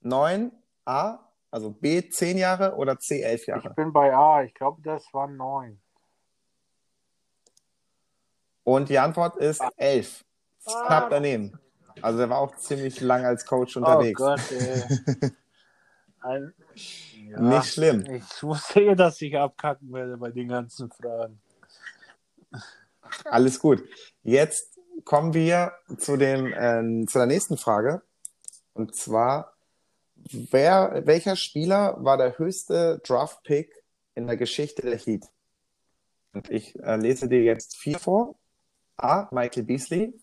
Neun, 0.00 0.52
A, 0.84 1.18
also 1.50 1.70
B, 1.70 2.08
zehn 2.08 2.38
Jahre 2.38 2.76
oder 2.76 2.98
C, 2.98 3.20
elf 3.22 3.42
Ich 3.42 3.46
Jahre. 3.48 3.74
bin 3.74 3.92
bei 3.92 4.14
A, 4.14 4.42
ich 4.44 4.54
glaube, 4.54 4.80
das 4.82 5.12
waren 5.12 5.36
neun. 5.36 5.80
Und 8.62 8.88
die 8.88 8.98
Antwort 8.98 9.36
ist 9.36 9.62
elf. 9.76 10.24
Knapp 10.64 11.10
daneben. 11.10 11.58
Also 12.02 12.20
er 12.20 12.30
war 12.30 12.38
auch 12.38 12.56
ziemlich 12.56 13.00
lang 13.00 13.24
als 13.24 13.46
Coach 13.46 13.76
unterwegs. 13.76 14.20
Oh 14.20 14.24
Gott, 14.24 14.50
ey. 14.50 14.82
Ein, 16.20 16.54
ja, 17.30 17.40
Nicht 17.40 17.72
schlimm. 17.72 18.04
Ich 18.06 18.42
wusste 18.42 18.80
eh, 18.80 18.94
dass 18.94 19.20
ich 19.20 19.36
abkacken 19.36 19.92
werde 19.92 20.16
bei 20.16 20.30
den 20.30 20.48
ganzen 20.48 20.90
Fragen. 20.90 21.40
Alles 23.24 23.58
gut. 23.58 23.84
Jetzt 24.22 24.78
kommen 25.04 25.34
wir 25.34 25.72
zu, 25.98 26.16
dem, 26.16 26.52
ähm, 26.56 27.06
zu 27.08 27.18
der 27.18 27.26
nächsten 27.26 27.56
Frage. 27.56 28.02
Und 28.72 28.94
zwar, 28.94 29.54
wer, 30.14 31.02
welcher 31.04 31.36
Spieler 31.36 31.96
war 31.98 32.16
der 32.16 32.38
höchste 32.38 33.00
Draft-Pick 33.04 33.72
in 34.14 34.26
der 34.26 34.36
Geschichte 34.36 34.82
der 34.82 34.98
Heat? 34.98 35.26
Und 36.32 36.50
ich 36.50 36.78
äh, 36.80 36.96
lese 36.96 37.28
dir 37.28 37.42
jetzt 37.42 37.76
vier 37.76 37.98
vor. 37.98 38.36
A. 38.96 39.28
Michael 39.30 39.64
Beasley. 39.64 40.18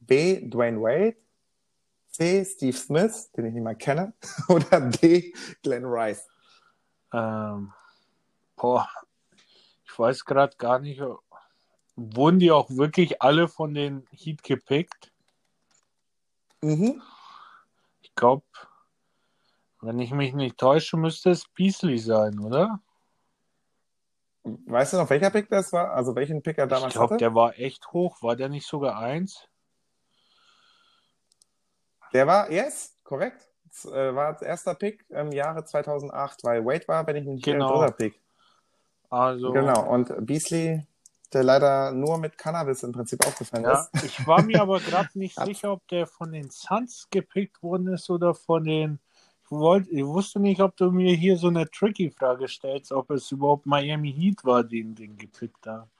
B. 0.00 0.46
Dwayne 0.48 0.80
Wade. 0.80 1.16
C. 2.14 2.44
Steve 2.44 2.76
Smith, 2.76 3.32
den 3.32 3.46
ich 3.46 3.54
nicht 3.54 3.64
mal 3.64 3.74
kenne. 3.74 4.12
Oder 4.48 4.80
D. 4.80 5.34
Glenn 5.64 5.84
Rice. 5.84 6.28
Ähm, 7.12 7.72
boah, 8.54 8.88
ich 9.84 9.98
weiß 9.98 10.24
gerade 10.24 10.56
gar 10.56 10.78
nicht, 10.78 11.02
wurden 11.96 12.38
die 12.38 12.52
auch 12.52 12.70
wirklich 12.70 13.20
alle 13.20 13.48
von 13.48 13.74
den 13.74 14.06
Heat 14.12 14.44
gepickt? 14.44 15.12
Mhm. 16.62 17.02
Ich 18.00 18.14
glaube, 18.14 18.44
wenn 19.80 19.98
ich 19.98 20.12
mich 20.12 20.34
nicht 20.34 20.56
täusche, 20.56 20.96
müsste 20.96 21.30
es 21.30 21.48
Beasley 21.48 21.98
sein, 21.98 22.38
oder? 22.38 22.80
Weißt 24.44 24.92
du 24.92 24.98
noch, 24.98 25.10
welcher 25.10 25.30
Pick 25.30 25.48
das 25.48 25.72
war? 25.72 25.92
Also 25.94 26.14
welchen 26.14 26.42
Pick 26.42 26.58
er 26.58 26.66
Ich 26.66 26.70
damals 26.70 26.92
glaube, 26.92 27.14
hatte? 27.14 27.16
der 27.16 27.34
war 27.34 27.58
echt 27.58 27.88
hoch. 27.92 28.22
War 28.22 28.36
der 28.36 28.48
nicht 28.48 28.68
sogar 28.68 28.98
eins? 28.98 29.48
Der 32.14 32.26
war, 32.26 32.50
yes, 32.50 32.96
korrekt. 33.02 33.48
Das, 33.64 33.84
äh, 33.86 34.14
war 34.14 34.40
erster 34.40 34.74
Pick 34.74 35.04
im 35.10 35.32
Jahre 35.32 35.64
2008, 35.64 36.44
weil 36.44 36.64
Wade 36.64 36.86
war, 36.86 37.04
wenn 37.06 37.16
ich 37.16 37.24
mich 37.24 37.34
nicht 37.34 37.46
irre, 37.48 37.56
Genau. 37.58 37.80
dritter 37.80 37.92
Pick. 37.92 38.20
Also, 39.10 39.52
Genau, 39.52 39.90
und 39.92 40.24
Beasley, 40.24 40.86
der 41.32 41.42
leider 41.42 41.90
nur 41.90 42.16
mit 42.18 42.38
Cannabis 42.38 42.84
im 42.84 42.92
Prinzip 42.92 43.26
aufgefallen 43.26 43.64
Ja, 43.64 43.88
ist. 43.92 43.92
ich 44.04 44.26
war 44.26 44.42
mir 44.42 44.62
aber 44.62 44.78
gerade 44.78 45.08
nicht 45.18 45.36
sicher, 45.40 45.72
ob 45.72 45.86
der 45.88 46.06
von 46.06 46.30
den 46.30 46.50
Suns 46.50 47.08
gepickt 47.10 47.60
worden 47.62 47.88
ist 47.88 48.08
oder 48.08 48.32
von 48.34 48.62
den. 48.64 49.00
Ich, 49.44 49.50
wollt, 49.50 49.88
ich 49.88 50.04
wusste 50.04 50.40
nicht, 50.40 50.60
ob 50.60 50.76
du 50.76 50.90
mir 50.90 51.14
hier 51.14 51.36
so 51.36 51.48
eine 51.48 51.68
tricky 51.70 52.10
Frage 52.10 52.48
stellst, 52.48 52.92
ob 52.92 53.10
es 53.10 53.30
überhaupt 53.30 53.66
Miami 53.66 54.12
Heat 54.12 54.44
war, 54.44 54.62
den 54.64 54.94
den 54.94 55.16
gepickt 55.18 55.66
haben. 55.66 55.90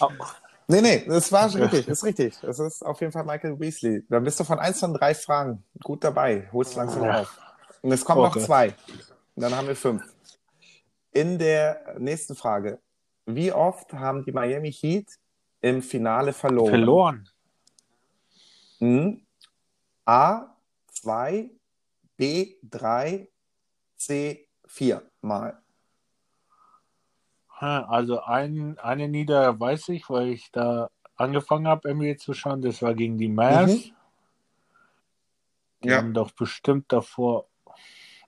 Aber- 0.00 0.26
Nee, 0.70 0.82
nee, 0.82 1.04
das 1.06 1.32
war 1.32 1.52
richtig, 1.54 1.88
ist 1.88 2.04
richtig. 2.04 2.42
Es 2.42 2.58
ist 2.58 2.82
auf 2.84 3.00
jeden 3.00 3.10
Fall 3.12 3.24
Michael 3.24 3.56
Beasley. 3.56 4.04
Da 4.08 4.20
bist 4.20 4.38
du 4.38 4.44
von 4.44 4.58
eins 4.58 4.78
von 4.80 4.92
drei 4.92 5.14
Fragen 5.14 5.64
gut 5.82 6.04
dabei. 6.04 6.48
Holst 6.52 6.76
langsam 6.76 7.04
Ja. 7.04 7.22
auf. 7.22 7.38
Und 7.80 7.90
es 7.92 8.04
kommen 8.04 8.22
noch 8.22 8.36
Okay. 8.36 8.44
zwei. 8.44 8.68
Und 9.34 9.42
dann 9.42 9.54
haben 9.56 9.66
wir 9.68 9.76
fünf. 9.76 10.02
In 11.12 11.38
der 11.38 11.94
nächsten 11.98 12.34
Frage. 12.36 12.78
Wie 13.24 13.50
oft 13.52 13.92
haben 13.94 14.24
die 14.24 14.32
Miami 14.32 14.70
Heat 14.72 15.06
im 15.62 15.82
Finale 15.82 16.32
verloren? 16.32 16.70
Verloren. 16.70 17.28
Mhm. 18.80 19.26
A, 20.04 20.54
2, 20.92 21.50
B, 22.16 22.56
3, 22.62 23.28
C, 23.96 24.48
4 24.66 25.02
Mal. 25.22 25.58
Also 27.60 28.20
ein, 28.20 28.78
eine 28.78 29.08
Nieder 29.08 29.58
weiß 29.58 29.88
ich, 29.90 30.08
weil 30.08 30.28
ich 30.28 30.50
da 30.52 30.90
angefangen 31.16 31.66
habe, 31.66 31.92
NBA 31.92 32.16
zu 32.16 32.32
schauen. 32.34 32.62
Das 32.62 32.82
war 32.82 32.94
gegen 32.94 33.18
die 33.18 33.28
Mavs. 33.28 33.86
Mhm. 33.86 33.94
Die 35.82 35.88
Ja. 35.88 35.96
haben 35.98 36.14
doch 36.14 36.30
bestimmt 36.32 36.92
davor 36.92 37.46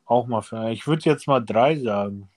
auch 0.05 0.26
mal 0.26 0.43
verloren. 0.43 0.72
Ich 0.72 0.87
würde 0.87 1.03
jetzt 1.05 1.26
mal 1.26 1.41
drei 1.41 1.76
sagen. 1.76 2.28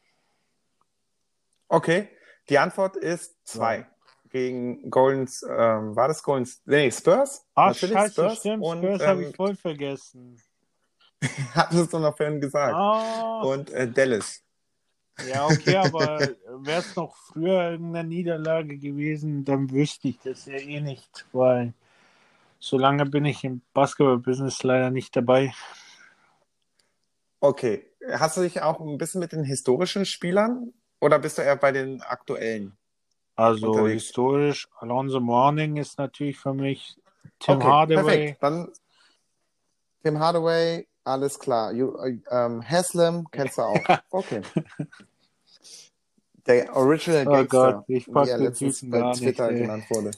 Okay, 1.67 2.09
die 2.49 2.59
Antwort 2.59 2.95
ist 2.95 3.35
2. 3.47 3.87
Gegen 4.29 4.89
Goldens, 4.89 5.43
ähm, 5.43 5.95
war 5.95 6.07
das 6.07 6.23
Goldens? 6.23 6.61
Nee, 6.65 6.91
Spurs? 6.91 7.45
Ach, 7.53 7.67
Natürlich 7.67 7.93
scheiße, 7.95 8.29
stimmt. 8.35 8.63
Und 8.63 8.79
Spurs 8.79 9.05
habe 9.05 9.23
ähm, 9.23 9.29
ich 9.29 9.35
voll 9.35 9.55
vergessen. 9.55 10.41
hattest 11.53 11.93
du 11.93 11.99
noch 11.99 12.15
vorhin 12.15 12.41
gesagt. 12.41 12.73
Ah, 12.75 13.41
Und 13.41 13.69
äh, 13.71 13.89
Dallas. 13.89 14.42
Ja, 15.21 15.47
okay, 15.47 15.75
aber 15.75 16.35
wäre 16.65 16.81
es 16.81 16.95
noch 16.95 17.15
früher 17.15 17.71
irgendeine 17.71 18.07
Niederlage 18.07 18.77
gewesen, 18.77 19.45
dann 19.45 19.71
wüsste 19.71 20.09
ich 20.09 20.19
das 20.19 20.45
ja 20.45 20.57
eh 20.57 20.81
nicht, 20.81 21.25
weil 21.31 21.73
so 22.59 22.77
lange 22.77 23.05
bin 23.05 23.25
ich 23.25 23.43
im 23.43 23.61
Basketball-Business 23.73 24.63
leider 24.63 24.89
nicht 24.89 25.15
dabei. 25.15 25.53
Okay, 27.39 27.85
hast 28.11 28.37
du 28.37 28.41
dich 28.41 28.61
auch 28.61 28.79
ein 28.79 28.97
bisschen 28.97 29.19
mit 29.19 29.31
den 29.31 29.43
historischen 29.43 30.05
Spielern 30.05 30.73
oder 30.99 31.19
bist 31.19 31.37
du 31.37 31.41
eher 31.41 31.55
bei 31.55 31.71
den 31.71 32.01
aktuellen? 32.01 32.77
Also 33.35 33.67
Unterwegs. 33.67 34.05
historisch, 34.05 34.67
Alonso 34.79 35.19
Morning 35.19 35.77
ist 35.77 35.97
natürlich 35.97 36.37
für 36.37 36.53
mich 36.53 36.95
Tim 37.39 37.57
okay, 37.57 37.71
Hardaway. 37.71 38.03
perfekt. 38.03 38.43
Dann 38.43 38.71
Tim 40.03 40.19
Hardaway, 40.19 40.87
alles 41.03 41.39
klar. 41.39 41.71
You, 41.73 41.95
äh, 41.97 42.19
ähm, 42.31 42.61
Haslam 42.67 43.27
kennst 43.31 43.57
du 43.57 43.61
auch. 43.63 43.79
Okay. 44.09 44.41
Der 46.45 46.75
Original 46.75 47.27
Oh 47.27 47.31
Gangster, 47.31 47.73
Gott, 47.73 47.83
ich 47.87 48.07
wie 48.07 48.29
er 48.29 48.37
letztens 48.37 48.89
bei 48.89 49.13
Twitter 49.13 49.51
nicht, 49.51 49.61
genannt 49.61 49.85
wurde. 49.89 50.11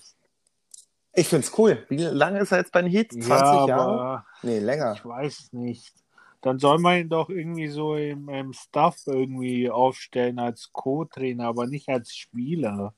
Ich 1.13 1.27
find's 1.29 1.51
cool. 1.57 1.85
Wie 1.89 1.97
lange 1.97 2.39
ist 2.39 2.51
er 2.51 2.59
jetzt 2.59 2.71
bei 2.71 2.81
den 2.81 2.91
Heat? 2.91 3.11
20 3.11 3.29
ja, 3.29 3.67
Jahre? 3.67 3.81
aber 3.83 4.25
Nee, 4.41 4.59
länger. 4.59 4.93
ich 4.93 5.05
weiß 5.05 5.53
nicht. 5.53 5.93
Dann 6.41 6.59
soll 6.59 6.79
man 6.79 6.99
ihn 6.99 7.09
doch 7.09 7.29
irgendwie 7.29 7.69
so 7.69 7.95
im, 7.95 8.29
im 8.29 8.53
Staff 8.53 8.97
irgendwie 9.05 9.69
aufstellen 9.69 10.37
als 10.39 10.71
Co-Trainer, 10.71 11.45
aber 11.45 11.67
nicht 11.67 11.89
als 11.89 12.15
Spieler. 12.15 12.93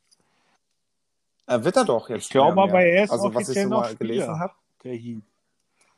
Äh, 1.46 1.64
wird 1.64 1.78
er 1.78 1.86
doch 1.86 2.10
jetzt. 2.10 2.24
Ich 2.24 2.30
glaube 2.30 2.62
aber, 2.62 2.82
er 2.82 3.06
ist 3.06 3.12
also, 3.12 3.34
was 3.34 3.44
ich 3.44 3.48
offiziell 3.48 3.64
so 3.66 3.70
noch 3.70 3.82
mal 3.82 3.96
gelesen 3.96 4.24
Spieler. 4.24 4.40
habe. 4.40 4.54
Der 4.84 4.94
Heat. 4.96 5.22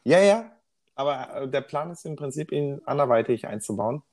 Ja, 0.04 0.20
ja. 0.20 0.52
Aber 1.00 1.34
äh, 1.34 1.48
der 1.48 1.62
Plan 1.62 1.92
ist 1.92 2.06
im 2.06 2.18
Prinzip, 2.18 2.52
ihn 2.52 2.82
anderweitig 2.86 3.48
einzubauen. 3.48 4.04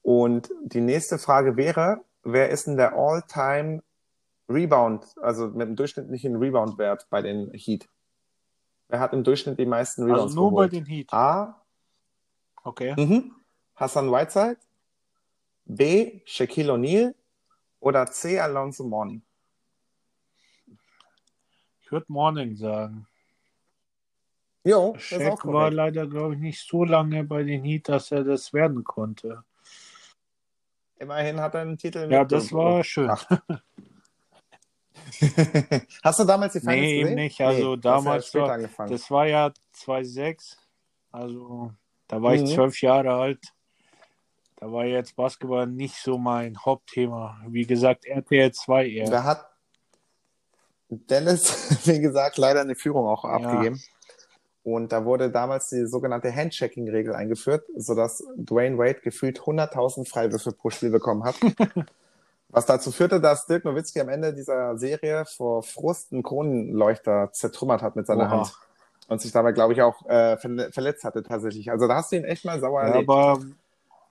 Und 0.00 0.50
die 0.62 0.80
nächste 0.80 1.18
Frage 1.18 1.58
wäre, 1.58 2.02
wer 2.22 2.48
ist 2.48 2.66
denn 2.66 2.78
der 2.78 2.94
All-Time 2.94 3.82
Rebound, 4.48 5.04
also 5.20 5.48
mit 5.48 5.68
dem 5.68 5.76
durchschnittlichen 5.76 6.36
Rebound-Wert 6.36 7.08
bei 7.10 7.20
den 7.20 7.52
Heat? 7.52 7.90
Wer 8.88 9.00
hat 9.00 9.12
im 9.12 9.22
Durchschnitt 9.22 9.58
die 9.58 9.66
meisten 9.66 10.04
Rebounds 10.04 10.32
Also 10.32 10.40
nur 10.40 10.50
bei 10.50 10.68
geholt? 10.68 10.72
den 10.72 10.86
Heat. 10.86 11.12
A. 11.12 11.62
Okay. 12.64 12.94
Mhm, 12.96 13.34
Hassan 13.74 14.10
Whiteside. 14.10 14.56
B. 15.66 16.22
Shaquille 16.24 16.72
O'Neal. 16.72 17.14
Oder 17.80 18.06
C. 18.10 18.40
Alonso 18.40 18.82
Mourning. 18.84 19.20
Ich 21.82 21.92
würde 21.92 22.06
Morning 22.08 22.56
sagen. 22.56 23.06
Jo, 24.64 24.94
Shaq 24.98 25.46
war 25.46 25.70
leider, 25.70 26.06
glaube 26.06 26.34
ich, 26.34 26.40
nicht 26.40 26.66
so 26.66 26.84
lange 26.84 27.24
bei 27.24 27.42
den 27.42 27.64
Heat, 27.64 27.88
dass 27.88 28.10
er 28.12 28.24
das 28.24 28.52
werden 28.52 28.84
konnte. 28.84 29.42
Immerhin 30.98 31.40
hat 31.40 31.54
er 31.54 31.62
einen 31.62 31.78
Titel 31.78 32.10
Ja, 32.12 32.20
mit- 32.20 32.32
das 32.32 32.52
war 32.52 32.84
schön. 32.84 33.08
Ach. 33.10 33.24
Hast 36.04 36.20
du 36.20 36.24
damals 36.24 36.52
die 36.52 36.60
Finals 36.60 36.80
Nee, 36.80 36.92
eben 36.92 37.02
gesehen? 37.02 37.14
nicht. 37.16 37.40
Also 37.40 37.70
ja 37.74 37.76
damals 37.80 38.34
war- 38.34 38.50
angefangen. 38.50 38.90
Das 38.92 39.10
war 39.10 39.26
ja 39.26 39.50
2006. 39.72 40.58
Also 41.10 41.72
da 42.06 42.20
war 42.22 42.34
ich 42.34 42.42
Mhm. 42.42 42.46
zwölf 42.46 42.80
Jahre 42.82 43.14
alt. 43.14 43.40
Da 44.56 44.70
war 44.70 44.84
jetzt 44.84 45.16
Basketball 45.16 45.66
nicht 45.66 45.94
so 45.96 46.18
mein 46.18 46.58
Hauptthema. 46.58 47.40
Wie 47.48 47.64
gesagt, 47.66 48.04
RTL 48.04 48.52
2 48.52 48.86
eher. 48.88 49.10
Da 49.10 49.24
hat 49.24 49.46
Dennis, 50.90 51.46
wie 51.88 52.00
gesagt, 52.00 52.36
leider 52.36 52.60
eine 52.60 52.74
Führung 52.74 53.06
auch 53.06 53.24
abgegeben. 53.24 53.80
Und 54.62 54.92
da 54.92 55.04
wurde 55.06 55.30
damals 55.30 55.68
die 55.70 55.86
sogenannte 55.86 56.34
Handchecking-Regel 56.34 57.14
eingeführt, 57.14 57.64
sodass 57.76 58.22
Dwayne 58.36 58.76
Wade 58.78 59.00
gefühlt 59.02 59.40
100.000 59.40 60.06
Freiwürfe 60.08 60.52
pro 60.52 60.70
Spiel 60.70 60.90
bekommen 60.90 61.24
hat. 61.24 61.36
Was 62.52 62.66
dazu 62.66 62.90
führte, 62.90 63.20
dass 63.20 63.46
Dirk 63.46 63.64
Nowitzki 63.64 64.00
am 64.00 64.08
Ende 64.08 64.34
dieser 64.34 64.76
Serie 64.76 65.24
vor 65.24 65.62
Frust 65.62 66.12
einen 66.12 66.22
Kronenleuchter 66.24 67.30
zertrümmert 67.32 67.80
hat 67.80 67.94
mit 67.96 68.06
seiner 68.06 68.24
Oha. 68.24 68.30
Hand. 68.30 68.52
Und 69.08 69.20
sich 69.20 69.30
dabei, 69.32 69.52
glaube 69.52 69.72
ich, 69.72 69.82
auch 69.82 70.04
äh, 70.06 70.34
verle- 70.34 70.72
verletzt 70.72 71.04
hatte 71.04 71.22
tatsächlich. 71.22 71.70
Also 71.70 71.86
da 71.88 71.94
hast 71.96 72.12
du 72.12 72.16
ihn 72.16 72.24
echt 72.24 72.44
mal 72.44 72.60
sauer 72.60 72.82
Ja, 72.82 72.88
erlebt. 72.90 73.08
aber 73.08 73.40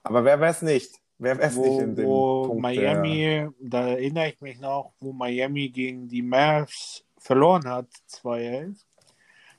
Aber 0.02 0.24
wer 0.24 0.40
wär's 0.40 0.62
nicht? 0.62 0.90
Wer 1.18 1.38
wär's 1.38 1.54
nicht 1.56 1.68
wo, 1.68 1.80
in 1.80 1.94
dem 1.96 2.06
wo 2.06 2.42
Punkt? 2.46 2.62
Miami, 2.62 3.46
da 3.60 3.88
erinnere 3.88 4.28
ich 4.30 4.40
mich 4.40 4.58
noch, 4.58 4.92
wo 5.00 5.12
Miami 5.12 5.68
gegen 5.68 6.08
die 6.08 6.22
Mavs 6.22 7.04
verloren 7.18 7.66
hat, 7.68 7.86
2-11. 8.10 8.76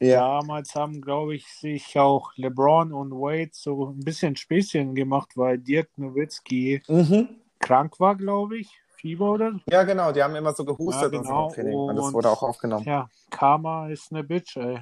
Damals 0.10 0.74
haben, 0.76 1.00
glaube 1.02 1.36
ich, 1.36 1.48
sich 1.48 1.98
auch 2.00 2.32
LeBron 2.36 2.92
und 2.92 3.12
Wade 3.12 3.52
so 3.54 3.90
ein 3.90 4.00
bisschen 4.00 4.36
Späßchen 4.36 4.96
gemacht, 4.96 5.32
weil 5.38 5.58
Dirk 5.60 5.90
Nowitzki 5.98 6.82
Mhm. 6.88 7.30
krank 7.60 8.00
war, 8.00 8.16
glaube 8.16 8.58
ich. 8.58 8.70
Fieber 8.96 9.32
oder 9.32 9.52
so. 9.54 9.60
ja, 9.68 9.84
genau. 9.84 10.12
Die 10.12 10.22
haben 10.22 10.36
immer 10.36 10.54
so 10.54 10.64
gehustet 10.66 11.12
Ja, 11.14 11.20
und 11.20 11.26
so 11.26 11.32
genau. 11.32 11.52
Training. 11.52 11.74
Und 11.76 11.96
das 11.96 12.14
wurde 12.14 12.30
auch 12.30 12.44
aufgenommen. 12.44 12.86
Ja, 12.86 13.10
Karma 13.32 13.88
ist 13.90 14.12
eine 14.12 14.24
Bitch, 14.24 14.58
ey. 14.58 14.80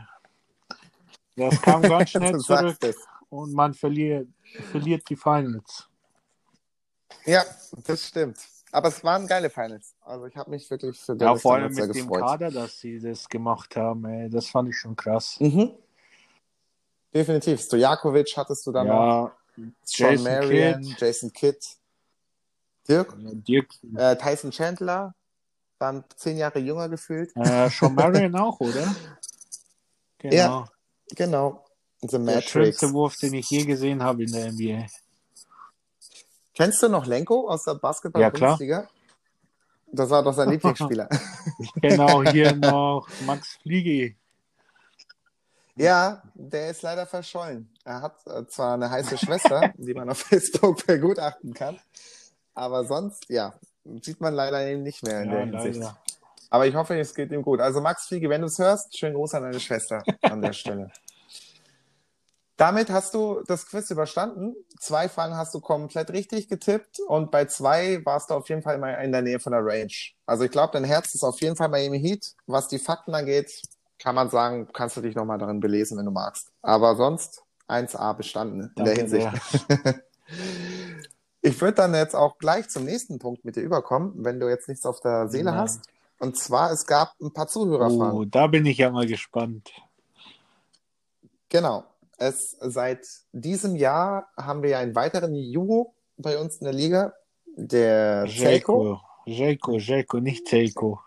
Das 1.37 1.61
kam 1.61 1.81
ganz 1.83 2.09
schnell 2.09 2.37
zurück 2.39 2.77
und 3.29 3.53
man 3.53 3.73
verliert, 3.73 4.27
verliert 4.71 5.09
die 5.09 5.15
Finals. 5.15 5.87
Ja, 7.25 7.43
das 7.85 8.07
stimmt. 8.07 8.37
Aber 8.71 8.89
es 8.89 9.03
waren 9.03 9.25
geile 9.27 9.49
Finals. 9.49 9.95
Also 10.01 10.25
ich 10.27 10.35
habe 10.35 10.51
mich 10.51 10.69
wirklich 10.69 10.99
für 10.99 11.13
Ja, 11.13 11.17
Dennis 11.17 11.41
vor 11.41 11.55
allem 11.55 11.73
mit 11.73 11.83
dem 11.95 12.07
gefreut. 12.07 12.21
Kader, 12.21 12.51
dass 12.51 12.79
sie 12.79 12.99
das 12.99 13.27
gemacht 13.27 13.75
haben, 13.75 14.05
ey. 14.05 14.29
Das 14.29 14.47
fand 14.47 14.69
ich 14.69 14.77
schon 14.77 14.95
krass. 14.95 15.39
Mhm. 15.39 15.71
Definitiv. 17.13 17.61
Stojakovic 17.61 18.31
hattest 18.37 18.65
du 18.67 18.71
dann 18.71 18.87
noch. 18.87 19.31
Ja, 19.57 19.71
Sean 19.83 20.11
Jason 20.11 20.23
Marion, 20.23 20.81
Kidd. 20.83 20.95
Jason 20.99 21.33
Kidd. 21.33 21.57
Dirk, 22.87 23.15
Dirk, 23.17 23.67
äh, 23.95 24.15
Tyson 24.15 24.51
Chandler, 24.51 25.13
dann 25.77 26.03
zehn 26.15 26.37
Jahre 26.37 26.59
jünger 26.59 26.89
gefühlt. 26.89 27.31
äh, 27.35 27.69
Sean 27.69 27.93
Marion 27.93 28.35
auch, 28.35 28.59
oder? 28.59 28.95
Genau. 30.19 30.35
Ja, 30.35 30.65
Genau. 31.15 31.65
The 32.01 32.07
Der 32.11 32.19
Matrix. 32.19 32.49
schönste 32.51 32.93
Wurf, 32.93 33.17
den 33.17 33.33
ich 33.33 33.49
je 33.49 33.65
gesehen 33.65 34.01
habe 34.03 34.23
in 34.23 34.31
der 34.31 34.51
NBA. 34.51 34.85
Kennst 36.59 36.83
du 36.83 36.89
noch 36.89 37.05
Lenko 37.05 37.47
aus 37.47 37.63
der 37.63 37.73
Ja, 37.73 37.79
klar. 37.79 37.81
Basketball-Bundesliga? 37.81 38.87
Das 39.93 40.09
war 40.09 40.23
doch 40.23 40.33
sein 40.33 40.49
Lieblingsspieler. 40.51 41.07
Ich 41.57 41.73
kenne 41.81 42.05
auch 42.05 42.23
hier 42.25 42.53
noch 42.55 43.07
Max 43.25 43.57
Fliege. 43.61 44.15
ja, 45.77 46.21
der 46.35 46.69
ist 46.71 46.81
leider 46.81 47.05
verschollen. 47.05 47.69
Er 47.85 48.01
hat 48.01 48.15
äh, 48.27 48.45
zwar 48.47 48.73
eine 48.73 48.89
heiße 48.91 49.17
Schwester, 49.17 49.73
die 49.77 49.93
man 49.93 50.09
auf 50.09 50.19
Facebook 50.19 50.85
begutachten 50.85 51.53
kann, 51.53 51.79
aber 52.53 52.83
sonst, 52.83 53.29
ja, 53.29 53.53
sieht 54.01 54.19
man 54.19 54.33
leider 54.33 54.67
eben 54.67 54.83
nicht 54.83 55.01
mehr 55.03 55.23
in 55.23 55.31
Ja, 55.31 55.45
der 55.45 55.61
Hinsicht. 55.61 55.79
leider. 55.79 55.97
Aber 56.51 56.67
ich 56.67 56.75
hoffe, 56.75 56.99
es 56.99 57.13
geht 57.15 57.31
ihm 57.31 57.41
gut. 57.43 57.61
Also 57.61 57.79
Max 57.79 58.07
Fliege, 58.07 58.27
wenn 58.29 58.41
du 58.41 58.47
es 58.47 58.57
hörst, 58.59 58.97
schönen 58.97 59.13
Gruß 59.15 59.35
an 59.35 59.43
deine 59.43 59.59
Schwester 59.61 60.03
an 60.23 60.41
der 60.41 60.51
Stelle. 60.53 60.91
Damit 62.59 62.89
hast 62.89 63.13
du 63.13 63.41
das 63.47 63.67
Quiz 63.67 63.89
überstanden. 63.89 64.53
Zwei 64.81 65.07
Fragen 65.07 65.37
hast 65.37 65.53
du 65.53 65.61
komplett 65.61 66.09
richtig 66.11 66.49
getippt 66.49 66.99
und 67.07 67.31
bei 67.31 67.45
zwei 67.45 68.05
warst 68.05 68.29
du 68.29 68.33
auf 68.33 68.49
jeden 68.49 68.61
Fall 68.63 68.77
mal 68.79 68.95
in 68.95 69.13
der 69.13 69.21
Nähe 69.21 69.39
von 69.39 69.53
der 69.53 69.65
Range. 69.65 69.93
Also 70.25 70.43
ich 70.43 70.51
glaube, 70.51 70.73
dein 70.73 70.83
Herz 70.83 71.15
ist 71.15 71.23
auf 71.23 71.39
jeden 71.39 71.55
Fall 71.55 71.69
Miami 71.69 72.01
Heat. 72.01 72.33
Was 72.47 72.67
die 72.67 72.77
Fakten 72.77 73.15
angeht, 73.15 73.61
kann 73.97 74.13
man 74.13 74.29
sagen, 74.29 74.67
kannst 74.73 74.97
du 74.97 75.01
dich 75.01 75.15
nochmal 75.15 75.37
darin 75.37 75.61
belesen, 75.61 75.97
wenn 75.97 76.03
du 76.05 76.11
magst. 76.11 76.51
Aber 76.61 76.97
sonst 76.97 77.43
1A 77.69 78.13
bestanden 78.13 78.73
in 78.75 78.83
der 78.83 78.95
Danke 78.95 79.01
Hinsicht. 79.01 79.29
sehr. 79.69 80.01
Ich 81.41 81.61
würde 81.61 81.75
dann 81.75 81.93
jetzt 81.93 82.17
auch 82.17 82.37
gleich 82.37 82.67
zum 82.67 82.83
nächsten 82.83 83.17
Punkt 83.17 83.45
mit 83.45 83.55
dir 83.55 83.61
überkommen, 83.61 84.11
wenn 84.17 84.41
du 84.41 84.49
jetzt 84.49 84.67
nichts 84.67 84.85
auf 84.85 84.99
der 84.99 85.29
Seele 85.29 85.51
Ja. 85.51 85.55
hast. 85.55 85.85
Und 86.19 86.37
zwar, 86.37 86.69
es 86.71 86.85
gab 86.85 87.13
ein 87.21 87.31
paar 87.31 87.47
Zuhörerfragen. 87.47 88.11
Oh, 88.11 88.25
da 88.25 88.47
bin 88.47 88.65
ich 88.65 88.77
ja 88.79 88.91
mal 88.91 89.07
gespannt. 89.07 89.71
Genau. 91.47 91.85
Es, 92.19 92.57
seit 92.59 93.07
diesem 93.31 93.75
Jahr 93.75 94.29
haben 94.37 94.61
wir 94.61 94.77
einen 94.77 94.93
weiteren 94.93 95.33
Jugo 95.33 95.95
bei 96.17 96.37
uns 96.37 96.57
in 96.57 96.65
der 96.65 96.73
Liga, 96.73 97.13
der. 97.55 98.25
Jelko, 98.25 98.99
Jelko, 99.25 99.77
Jelko, 99.77 100.19
nicht 100.19 100.47
Zelko. 100.47 100.99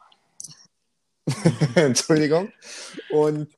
Entschuldigung. 1.75 2.51
Und 3.11 3.49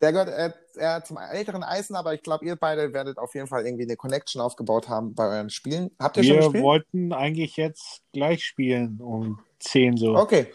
der 0.00 0.12
gehört 0.12 0.28
äh, 0.28 0.52
eher 0.78 1.04
zum 1.04 1.18
älteren 1.18 1.62
Eisen, 1.62 1.94
aber 1.94 2.14
ich 2.14 2.22
glaube, 2.22 2.46
ihr 2.46 2.56
beide 2.56 2.92
werdet 2.92 3.18
auf 3.18 3.34
jeden 3.34 3.46
Fall 3.46 3.66
irgendwie 3.66 3.84
eine 3.84 3.96
Connection 3.96 4.40
aufgebaut 4.40 4.88
haben 4.88 5.14
bei 5.14 5.26
euren 5.26 5.50
Spielen. 5.50 5.90
Habt 5.98 6.16
ihr 6.16 6.24
schon 6.24 6.54
Wir 6.54 6.62
wollten 6.62 7.12
eigentlich 7.12 7.56
jetzt 7.56 8.02
gleich 8.12 8.44
spielen 8.44 9.00
um 9.00 9.40
10 9.60 9.98
so. 9.98 10.16
Okay. 10.16 10.46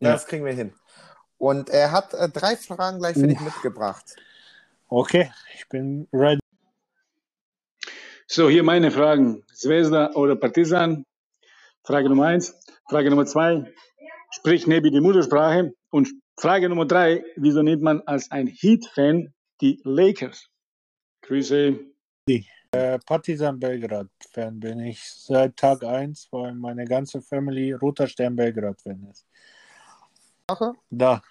Ja. 0.00 0.12
Das 0.12 0.26
kriegen 0.26 0.44
wir 0.44 0.52
hin. 0.52 0.72
Und 1.38 1.70
er 1.70 1.92
hat 1.92 2.12
äh, 2.12 2.28
drei 2.28 2.56
Fragen 2.56 2.98
gleich 2.98 3.14
für 3.14 3.26
dich 3.26 3.40
mitgebracht. 3.40 4.16
Okay, 4.92 5.30
ich 5.54 5.68
bin 5.68 6.08
ready. 6.12 6.40
So, 8.26 8.48
hier 8.48 8.64
meine 8.64 8.90
Fragen. 8.90 9.44
Zvezda 9.54 10.10
oder 10.14 10.34
Partizan? 10.34 11.06
Frage 11.84 12.08
Nummer 12.08 12.26
eins. 12.26 12.60
Frage 12.88 13.08
Nummer 13.08 13.24
zwei. 13.24 13.72
Sprich 14.32 14.66
Nebi 14.66 14.90
die 14.90 15.00
Muttersprache. 15.00 15.72
Und 15.90 16.08
Frage 16.36 16.68
Nummer 16.68 16.86
drei. 16.86 17.22
Wieso 17.36 17.62
nennt 17.62 17.82
man 17.82 18.00
als 18.00 18.32
ein 18.32 18.48
Heat-Fan 18.48 19.32
die 19.60 19.80
Lakers? 19.84 20.48
Grüße. 21.22 21.78
Äh, 22.72 22.98
Partizan 23.06 23.60
Belgrad-Fan 23.60 24.58
bin 24.58 24.80
ich 24.80 25.04
seit 25.04 25.56
Tag 25.56 25.84
1, 25.84 26.28
weil 26.32 26.54
meine 26.54 26.84
ganze 26.84 27.22
Family 27.22 27.70
Roter 27.74 28.08
Stern 28.08 28.34
Belgrad-Fan 28.34 29.06
ist. 29.08 29.24
Da. 30.90 31.22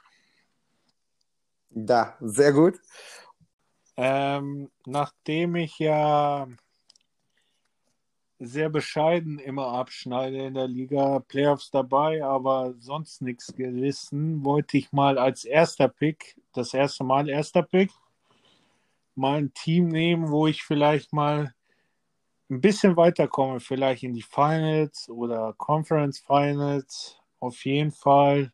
Da, 1.72 2.18
sehr 2.22 2.54
gut. 2.54 2.80
Ähm, 4.02 4.72
nachdem 4.86 5.58
ich 5.58 5.78
ja 5.78 6.48
sehr 8.40 8.70
bescheiden 8.70 9.40
immer 9.40 9.74
abschneide 9.74 10.38
in 10.38 10.54
der 10.54 10.70
Liga, 10.70 11.20
Playoffs 11.20 11.70
dabei, 11.70 12.24
aber 12.24 12.76
sonst 12.78 13.22
nichts 13.22 13.54
gerissen, 13.54 14.46
wollte 14.46 14.78
ich 14.78 14.94
mal 14.94 15.18
als 15.18 15.44
erster 15.44 15.90
Pick, 15.90 16.40
das 16.54 16.74
erste 16.74 17.04
Mal 17.04 17.28
erster 17.28 17.62
Pick, 17.62 17.92
mal 19.16 19.40
ein 19.40 19.54
Team 19.54 19.90
nehmen, 19.90 20.30
wo 20.30 20.48
ich 20.48 20.64
vielleicht 20.64 21.12
mal 21.12 21.54
ein 22.50 22.62
bisschen 22.62 22.96
weiterkomme, 22.96 23.60
vielleicht 23.60 24.04
in 24.04 24.14
die 24.14 24.22
Finals 24.22 25.10
oder 25.10 25.54
Conference 25.58 26.20
Finals. 26.20 27.20
Auf 27.42 27.66
jeden 27.66 27.92
Fall 27.92 28.54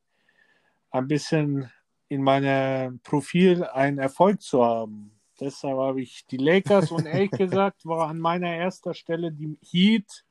ein 0.90 1.08
bisschen 1.08 1.72
in 2.10 2.24
meinem 2.24 3.00
Profil 3.02 3.64
einen 3.64 4.00
Erfolg 4.00 4.42
zu 4.42 4.66
haben. 4.66 5.15
Deshalb 5.40 5.78
habe 5.78 6.02
ich 6.02 6.26
die 6.28 6.38
Lakers 6.38 6.92
und 6.92 7.06
ehrlich 7.06 7.32
gesagt 7.32 7.86
war 7.86 8.08
an 8.08 8.20
meiner 8.20 8.56
erster 8.56 8.94
Stelle 8.94 9.32
die 9.32 9.58
Heat. 9.62 10.24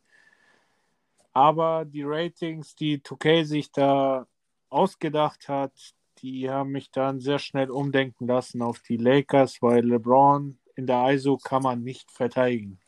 Aber 1.32 1.84
die 1.84 2.04
Ratings, 2.04 2.74
die 2.76 3.00
2K 3.00 3.44
sich 3.44 3.72
da 3.72 4.26
ausgedacht 4.68 5.48
hat, 5.48 5.72
die 6.18 6.48
haben 6.48 6.70
mich 6.70 6.90
dann 6.90 7.20
sehr 7.20 7.38
schnell 7.38 7.70
umdenken 7.70 8.26
lassen 8.26 8.62
auf 8.62 8.80
die 8.80 8.96
Lakers, 8.96 9.60
weil 9.60 9.84
LeBron 9.84 10.58
in 10.76 10.86
der 10.86 11.10
ISO 11.10 11.36
kann 11.38 11.62
man 11.62 11.82
nicht 11.82 12.10
verteidigen. 12.10 12.78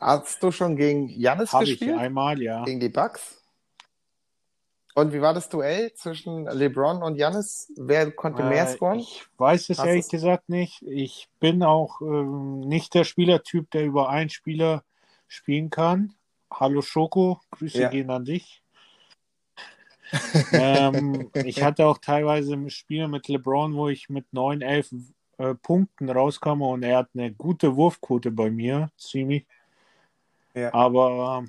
Hast 0.00 0.42
du 0.42 0.50
schon 0.52 0.76
gegen 0.76 1.08
Janis 1.08 1.52
Habe 1.52 1.64
ich 1.64 1.78
gespielt? 1.78 1.98
einmal, 1.98 2.40
ja. 2.40 2.64
Gegen 2.64 2.80
die 2.80 2.88
Bucks? 2.88 3.37
Und 4.98 5.12
wie 5.12 5.20
war 5.20 5.32
das 5.32 5.48
Duell 5.48 5.92
zwischen 5.94 6.46
LeBron 6.46 7.04
und 7.04 7.14
Janis? 7.14 7.72
Wer 7.76 8.10
konnte 8.10 8.42
mehr 8.42 8.64
Äh, 8.64 8.74
scoren? 8.74 8.98
Ich 8.98 9.24
weiß 9.36 9.70
es 9.70 9.78
Hast 9.78 9.86
ehrlich 9.86 10.02
du's? 10.06 10.10
gesagt 10.10 10.48
nicht. 10.48 10.82
Ich 10.82 11.28
bin 11.38 11.62
auch 11.62 12.00
ähm, 12.00 12.58
nicht 12.58 12.94
der 12.94 13.04
Spielertyp, 13.04 13.70
der 13.70 13.84
über 13.84 14.08
einen 14.08 14.28
Spieler 14.28 14.82
spielen 15.28 15.70
kann. 15.70 16.14
Hallo 16.52 16.82
Schoko, 16.82 17.40
Grüße 17.52 17.78
Ja. 17.78 17.88
gehen 17.90 18.10
an 18.10 18.24
dich. 18.24 18.60
ähm, 20.52 21.30
ich 21.44 21.62
hatte 21.62 21.86
auch 21.86 21.98
teilweise 21.98 22.68
Spiele 22.68 23.06
mit 23.06 23.28
LeBron, 23.28 23.76
wo 23.76 23.86
ich 23.88 24.08
mit 24.08 24.26
9, 24.32 24.62
11 24.62 24.92
äh, 25.36 25.54
Punkten 25.54 26.10
rauskomme 26.10 26.66
und 26.66 26.82
er 26.82 26.98
hat 26.98 27.10
eine 27.14 27.32
gute 27.32 27.76
Wurfquote 27.76 28.32
bei 28.32 28.50
mir, 28.50 28.90
ziemlich. 28.96 29.46
Ja. 30.54 30.74
Aber 30.74 31.44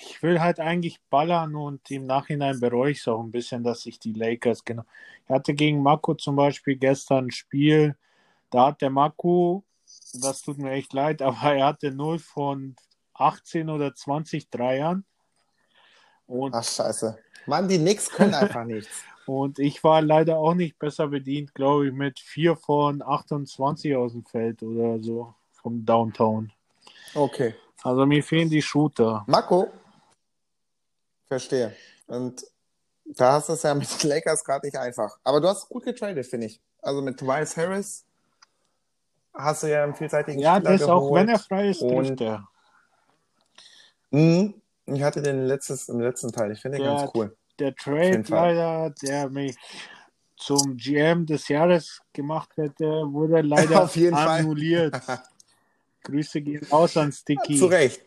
ich 0.00 0.22
will 0.22 0.40
halt 0.40 0.60
eigentlich 0.60 1.00
ballern 1.10 1.54
und 1.54 1.90
im 1.90 2.06
Nachhinein 2.06 2.60
bereue 2.60 2.92
ich 2.92 2.98
es 2.98 3.08
auch 3.08 3.22
ein 3.22 3.30
bisschen, 3.30 3.62
dass 3.62 3.86
ich 3.86 3.98
die 3.98 4.12
Lakers 4.12 4.64
genau. 4.64 4.84
Ich 5.24 5.30
hatte 5.30 5.54
gegen 5.54 5.82
Marco 5.82 6.14
zum 6.14 6.36
Beispiel 6.36 6.76
gestern 6.76 7.26
ein 7.26 7.30
Spiel, 7.30 7.96
da 8.50 8.68
hat 8.68 8.80
der 8.80 8.90
Marco 8.90 9.64
das 10.12 10.42
tut 10.42 10.58
mir 10.58 10.72
echt 10.72 10.92
leid, 10.92 11.22
aber 11.22 11.54
er 11.54 11.66
hatte 11.66 11.90
0 11.90 12.18
von 12.18 12.76
18 13.14 13.70
oder 13.70 13.94
20 13.94 14.50
Dreiern. 14.50 15.04
Und, 16.26 16.54
Ach, 16.54 16.64
scheiße. 16.64 17.18
Mann, 17.46 17.68
die 17.68 17.78
Knicks 17.78 18.10
können 18.10 18.34
einfach 18.34 18.64
nichts. 18.64 19.04
und 19.26 19.58
ich 19.58 19.82
war 19.84 20.02
leider 20.02 20.36
auch 20.36 20.54
nicht 20.54 20.78
besser 20.78 21.08
bedient, 21.08 21.54
glaube 21.54 21.88
ich, 21.88 21.92
mit 21.92 22.18
4 22.18 22.56
von 22.56 23.02
28 23.02 23.94
aus 23.94 24.12
dem 24.12 24.24
Feld 24.24 24.62
oder 24.62 25.00
so 25.02 25.34
vom 25.52 25.84
Downtown. 25.84 26.52
Okay. 27.14 27.54
Also 27.82 28.06
mir 28.06 28.22
fehlen 28.22 28.48
die 28.50 28.62
Shooter. 28.62 29.24
Marco? 29.26 29.70
Verstehe. 31.28 31.74
Und 32.06 32.44
da 33.04 33.32
hast 33.32 33.48
du 33.48 33.52
es 33.54 33.62
ja 33.62 33.74
mit 33.74 34.02
den 34.02 34.08
Lakers 34.10 34.44
gerade 34.44 34.66
nicht 34.66 34.76
einfach. 34.76 35.18
Aber 35.24 35.40
du 35.40 35.48
hast 35.48 35.68
gut 35.68 35.84
getradet, 35.84 36.26
finde 36.26 36.46
ich. 36.46 36.60
Also 36.82 37.02
mit 37.02 37.18
Tobias 37.18 37.56
Harris 37.56 38.04
hast 39.34 39.62
du 39.62 39.70
ja 39.70 39.84
einen 39.84 39.94
vielseitigen 39.94 40.40
Ja, 40.40 40.56
Spieler 40.56 40.72
das 40.78 40.82
auch, 40.88 41.14
wenn 41.14 41.28
er 41.28 41.38
frei 41.38 41.68
ist, 41.70 41.80
trifft 41.80 42.20
er. 42.20 42.48
Mhm. 44.10 44.54
Ich 44.86 45.02
hatte 45.02 45.20
den 45.20 45.46
letztes, 45.46 45.88
im 45.88 46.00
letzten 46.00 46.32
Teil. 46.32 46.52
Ich 46.52 46.60
finde 46.60 46.78
den 46.78 46.86
Ja, 46.86 46.94
ganz 46.96 47.10
cool. 47.14 47.36
Der 47.58 47.74
Trade 47.74 48.22
leider, 48.28 48.90
der 49.02 49.28
mich 49.30 49.56
zum 50.36 50.76
GM 50.76 51.26
des 51.26 51.48
Jahres 51.48 52.00
gemacht 52.12 52.50
hätte, 52.56 52.84
wurde 52.84 53.40
leider 53.40 53.82
Auf 53.84 53.96
jeden 53.96 54.16
Fall. 54.16 54.40
annulliert. 54.40 54.94
Grüße 56.06 56.40
gehen 56.40 56.66
raus 56.70 56.96
an 56.96 57.12
Sticky. 57.12 57.58
Zu 57.58 57.66
Recht. 57.66 58.02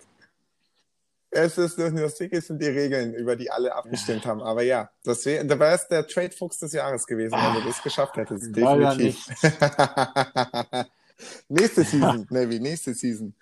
Es 1.31 1.57
ist 1.57 1.77
nur 1.77 1.91
nur 1.91 2.09
Stickies 2.09 2.47
sind 2.47 2.59
die 2.61 2.67
Regeln, 2.67 3.13
über 3.13 3.35
die 3.35 3.51
alle 3.51 3.75
abgestimmt 3.75 4.25
haben. 4.25 4.41
Aber 4.41 4.63
ja, 4.63 4.89
das 5.03 5.25
wär, 5.25 5.43
da 5.43 5.59
wäre 5.59 5.75
es 5.75 5.87
der 5.87 6.07
Trade-Fuchs 6.07 6.57
des 6.59 6.73
Jahres 6.73 7.05
gewesen, 7.05 7.33
wenn 7.33 7.61
du 7.61 7.67
das 7.67 7.83
geschafft 7.83 8.17
hättest. 8.17 8.55
Leider 8.55 8.95
Definitiv. 8.95 9.27
nächste 11.49 11.83
Season, 11.83 12.25
Navy, 12.31 12.59
nächste 12.59 12.95
Season. 12.95 13.35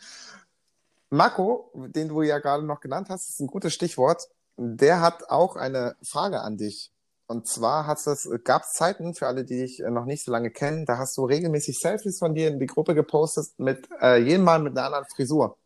Marco, 1.10 1.72
den 1.76 2.10
du 2.10 2.22
ja 2.24 2.40
gerade 2.40 2.66
noch 2.66 2.82
genannt 2.82 3.08
hast, 3.10 3.30
ist 3.30 3.40
ein 3.40 3.48
gutes 3.48 3.74
Stichwort. 3.74 4.28
Der 4.58 5.00
hat 5.00 5.30
auch 5.30 5.56
eine 5.56 5.96
Frage 6.04 6.42
an 6.42 6.58
dich. 6.58 6.92
Und 7.28 7.46
zwar 7.46 7.86
das, 7.88 8.30
gab 8.46 8.64
es 8.64 8.72
Zeiten, 8.72 9.14
für 9.14 9.28
alle, 9.28 9.44
die 9.44 9.60
dich 9.60 9.82
äh, 9.82 9.92
noch 9.92 10.06
nicht 10.06 10.24
so 10.24 10.32
lange 10.32 10.50
kennen, 10.50 10.86
da 10.86 10.98
hast 10.98 11.18
du 11.18 11.26
regelmäßig 11.26 11.78
Selfies 11.78 12.20
von 12.20 12.34
dir 12.34 12.48
in 12.48 12.60
die 12.60 12.68
Gruppe 12.68 12.96
gepostet 12.96 13.48
mit 13.58 13.88
äh, 14.02 14.18
jedem 14.18 14.46
Mal 14.46 14.60
mit 14.60 14.78
einer 14.78 14.88
anderen 14.88 15.06
Frisur. 15.14 15.58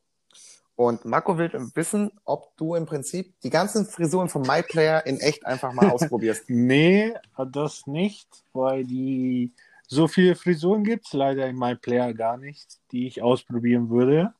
Und 0.75 1.05
Marco 1.05 1.37
will 1.37 1.51
wissen, 1.75 2.11
ob 2.25 2.57
du 2.57 2.73
im 2.73 2.87
Prinzip 2.87 3.39
die 3.41 3.51
ganzen 3.51 3.85
Frisuren 3.85 4.29
von 4.29 4.41
MyPlayer 4.41 5.05
in 5.05 5.19
echt 5.19 5.45
einfach 5.45 5.73
mal 5.73 5.89
ausprobierst. 5.91 6.49
Nee, 6.49 7.13
das 7.51 7.85
nicht, 7.85 8.27
weil 8.53 8.83
die 8.83 9.53
so 9.87 10.07
viele 10.07 10.35
Frisuren 10.35 10.83
gibt 10.83 11.05
es 11.05 11.13
leider 11.13 11.45
in 11.45 11.57
meinem 11.57 11.77
Player 11.77 12.13
gar 12.15 12.37
nicht, 12.37 12.79
die 12.91 13.05
ich 13.05 13.21
ausprobieren 13.21 13.91
würde. 13.91 14.33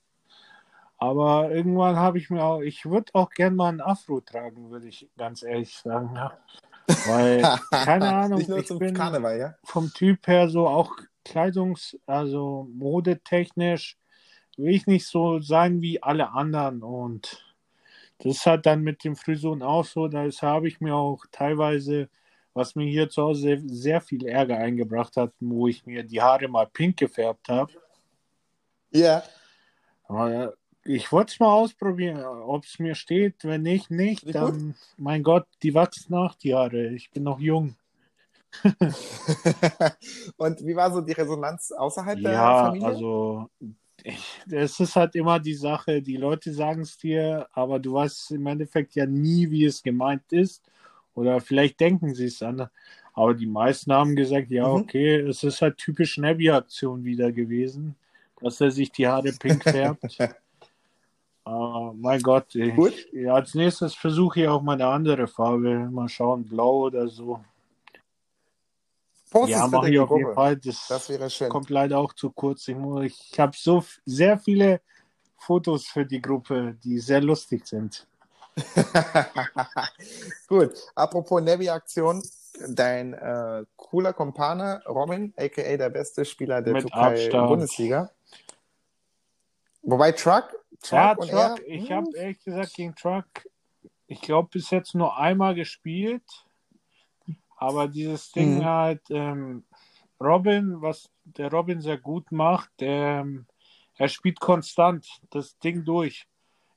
Aber 0.98 1.52
irgendwann 1.52 1.98
habe 1.98 2.18
ich 2.18 2.32
mir 2.32 2.44
auch, 2.44 2.62
ich 2.62 2.86
würde 2.86 3.12
auch 3.14 3.30
gern 3.30 3.56
mal 3.56 3.70
einen 3.70 3.82
Afro 3.82 4.22
tragen, 4.22 4.72
würde 4.72 4.88
ich 4.88 5.10
ganz 5.18 5.44
ehrlich 5.44 5.76
sagen. 5.78 6.18
Weil, 7.08 7.42
keine 7.72 8.14
Ahnung, 8.14 8.40
Nicht 8.40 8.50
nur 8.50 8.60
ich 8.60 8.68
zum 8.68 8.80
bin 8.80 8.94
Karneval, 8.94 9.40
ja? 9.40 9.56
vom 9.64 9.92
Typ 9.94 10.28
her 10.28 10.50
so 10.50 10.68
auch 10.68 10.96
Kleidungs-, 11.26 11.98
also 12.06 12.68
modetechnisch 12.74 13.98
will 14.58 14.74
ich 14.74 14.88
nicht 14.88 15.08
so 15.08 15.40
sein 15.40 15.82
wie 15.82 16.02
alle 16.02 16.32
anderen 16.32 16.84
und 16.84 17.46
das 18.20 18.38
ist 18.38 18.46
halt 18.46 18.66
dann 18.66 18.82
mit 18.82 19.04
den 19.04 19.16
Frisuren 19.16 19.64
auch 19.64 19.86
so, 19.86 20.08
da 20.08 20.30
habe 20.42 20.68
ich 20.68 20.80
mir 20.80 20.96
auch 20.96 21.26
teilweise, 21.32 22.10
was 22.54 22.76
mir 22.76 22.86
hier 22.88 23.10
zu 23.10 23.24
Hause 23.24 23.42
sehr, 23.42 23.62
sehr 23.66 24.02
viel 24.02 24.26
Ärger 24.28 24.58
eingebracht 24.58 25.18
hat, 25.18 25.34
wo 25.40 25.68
ich 25.68 25.86
mir 25.86 26.04
die 26.04 26.22
Haare 26.22 26.48
mal 26.48 26.68
pink 26.68 26.98
gefärbt 26.98 27.50
habe. 27.50 27.74
Ja. 28.92 29.24
Aber 30.04 30.54
ich 30.86 31.12
wollte 31.12 31.34
es 31.34 31.40
mal 31.40 31.54
ausprobieren, 31.54 32.24
ob 32.24 32.66
es 32.66 32.80
mir 32.80 32.96
steht. 32.96 33.44
Wenn 33.44 33.62
nicht, 33.62 33.92
nicht. 33.92 34.26
Wie 34.28 34.32
Dann, 34.32 34.76
mein 34.98 35.24
Gott, 35.24 35.48
die 35.64 35.74
wachsen 35.74 36.12
nach, 36.14 36.36
die 36.36 36.54
Haare. 36.54 36.88
Ich 36.90 37.10
bin 37.12 37.24
noch 37.24 37.40
jung. 37.40 37.76
Und 40.38 40.66
wie 40.66 40.76
war 40.76 40.92
so 40.92 41.02
die 41.02 41.14
Resonanz 41.14 41.72
außerhalb 41.72 42.22
der 42.22 42.32
Ja, 42.32 42.54
Familie? 42.56 42.86
also 42.88 43.50
ich, 44.04 44.42
es 44.50 44.80
ist 44.80 44.96
halt 44.96 45.16
immer 45.16 45.40
die 45.40 45.54
Sache, 45.54 46.02
die 46.02 46.18
Leute 46.18 46.54
sagen 46.54 46.82
es 46.82 46.98
dir, 46.98 47.48
aber 47.54 47.80
du 47.80 47.94
weißt 47.94 48.32
im 48.32 48.48
Endeffekt 48.48 48.96
ja 48.96 49.06
nie, 49.06 49.50
wie 49.52 49.66
es 49.66 49.82
gemeint 49.84 50.32
ist. 50.32 50.64
Oder 51.14 51.40
vielleicht 51.42 51.80
denken 51.80 52.14
sie 52.16 52.26
es 52.26 52.42
an. 52.42 52.68
Aber 53.14 53.34
die 53.34 53.46
meisten 53.46 53.92
haben 53.94 54.16
gesagt, 54.16 54.50
ja, 54.52 54.66
Mhm. 54.66 54.72
okay, 54.72 55.18
es 55.18 55.44
ist 55.44 55.62
halt 55.62 55.78
typisch 55.78 56.18
Nebby-Aktion 56.18 57.04
wieder 57.04 57.32
gewesen, 57.32 57.96
dass 58.42 58.62
er 58.62 58.72
sich 58.72 58.92
die 58.92 59.08
Haare 59.08 59.34
pink 59.34 59.64
färbt. 59.64 60.18
Aber 61.44 61.94
mein 61.96 62.22
Gott, 62.22 62.54
ich, 62.56 62.76
Gut. 62.76 62.94
ja, 63.14 63.34
als 63.34 63.56
nächstes 63.56 63.96
versuche 63.96 64.42
ich 64.42 64.48
auch 64.48 64.62
mal 64.62 64.74
eine 64.74 64.88
andere 64.88 65.28
Farbe. 65.28 65.90
Mal 65.92 66.08
schauen, 66.08 66.44
blau 66.48 66.82
oder 66.86 67.08
so. 67.08 67.44
Post 69.32 69.50
ja, 69.50 69.66
mache 69.68 69.90
ich 69.90 69.98
auf 70.00 70.12
jeden. 70.16 70.34
Fall. 70.34 70.58
Das, 70.58 70.88
Das 70.88 71.10
wäre 71.10 71.30
schön. 71.30 71.50
kommt 71.50 71.70
leider 71.70 71.98
auch 71.98 72.14
zu 72.14 72.30
kurz. 72.32 72.68
Ich, 72.68 72.76
muss- 72.76 73.06
ich 73.06 73.40
habe 73.40 73.54
so 73.58 73.84
sehr 74.06 74.38
viele 74.38 74.82
Fotos 75.38 75.88
für 75.88 76.06
die 76.06 76.22
Gruppe, 76.22 76.78
die 76.84 77.00
sehr 77.00 77.22
lustig 77.22 77.66
sind. 77.66 78.06
Gut, 80.48 80.74
apropos 80.94 81.42
Nevi-Aktion, 81.42 82.22
dein 82.68 83.14
äh, 83.14 83.64
cooler 83.78 84.14
Kumpane 84.14 84.84
Robin, 84.88 85.34
aka 85.38 85.78
der 85.78 85.90
beste 85.90 86.26
Spieler 86.26 86.62
der 86.62 86.74
Mit 86.74 86.82
Türkei 86.84 87.14
Abstand. 87.24 87.48
Bundesliga. 87.48 88.12
Wobei 89.84 90.12
Truck, 90.12 90.54
Truck 90.82 90.98
Ja, 90.98 91.16
Truck, 91.16 91.30
er, 91.30 91.68
ich 91.68 91.92
habe 91.92 92.18
ehrlich 92.18 92.44
gesagt 92.44 92.74
gegen 92.74 92.96
Truck, 92.96 93.26
ich 94.08 94.22
glaube, 94.22 94.50
bis 94.52 94.70
jetzt 94.72 94.96
nur 94.96 95.18
einmal 95.18 95.56
gespielt. 95.56 96.24
Aber 97.58 97.88
dieses 97.88 98.32
Ding 98.32 98.58
Mhm. 98.58 98.66
halt, 98.66 99.02
ähm, 99.10 99.66
Robin, 100.20 100.82
was 100.82 101.10
der 101.24 101.52
Robin 101.52 101.82
sehr 101.82 101.98
gut 101.98 102.32
macht, 102.32 102.72
ähm, 102.80 103.46
er 103.98 104.08
spielt 104.08 104.40
konstant 104.40 105.08
das 105.30 105.58
Ding 105.60 105.84
durch. 105.86 106.28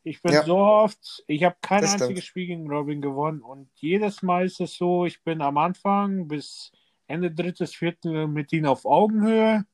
Ich 0.02 0.20
bin 0.20 0.32
Ja. 0.32 0.44
so 0.44 0.58
oft, 0.58 1.24
ich 1.26 1.42
habe 1.44 1.56
kein 1.62 1.80
Das 1.82 1.90
stimmt. 1.90 2.02
einziges 2.02 2.24
Spiel 2.24 2.46
gegen 2.46 2.70
Robin 2.70 3.00
gewonnen 3.00 3.40
und 3.40 3.70
jedes 3.76 4.22
Mal 4.22 4.44
ist 4.44 4.60
es 4.60 4.74
so, 4.74 5.06
ich 5.06 5.22
bin 5.22 5.40
am 5.40 5.56
Anfang 5.56 6.28
bis 6.28 6.70
Ende 7.06 7.30
drittes 7.30 7.74
Viertel 7.74 8.26
mit 8.28 8.52
ihm 8.52 8.66
auf 8.66 8.84
Augenhöhe 8.84 9.64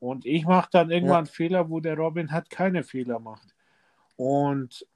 und 0.00 0.26
ich 0.26 0.44
mache 0.46 0.70
dann 0.72 0.90
irgendwann 0.90 1.26
Fehler, 1.26 1.70
wo 1.70 1.80
der 1.80 1.96
Robin 1.96 2.32
halt 2.32 2.50
keine 2.50 2.82
Fehler 2.82 3.18
macht. 3.20 3.54
Und 4.16 4.86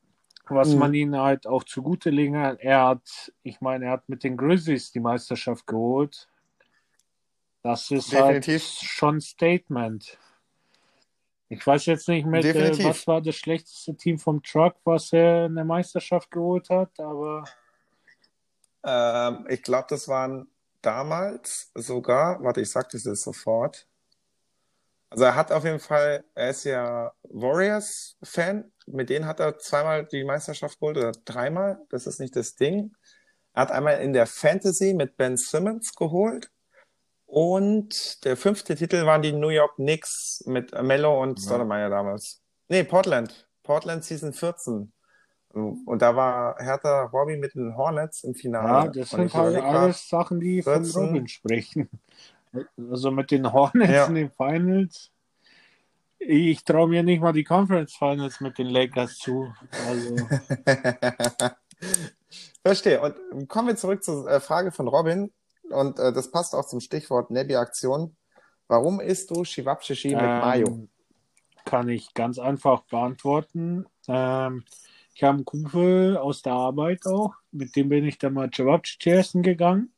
was 0.49 0.73
Mhm. 0.73 0.79
man 0.79 0.95
ihm 0.95 1.17
halt 1.17 1.47
auch 1.47 1.65
zugute 1.65 2.11
legen 2.11 2.37
hat, 2.39 2.61
er 2.61 2.87
hat, 2.87 3.33
ich 3.43 3.61
meine, 3.61 3.87
er 3.87 3.93
hat 3.93 4.09
mit 4.09 4.25
den 4.25 4.37
Grizzlies 4.37 4.93
die 4.93 5.01
Meisterschaft 5.01 5.67
geholt. 5.67 6.29
Das 7.63 7.91
ist 7.91 8.13
Definitiv. 8.13 8.63
halt 8.63 8.85
schon 8.85 9.17
ein 9.17 9.21
Statement. 9.21 10.19
Ich 11.49 11.67
weiß 11.67 11.87
jetzt 11.87 12.09
nicht 12.09 12.27
mit, 12.27 12.45
äh, 12.45 12.83
was 12.85 13.07
war 13.07 13.21
das 13.21 13.37
schlechteste 13.37 13.97
Team 13.97 14.19
vom 14.19 14.43
Truck, 14.43 14.75
was 14.85 15.13
er 15.13 15.45
eine 15.45 15.65
Meisterschaft 15.65 16.31
geholt 16.31 16.69
hat, 16.71 16.99
aber 16.99 17.45
ähm, 18.83 19.47
ich 19.49 19.63
glaube, 19.63 19.87
das 19.89 20.09
waren 20.09 20.49
damals 20.83 21.71
sogar, 21.75 22.43
warte, 22.43 22.61
ich 22.61 22.71
sag 22.71 22.91
das 22.91 23.05
jetzt 23.05 23.23
sofort. 23.23 23.87
Also 25.15 25.27
er 25.27 25.37
hat 25.37 25.53
auf 25.53 25.63
jeden 25.63 25.79
Fall, 25.79 26.25
er 26.35 26.51
ist 26.51 26.65
ja 26.65 27.13
Warriors-Fan, 27.31 28.73
mit 28.87 29.11
denen 29.11 29.27
hat 29.27 29.39
er 29.39 29.57
zweimal 29.59 30.07
die 30.07 30.25
Meisterschaft 30.25 30.81
geholt 30.81 30.97
oder 30.97 31.13
dreimal, 31.25 31.79
das 31.89 32.09
ist 32.09 32.19
nicht 32.19 32.35
das 32.35 32.57
Ding. 32.57 32.91
Er 33.53 33.63
hat 33.63 33.71
einmal 33.71 34.01
in 34.01 34.13
der 34.13 34.27
Fantasy 34.27 34.93
mit 34.93 35.17
Ben 35.17 35.37
Simmons 35.37 35.95
geholt 35.95 36.51
und 37.27 38.25
der 38.25 38.37
fünfte 38.37 38.75
Titel 38.75 39.07
waren 39.07 39.23
die 39.23 39.31
New 39.31 39.51
York 39.51 39.77
Knicks 39.77 40.43
mit 40.47 40.73
Mello 40.83 41.23
und 41.23 41.39
Ja. 41.39 41.45
Stoudemire 41.47 41.91
damals. 41.91 42.43
Nee, 42.67 42.83
Portland. 42.83 43.49
Portland 43.63 44.03
Season 44.03 44.33
14. 44.33 44.93
Und 45.51 46.03
da 46.03 46.17
war 46.17 46.57
Hertha 46.59 47.05
Robbie 47.05 47.37
mit 47.37 47.55
den 47.55 47.77
Hornets 47.77 48.25
im 48.25 48.35
Finale. 48.35 48.87
ja, 48.87 48.89
das 48.89 49.13
Und 49.13 49.21
sind 49.31 49.35
halt 49.35 49.63
alles 49.63 50.09
Sachen, 50.09 50.41
die 50.41 50.61
von 50.61 50.83
14. 50.85 51.03
Robin 51.05 51.29
sprechen. 51.29 51.89
Also 52.77 53.11
mit 53.11 53.31
den 53.31 53.53
Hornets 53.53 53.93
Ja. 53.93 54.07
in 54.07 54.15
den 54.15 54.31
Finals. 54.31 55.11
Ich 56.19 56.65
traue 56.65 56.89
mir 56.89 57.03
nicht 57.03 57.21
mal 57.21 57.33
die 57.33 57.45
Conference 57.45 57.95
Finals 57.95 58.41
mit 58.41 58.57
den 58.59 58.69
Lakers 58.69 59.19
zu. 59.19 59.53
Also, 59.87 60.17
Verstehe. 62.63 63.01
Und 63.01 63.49
kommen 63.49 63.69
wir 63.69 63.77
zurück 63.77 64.03
zur 64.03 64.29
äh, 64.29 64.41
Frage 64.41 64.73
von 64.73 64.89
Robin. 64.89 65.33
Und 65.71 65.99
äh, 65.99 66.13
das 66.13 66.31
passt 66.31 66.55
auch 66.55 66.67
zum 66.67 66.81
Stichwort 66.81 67.31
Nebi-Aktion. 67.31 68.17
Warum 68.69 69.01
isst 69.01 69.31
du 69.31 69.45
Shivapchichi 69.45 70.09
mit 70.15 70.23
Mayo? 70.25 70.67
Ähm, 70.69 70.89
Kann 71.65 71.89
ich 71.89 72.15
ganz 72.15 72.39
einfach 72.39 72.83
beantworten. 72.85 73.87
Ähm, 74.09 74.65
ich 75.15 75.23
habe 75.23 75.35
einen 75.37 75.45
Kumpel 75.45 76.17
aus 76.17 76.43
der 76.43 76.55
Arbeit 76.55 77.07
auch, 77.07 77.35
mit 77.53 77.77
dem 77.77 77.89
bin 77.89 78.05
ich 78.05 78.19
dann 78.19 78.35
mal 78.35 78.51
Cevapcici 78.53 79.11
essen 79.11 79.43
gegangen. 79.43 79.94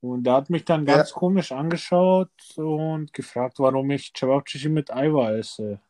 Und 0.00 0.24
der 0.24 0.34
hat 0.34 0.50
mich 0.50 0.64
dann 0.64 0.86
Ja. 0.86 0.96
ganz 0.96 1.12
komisch 1.12 1.50
angeschaut 1.52 2.30
und 2.56 3.12
gefragt, 3.12 3.58
warum 3.58 3.90
ich 3.90 4.12
Cevapcici 4.16 4.68
mit 4.68 4.92
Eiweiß 4.92 5.38
esse. 5.58 5.80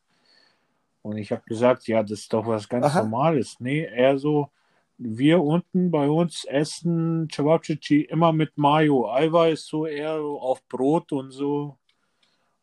Und 1.01 1.17
ich 1.17 1.31
habe 1.31 1.43
gesagt, 1.45 1.87
ja, 1.87 2.01
das 2.01 2.19
ist 2.19 2.33
doch 2.33 2.45
was 2.45 2.67
ganz 2.67 2.87
Aha. 2.87 3.03
Normales. 3.03 3.59
Nee, 3.59 3.83
er 3.83 4.17
so, 4.17 4.49
wir 4.97 5.41
unten 5.41 5.91
bei 5.91 6.09
uns 6.09 6.43
essen 6.45 7.29
Cevapcici 7.31 8.01
immer 8.01 8.33
mit 8.33 8.57
Mayo. 8.57 9.09
Eiweiß 9.11 9.65
so 9.65 9.85
eher 9.85 10.15
auf 10.19 10.61
Brot 10.67 11.11
und 11.11 11.31
so. 11.31 11.77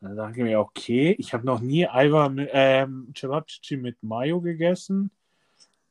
Und 0.00 0.08
dann 0.08 0.16
dachte 0.16 0.38
ich 0.38 0.44
mir, 0.44 0.60
okay, 0.60 1.14
ich 1.18 1.32
habe 1.32 1.46
noch 1.46 1.60
nie 1.60 1.88
Eiweiß 1.88 2.30
mit, 2.30 2.50
ähm, 2.52 3.12
Cevapcici 3.16 3.76
mit 3.76 4.02
Mayo 4.02 4.40
gegessen. 4.40 5.10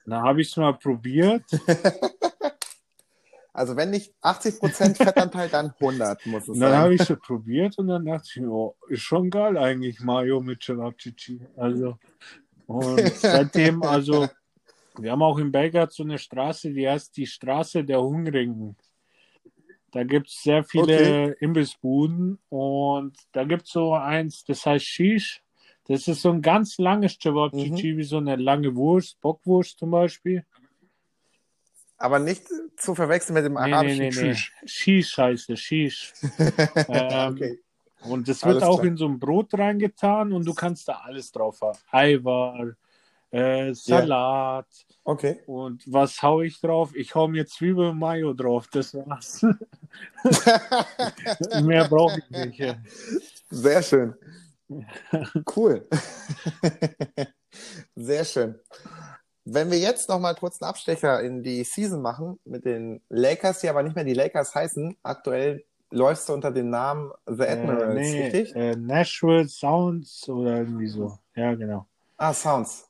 Dann 0.06 0.22
habe 0.22 0.42
ich 0.42 0.50
es 0.50 0.58
mal 0.58 0.74
probiert. 0.74 1.44
Also 3.56 3.78
wenn 3.78 3.90
nicht 3.92 4.14
80% 4.22 4.98
Fettanteil, 4.98 5.48
dann 5.48 5.72
100 5.80 6.26
muss 6.26 6.44
es 6.44 6.50
Und 6.50 6.60
dann 6.60 6.74
habe 6.74 6.98
sein. 6.98 7.06
ich 7.06 7.10
es 7.10 7.20
probiert 7.20 7.78
und 7.78 7.88
dann 7.88 8.06
dachte 8.06 8.28
ich 8.36 8.42
oh, 8.42 8.76
ist 8.90 9.02
schon 9.02 9.30
geil 9.30 9.58
eigentlich 9.58 10.02
Mayo 10.02 10.42
mit 10.42 10.62
Cevapcici. 10.62 11.40
Also, 11.56 11.98
und 12.68 13.00
seitdem, 13.16 13.82
also, 13.82 14.28
wir 14.98 15.12
haben 15.12 15.22
auch 15.22 15.38
in 15.38 15.54
Belgrad 15.54 15.94
so 15.94 16.04
eine 16.04 16.18
Straße, 16.18 16.72
die 16.72 16.88
heißt 16.88 17.16
die 17.16 17.28
Straße 17.28 17.86
der 17.86 18.02
Hungrigen. 18.02 18.76
Da 19.92 20.04
gibt 20.04 20.28
es 20.28 20.42
sehr 20.44 20.66
viele 20.66 21.32
Imbissbuden 21.40 22.40
und 22.50 23.16
da 23.32 23.46
gibt 23.46 23.68
es 23.68 23.72
so 23.72 23.94
eins, 23.94 24.44
das 24.44 24.66
heißt 24.66 24.86
Shish. 24.86 25.42
Das 25.88 26.10
ist 26.10 26.22
so 26.24 26.32
ein 26.32 26.42
ganz 26.42 26.78
langes 26.78 27.18
Cevapcici, 27.22 27.96
wie 27.96 28.04
so 28.04 28.18
eine 28.18 28.36
lange 28.36 28.76
Wurst, 28.76 29.22
Bockwurst 29.22 29.80
zum 29.80 29.92
Beispiel. 29.92 30.44
Aber 31.98 32.20
nicht 32.20 32.44
zu 32.78 32.94
verwechseln 32.96 33.36
mit 33.36 33.46
dem 33.46 33.54
Nee, 33.54 33.66
nee, 33.68 33.74
arabischen 33.74 34.00
nee, 34.00 34.10
nee. 34.10 34.34
Shish. 34.36 34.54
Shish 34.66 35.18
heißt 35.18 35.50
es, 35.50 35.60
Shish. 35.60 36.14
Ähm, 36.90 37.34
okay. 37.34 37.60
Und 38.02 38.28
das 38.28 38.44
wird 38.44 38.58
Alles 38.58 38.64
auch 38.70 38.80
klar. 38.82 38.88
in 38.92 38.98
so 38.98 39.08
ein 39.08 39.18
Brot 39.20 39.54
reingetan 39.58 40.32
und 40.34 40.46
du 40.46 40.54
kannst 40.54 40.88
da 40.88 41.02
alles 41.06 41.32
drauf 41.32 41.60
haben. 41.62 41.80
Eiweiß, 41.92 42.76
äh, 43.32 43.74
Salat 43.74 44.68
Okay. 45.04 45.42
und 45.48 45.82
was 45.92 46.22
hau 46.22 46.42
ich 46.42 46.60
drauf? 46.62 46.94
Ich 46.96 47.16
hau 47.16 47.28
mir 47.28 47.48
Zwiebel 47.48 47.90
und 47.90 47.98
Mayo 48.00 48.34
drauf, 48.34 48.68
das 48.72 48.94
war's. 48.94 49.44
Mehr 51.64 51.88
brauche 51.88 52.20
ich 52.20 52.30
nicht. 52.30 52.60
ja. 52.60 52.76
Sehr 53.50 53.82
schön. 53.82 54.14
Cool. 55.56 55.88
Sehr 57.96 58.26
schön. 58.26 58.56
Wenn 59.46 59.70
wir 59.70 59.78
jetzt 59.78 60.10
noch 60.10 60.20
mal 60.20 60.34
kurz 60.34 60.60
einen 60.62 60.70
Abstecher 60.70 61.22
in 61.22 61.44
die 61.44 61.64
Season 61.64 62.02
machen 62.02 62.40
mit 62.46 62.66
den 62.66 63.02
Lakers, 63.10 63.60
die 63.60 63.70
aber 63.70 63.84
nicht 63.84 63.96
mehr 63.96 64.04
die 64.04 64.14
Lakers 64.16 64.56
heißen, 64.56 64.98
aktuell 65.04 65.64
läufst 65.92 66.28
du 66.28 66.34
unter 66.34 66.52
dem 66.52 66.72
Namen 66.72 67.12
The 67.28 67.44
Äh, 67.44 67.52
Admirals, 67.52 67.94
nee, 67.96 68.24
richtig? 68.24 68.56
äh, 68.56 68.76
Nashville 68.76 69.48
Sounds 69.48 70.28
oder 70.28 70.58
irgendwie 70.58 70.88
so. 70.88 71.18
Ja, 71.36 71.54
genau. 71.54 71.86
Ah, 72.18 72.34
Sounds. 72.34 72.90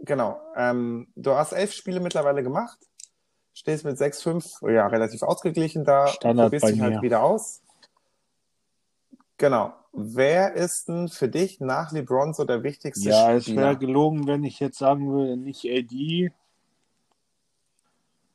Genau. 0.00 0.40
Ähm, 0.56 1.06
du 1.14 1.32
hast 1.34 1.52
elf 1.52 1.72
Spiele 1.72 2.00
mittlerweile 2.00 2.42
gemacht, 2.42 2.78
stehst 3.54 3.84
mit 3.84 3.96
6-5, 3.96 4.68
ja, 4.70 4.88
relativ 4.88 5.22
ausgeglichen 5.22 5.84
da, 5.84 6.08
Standard 6.08 6.46
probierst 6.46 6.68
dich 6.74 6.80
halt 6.80 7.00
wieder 7.00 7.22
aus. 7.22 7.62
Genau. 9.38 9.72
Wer 9.96 10.54
ist 10.54 10.88
denn 10.88 11.08
für 11.08 11.28
dich 11.28 11.60
nach 11.60 11.92
LeBron 11.92 12.34
so 12.34 12.44
der 12.44 12.64
wichtigste 12.64 13.10
Ja, 13.10 13.32
es 13.32 13.44
Spieler? 13.44 13.62
wäre 13.62 13.76
gelogen, 13.78 14.26
wenn 14.26 14.42
ich 14.42 14.58
jetzt 14.58 14.78
sagen 14.78 15.08
würde, 15.12 15.36
nicht 15.36 15.64
AD, 15.64 16.32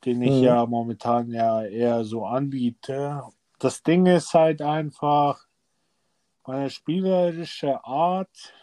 den 0.05 0.22
ich 0.22 0.38
Mhm. 0.39 0.43
ja 0.43 0.66
momentan 0.66 1.30
ja 1.32 1.64
eher 1.66 2.05
so 2.05 2.26
anbiete. 2.26 3.24
Das 3.60 3.84
Ding 3.84 4.05
ist 4.05 4.34
halt 4.34 4.62
einfach 4.62 5.45
meine 6.47 6.70
spielerische 6.70 7.84
Art. 7.84 8.53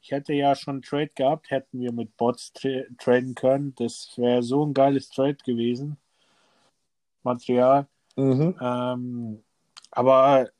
Ich 0.00 0.12
hätte 0.12 0.32
ja 0.32 0.54
schon 0.54 0.74
einen 0.74 0.82
Trade 0.82 1.10
gehabt, 1.16 1.50
hätten 1.50 1.80
wir 1.80 1.92
mit 1.92 2.16
Bots 2.16 2.52
tra 2.52 2.82
traden 2.98 3.34
können. 3.34 3.74
Das 3.76 4.12
wäre 4.16 4.44
so 4.44 4.64
ein 4.64 4.74
geiles 4.74 5.08
Trade 5.10 5.38
gewesen. 5.44 5.96
Material. 7.24 7.88
Mhm. 8.16 8.56
Ähm, 8.60 9.42
aber 9.90 10.50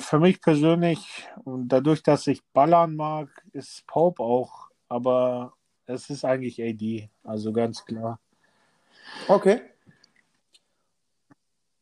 für 0.00 0.18
mich 0.18 0.40
persönlich, 0.40 1.26
und 1.44 1.68
dadurch, 1.68 2.02
dass 2.02 2.26
ich 2.26 2.42
ballern 2.52 2.96
mag, 2.96 3.28
ist 3.52 3.86
Pope 3.86 4.22
auch, 4.22 4.68
aber 4.88 5.52
es 5.86 6.10
ist 6.10 6.24
eigentlich 6.24 6.60
AD, 6.62 7.08
also 7.24 7.52
ganz 7.52 7.84
klar. 7.84 8.18
Okay. 9.26 9.60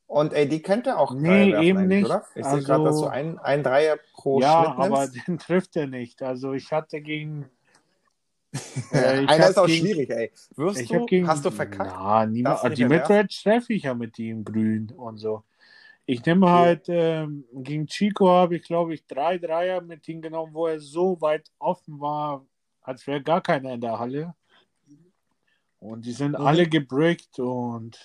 Und 0.07 0.33
AD 0.35 0.61
könnte 0.61 0.99
auch 0.99 1.13
Nee, 1.13 1.49
eben 1.49 1.79
eigentlich, 1.79 1.99
nicht. 2.03 2.07
oder? 2.07 2.25
Ich 2.37 2.45
sehe 2.45 2.53
Also- 2.53 2.67
gerade, 2.67 2.85
dass 2.85 3.01
du 3.01 3.07
ein, 3.07 3.39
ein 3.41 3.63
Dreier 3.63 3.99
pro 4.15 4.41
ja, 4.41 4.65
Schnitt 4.65 4.79
aber 4.79 5.01
nimmst. 5.07 5.17
den 5.29 5.39
trifft 5.39 5.77
er 5.77 5.87
nicht. 5.89 6.23
Also 6.23 6.53
ich 6.53 6.73
hatte 6.73 7.01
gegen. 7.01 7.47
äh, 8.93 9.23
ich 9.25 9.29
Einer 9.29 9.49
ist 9.51 9.59
auch 9.59 9.67
gegen- 9.67 9.85
schwierig, 9.85 10.11
ey. 10.11 10.31
Wirst 10.55 10.89
du, 10.91 11.07
gegen, 11.07 11.27
hast 11.27 11.45
du 11.45 11.51
verkackt? 11.51 11.93
Na, 11.93 12.25
nicht 12.25 12.79
die 12.79 12.85
Midrange 12.85 13.27
treffe 13.29 13.73
ich 13.75 13.83
ja 13.83 13.95
mit 13.95 14.19
ihm 14.19 14.45
grün 14.45 14.93
und 14.97 15.19
so. 15.19 15.43
Ich 16.09 16.25
nehme 16.25 16.49
halt, 16.49 16.85
ähm, 16.89 17.45
gegen 17.53 17.87
Chico 17.89 18.29
habe 18.29 18.57
ich, 18.57 18.63
glaube 18.63 18.95
ich, 18.95 19.05
drei 19.07 19.39
Dreier 19.39 19.81
mit 19.81 20.07
ihm 20.09 20.23
genommen, 20.23 20.55
wo 20.55 20.69
er 20.69 20.79
so 20.79 21.21
weit 21.21 21.51
offen 21.59 21.99
war, 22.01 22.47
als 22.81 23.05
wäre 23.09 23.21
gar 23.21 23.41
keiner 23.41 23.75
in 23.75 23.81
der 23.81 23.99
Halle. 23.99 24.35
Und 25.81 26.07
die 26.07 26.13
sind 26.13 26.39
Mhm. 26.39 26.47
alle 26.47 26.69
gebrickt 26.69 27.39
und 27.41 27.99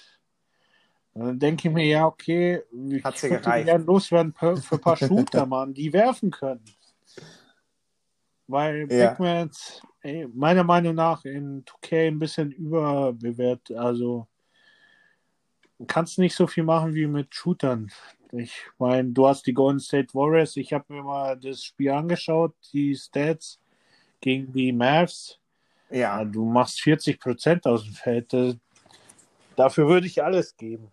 dann 1.14 1.38
denke 1.38 1.68
ich 1.68 1.74
mir, 1.74 1.86
ja, 1.86 2.08
okay, 2.08 2.64
ich 2.72 3.04
würde 3.04 3.28
gereicht? 3.40 3.66
gerne 3.68 3.84
loswerden 3.84 4.34
für, 4.34 4.58
für 4.58 4.76
ein 4.76 4.82
paar 4.82 4.98
Shooter, 4.98 5.46
Mann, 5.46 5.74
die 5.74 5.94
werfen 5.94 6.32
können. 6.32 6.66
Weil 8.48 8.88
Ja. 8.90 9.10
Big 9.10 9.20
Mans, 9.20 9.82
ey, 10.02 10.28
meiner 10.34 10.64
Meinung 10.64 10.96
nach 10.96 11.24
in 11.26 11.64
2K 11.66 12.08
ein 12.08 12.20
bisschen 12.20 12.52
überbewertet. 12.52 13.78
Also 13.78 14.28
kannst 15.88 16.18
nicht 16.20 16.36
so 16.36 16.48
viel 16.48 16.64
machen 16.64 16.94
wie 16.94 17.08
mit 17.08 17.34
Shootern. 17.34 17.92
Ich 18.32 18.66
meine, 18.78 19.10
du 19.12 19.28
hast 19.28 19.46
die 19.46 19.54
Golden 19.54 19.80
State 19.80 20.14
Warriors. 20.14 20.56
Ich 20.56 20.72
habe 20.74 20.94
mir 20.94 21.04
mal 21.04 21.38
das 21.38 21.64
Spiel 21.64 21.92
angeschaut, 21.92 22.56
die 22.72 22.96
Stats 22.96 23.60
gegen 24.22 24.54
die 24.54 24.72
Mavs. 24.72 25.40
Ja, 25.90 26.22
Ja. 26.22 26.26
du 26.26 26.46
machst 26.46 26.80
40% 26.80 27.68
aus 27.68 27.84
dem 27.84 27.94
Feld. 27.94 28.60
Dafür 29.58 29.88
würde 29.88 30.08
ich 30.08 30.24
alles 30.24 30.56
geben. 30.56 30.92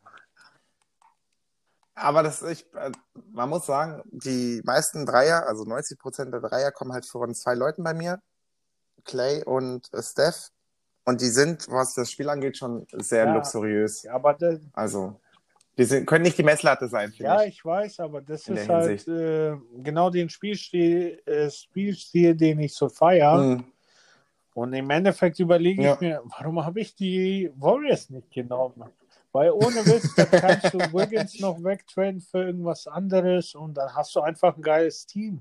Aber 1.95 2.23
das 2.23 2.43
ich, 2.43 2.65
äh, 2.75 2.93
man 3.33 3.49
muss 3.49 3.67
sagen, 3.67 4.03
die 4.07 4.61
meisten 4.65 5.05
Dreier, 5.05 5.47
also 5.47 5.65
90 5.65 5.99
Prozent 5.99 6.33
der 6.33 6.41
Dreier 6.41 6.71
kommen 6.71 6.93
halt 6.93 7.07
von 7.07 7.35
zwei 7.35 7.55
Leuten 7.55 7.83
bei 7.83 7.93
mir. 7.95 8.21
Clay 9.05 9.43
und 9.45 9.89
Steph. 10.01 10.51
Und 11.09 11.23
die 11.23 11.29
sind, 11.29 11.67
was 11.71 11.95
das 11.95 12.11
Spiel 12.11 12.29
angeht, 12.29 12.59
schon 12.59 12.87
sehr 12.93 13.25
Ja. 13.25 13.33
luxuriös. 13.33 14.05
Aber 14.09 14.35
das, 14.35 14.61
Also, 14.75 15.19
die 15.79 15.85
sind, 15.85 16.05
können 16.05 16.23
nicht 16.25 16.37
die 16.37 16.43
Messlatte 16.43 16.87
sein, 16.87 17.11
Ja, 17.17 17.43
ich. 17.45 17.55
ich 17.55 17.65
weiß, 17.65 18.01
aber 18.01 18.21
das 18.21 18.47
In 18.47 18.59
ist 18.59 18.69
halt 18.69 19.09
äh, 19.09 19.57
genau 19.79 20.11
den 20.11 20.29
Spielstil, 20.29 21.23
äh, 21.25 21.49
Spielstil, 21.51 22.35
den 22.37 22.61
ich 22.61 22.75
so 22.75 22.91
feiere. 22.91 23.39
Mhm. 23.43 23.65
Und 24.53 24.75
im 24.75 24.91
Endeffekt 24.91 25.41
überlege 25.41 25.83
Ja. 25.83 25.95
ich 25.95 26.01
mir, 26.01 26.23
warum 26.25 26.63
habe 26.63 26.81
ich 26.81 26.95
die 26.95 27.51
Warriors 27.57 28.11
nicht 28.11 28.31
genommen? 28.31 28.85
Weil 29.33 29.51
ohne 29.53 29.77
Witz, 29.87 30.15
kannst 30.15 30.75
du 30.75 30.79
Wiggins 30.93 31.41
noch 31.41 31.65
wegtraden 31.65 32.21
für 32.21 32.45
irgendwas 32.45 32.87
anderes 32.87 33.55
und 33.55 33.73
dann 33.79 33.95
hast 33.95 34.15
du 34.15 34.21
einfach 34.21 34.55
ein 34.57 34.63
geiles 34.63 35.07
Team. 35.07 35.41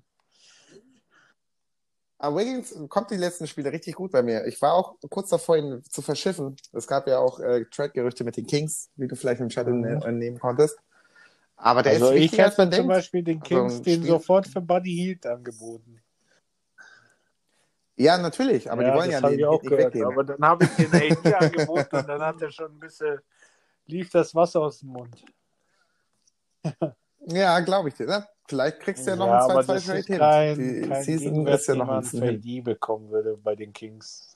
Aber 2.19 2.37
Wiggins 2.39 2.75
kommt 2.89 3.11
die 3.11 3.15
letzten 3.17 3.45
Spiele 3.45 3.71
richtig 3.71 3.95
gut 3.95 4.11
bei 4.11 4.23
mir. 4.23 4.45
Ich 4.47 4.59
war 4.61 4.73
auch 4.73 4.95
kurz 5.09 5.29
davor, 5.29 5.57
ihn 5.57 5.83
zu 5.83 6.01
verschiffen. 6.01 6.55
Es 6.73 6.87
gab 6.87 7.07
ja 7.07 7.19
auch 7.19 7.39
äh, 7.39 7.65
Trade-Gerüchte 7.65 8.23
mit 8.23 8.37
den 8.37 8.47
Kings, 8.47 8.89
wie 8.95 9.07
du 9.07 9.15
vielleicht 9.15 9.39
im 9.39 9.49
Chat 9.49 9.67
Mhm. 9.67 9.85
entne- 9.85 10.05
entnehmen 10.05 10.39
konntest. 10.39 10.79
Aber 11.55 11.83
der 11.83 11.93
Also 11.93 12.11
ist 12.11 12.33
ich 12.33 12.37
hätte 12.37 12.55
zum 12.55 12.69
denkt. 12.71 12.87
Beispiel 12.87 13.23
den 13.23 13.41
Kings 13.41 13.77
ein 13.77 13.83
den 13.83 14.03
sofort 14.03 14.47
für 14.47 14.61
Buddy 14.61 14.91
Hield 14.95 15.25
angeboten. 15.25 16.01
Ja, 17.99 18.17
natürlich, 18.19 18.71
aber 18.71 18.83
die 18.83 18.91
wollen 18.93 19.09
ja 19.09 19.17
das 19.17 19.23
habe 19.23 19.31
den 19.33 19.39
ich 19.39 19.45
auch 19.47 19.61
nicht 19.61 19.69
gehört. 19.71 19.93
weggeben. 19.93 20.07
Aber 20.07 20.23
dann 20.23 20.45
habe 20.45 20.65
ich 20.65 20.75
den 20.75 20.93
AD 20.93 21.33
angeboten 21.33 21.95
und 21.95 22.07
dann 22.07 22.21
hat 22.21 22.41
er 22.41 22.51
schon 22.51 22.71
ein 22.73 22.79
bisschen, 22.79 23.19
lief 23.87 24.11
das 24.11 24.35
Wasser 24.35 24.61
aus 24.61 24.79
dem 24.79 24.89
Mund. 24.89 25.23
Ja, 27.25 27.59
glaube 27.61 27.89
ich 27.89 27.95
dir. 27.95 28.05
Ne? 28.05 28.27
Vielleicht 28.47 28.79
kriegst 28.79 29.05
du 29.05 29.11
ja 29.11 29.15
noch 29.17 29.27
ja, 29.27 29.45
ein 29.45 29.51
aber 29.51 29.59
2-2 29.61 29.65
das 29.73 29.85
Trade 29.85 29.99
ist 29.99 30.07
hin. 30.07 30.17
kein, 30.17 30.57
Die 30.83 30.89
kein 30.89 31.03
Season 31.03 31.27
Gegenwert, 31.33 31.59
ist 31.59 31.67
ja 31.67 31.73
den 31.73 31.79
noch 31.79 31.89
ein 31.89 32.01
bisschen 32.01 32.63
bekommen 32.63 33.09
würde 33.09 33.37
bei 33.37 33.55
den 33.55 33.73
Kings. 33.73 34.35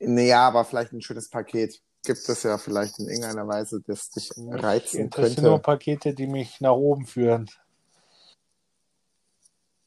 Naja, 0.00 0.46
aber 0.46 0.64
vielleicht 0.64 0.92
ein 0.92 1.02
schönes 1.02 1.28
Paket. 1.28 1.80
Gibt 2.04 2.28
es 2.28 2.42
ja 2.44 2.56
vielleicht 2.56 2.98
in 3.00 3.08
irgendeiner 3.08 3.46
Weise, 3.48 3.82
das 3.86 4.08
dich 4.10 4.30
Mich 4.36 4.62
reizen 4.62 5.00
interessieren 5.00 5.42
nur 5.44 5.52
könnte. 5.54 5.62
Pakete, 5.64 6.14
die 6.14 6.28
mich 6.28 6.60
nach 6.60 6.72
oben 6.72 7.04
führen. 7.04 7.50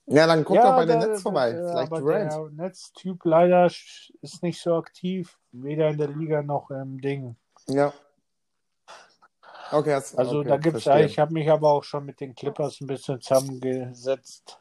Ja, 0.07 0.27
dann 0.27 0.43
guck 0.43 0.57
doch 0.57 0.75
bei 0.75 0.85
den 0.85 0.99
der- 0.99 1.09
Netz 1.09 1.21
vorbei. 1.21 1.53
der- 1.53 1.69
Vielleicht 1.69 1.91
aber 1.91 1.99
Durant. 2.01 2.31
der 2.33 2.49
Netztyp 2.65 3.23
leider 3.23 3.65
ist 3.67 4.43
nicht 4.43 4.61
so 4.61 4.75
aktiv, 4.75 5.39
weder 5.53 5.89
in 5.89 5.97
der 5.97 6.09
Liga 6.09 6.41
noch 6.43 6.69
im 6.69 6.99
Ding. 6.99 7.37
Ja. 7.69 7.93
Okay, 9.71 9.93
hast, 9.93 10.17
Also 10.17 10.39
okay, 10.39 10.49
da 10.49 10.57
gibt's 10.57 10.83
verstehe. 10.83 11.05
ich 11.05 11.17
habe 11.17 11.33
mich 11.33 11.49
aber 11.49 11.71
auch 11.71 11.83
schon 11.83 12.05
mit 12.05 12.19
den 12.19 12.35
Clippers 12.35 12.81
ein 12.81 12.87
bisschen 12.87 13.21
zusammengesetzt. 13.21 14.57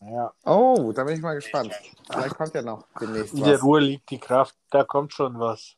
Ja, 0.00 0.32
Oh, 0.44 0.92
da 0.92 1.04
bin 1.04 1.14
ich 1.16 1.22
mal 1.22 1.34
gespannt. 1.34 1.74
Vielleicht 2.10 2.36
kommt 2.36 2.54
ja 2.54 2.62
noch 2.62 2.86
demnächst 3.00 3.34
in 3.34 3.44
der 3.44 3.54
was. 3.54 3.62
Ruhe 3.62 3.80
liegt 3.80 4.10
die 4.10 4.18
Kraft, 4.18 4.56
da 4.70 4.84
kommt 4.84 5.12
schon 5.12 5.38
was. 5.38 5.76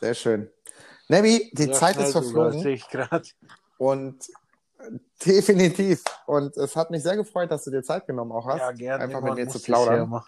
Sehr 0.00 0.14
schön. 0.14 0.50
Nebi, 1.08 1.50
die 1.52 1.64
Sehr 1.64 1.72
Zeit 1.72 1.96
ist 1.96 2.12
verflogen 2.12 2.60
sehe 2.60 2.74
ich 2.74 2.86
gerade. 2.88 3.28
und 3.78 4.28
äh, 4.78 4.98
definitiv. 5.24 6.04
Und 6.26 6.56
es 6.56 6.76
hat 6.76 6.90
mich 6.90 7.02
sehr 7.02 7.16
gefreut, 7.16 7.50
dass 7.50 7.64
du 7.64 7.70
dir 7.70 7.82
Zeit 7.82 8.06
genommen 8.06 8.30
auch 8.32 8.46
hast, 8.46 8.58
Ja, 8.60 8.72
gerne. 8.72 9.04
einfach 9.04 9.20
mit 9.20 9.34
mir 9.34 9.48
zu 9.48 9.58
das 9.58 9.66
ja 9.66 9.74
plaudern. 9.74 10.22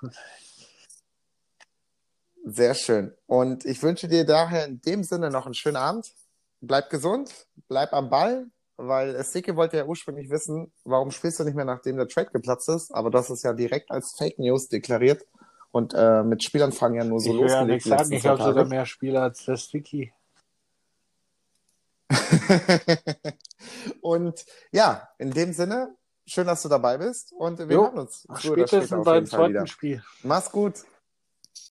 Sehr 2.52 2.74
schön. 2.74 3.14
Und 3.26 3.64
ich 3.64 3.80
wünsche 3.82 4.08
dir 4.08 4.24
daher 4.24 4.66
in 4.66 4.80
dem 4.80 5.04
Sinne 5.04 5.30
noch 5.30 5.46
einen 5.46 5.54
schönen 5.54 5.76
Abend. 5.76 6.12
Bleib 6.60 6.90
gesund, 6.90 7.30
bleib 7.68 7.92
am 7.92 8.10
Ball, 8.10 8.46
weil 8.76 9.22
Siki 9.24 9.54
wollte 9.54 9.76
ja 9.76 9.84
ursprünglich 9.84 10.30
wissen, 10.30 10.72
warum 10.84 11.12
spielst 11.12 11.38
du 11.38 11.44
nicht 11.44 11.54
mehr, 11.54 11.64
nachdem 11.64 11.96
der 11.96 12.08
Trade 12.08 12.30
geplatzt 12.32 12.68
ist. 12.68 12.92
Aber 12.92 13.10
das 13.10 13.30
ist 13.30 13.44
ja 13.44 13.52
direkt 13.52 13.90
als 13.92 14.14
Fake 14.18 14.38
News 14.38 14.68
deklariert 14.68 15.24
und 15.70 15.94
äh, 15.94 16.24
mit 16.24 16.42
Spielanfang 16.42 16.94
ja 16.94 17.04
nur 17.04 17.20
so 17.20 17.32
ich 17.32 17.40
will 17.40 17.48
ja 17.48 17.64
nichts 17.64 17.88
sagen, 17.88 18.12
ich 18.12 18.26
habe 18.26 18.42
sogar 18.42 18.64
mehr 18.64 18.84
Spieler 18.84 19.22
als 19.22 19.44
der 19.44 19.56
Sticky. 19.56 20.12
und 24.00 24.44
ja, 24.72 25.08
in 25.18 25.30
dem 25.30 25.52
Sinne, 25.52 25.94
schön, 26.26 26.48
dass 26.48 26.62
du 26.62 26.68
dabei 26.68 26.98
bist 26.98 27.32
und 27.32 27.60
wir 27.60 27.66
Jo, 27.66 27.84
hören 27.84 27.98
uns 28.00 28.26
Spätestens 28.38 29.04
beim 29.04 29.24
zweiten 29.24 29.68
Spiel. 29.68 30.02
Mach's 30.24 30.50
gut. 30.50 30.74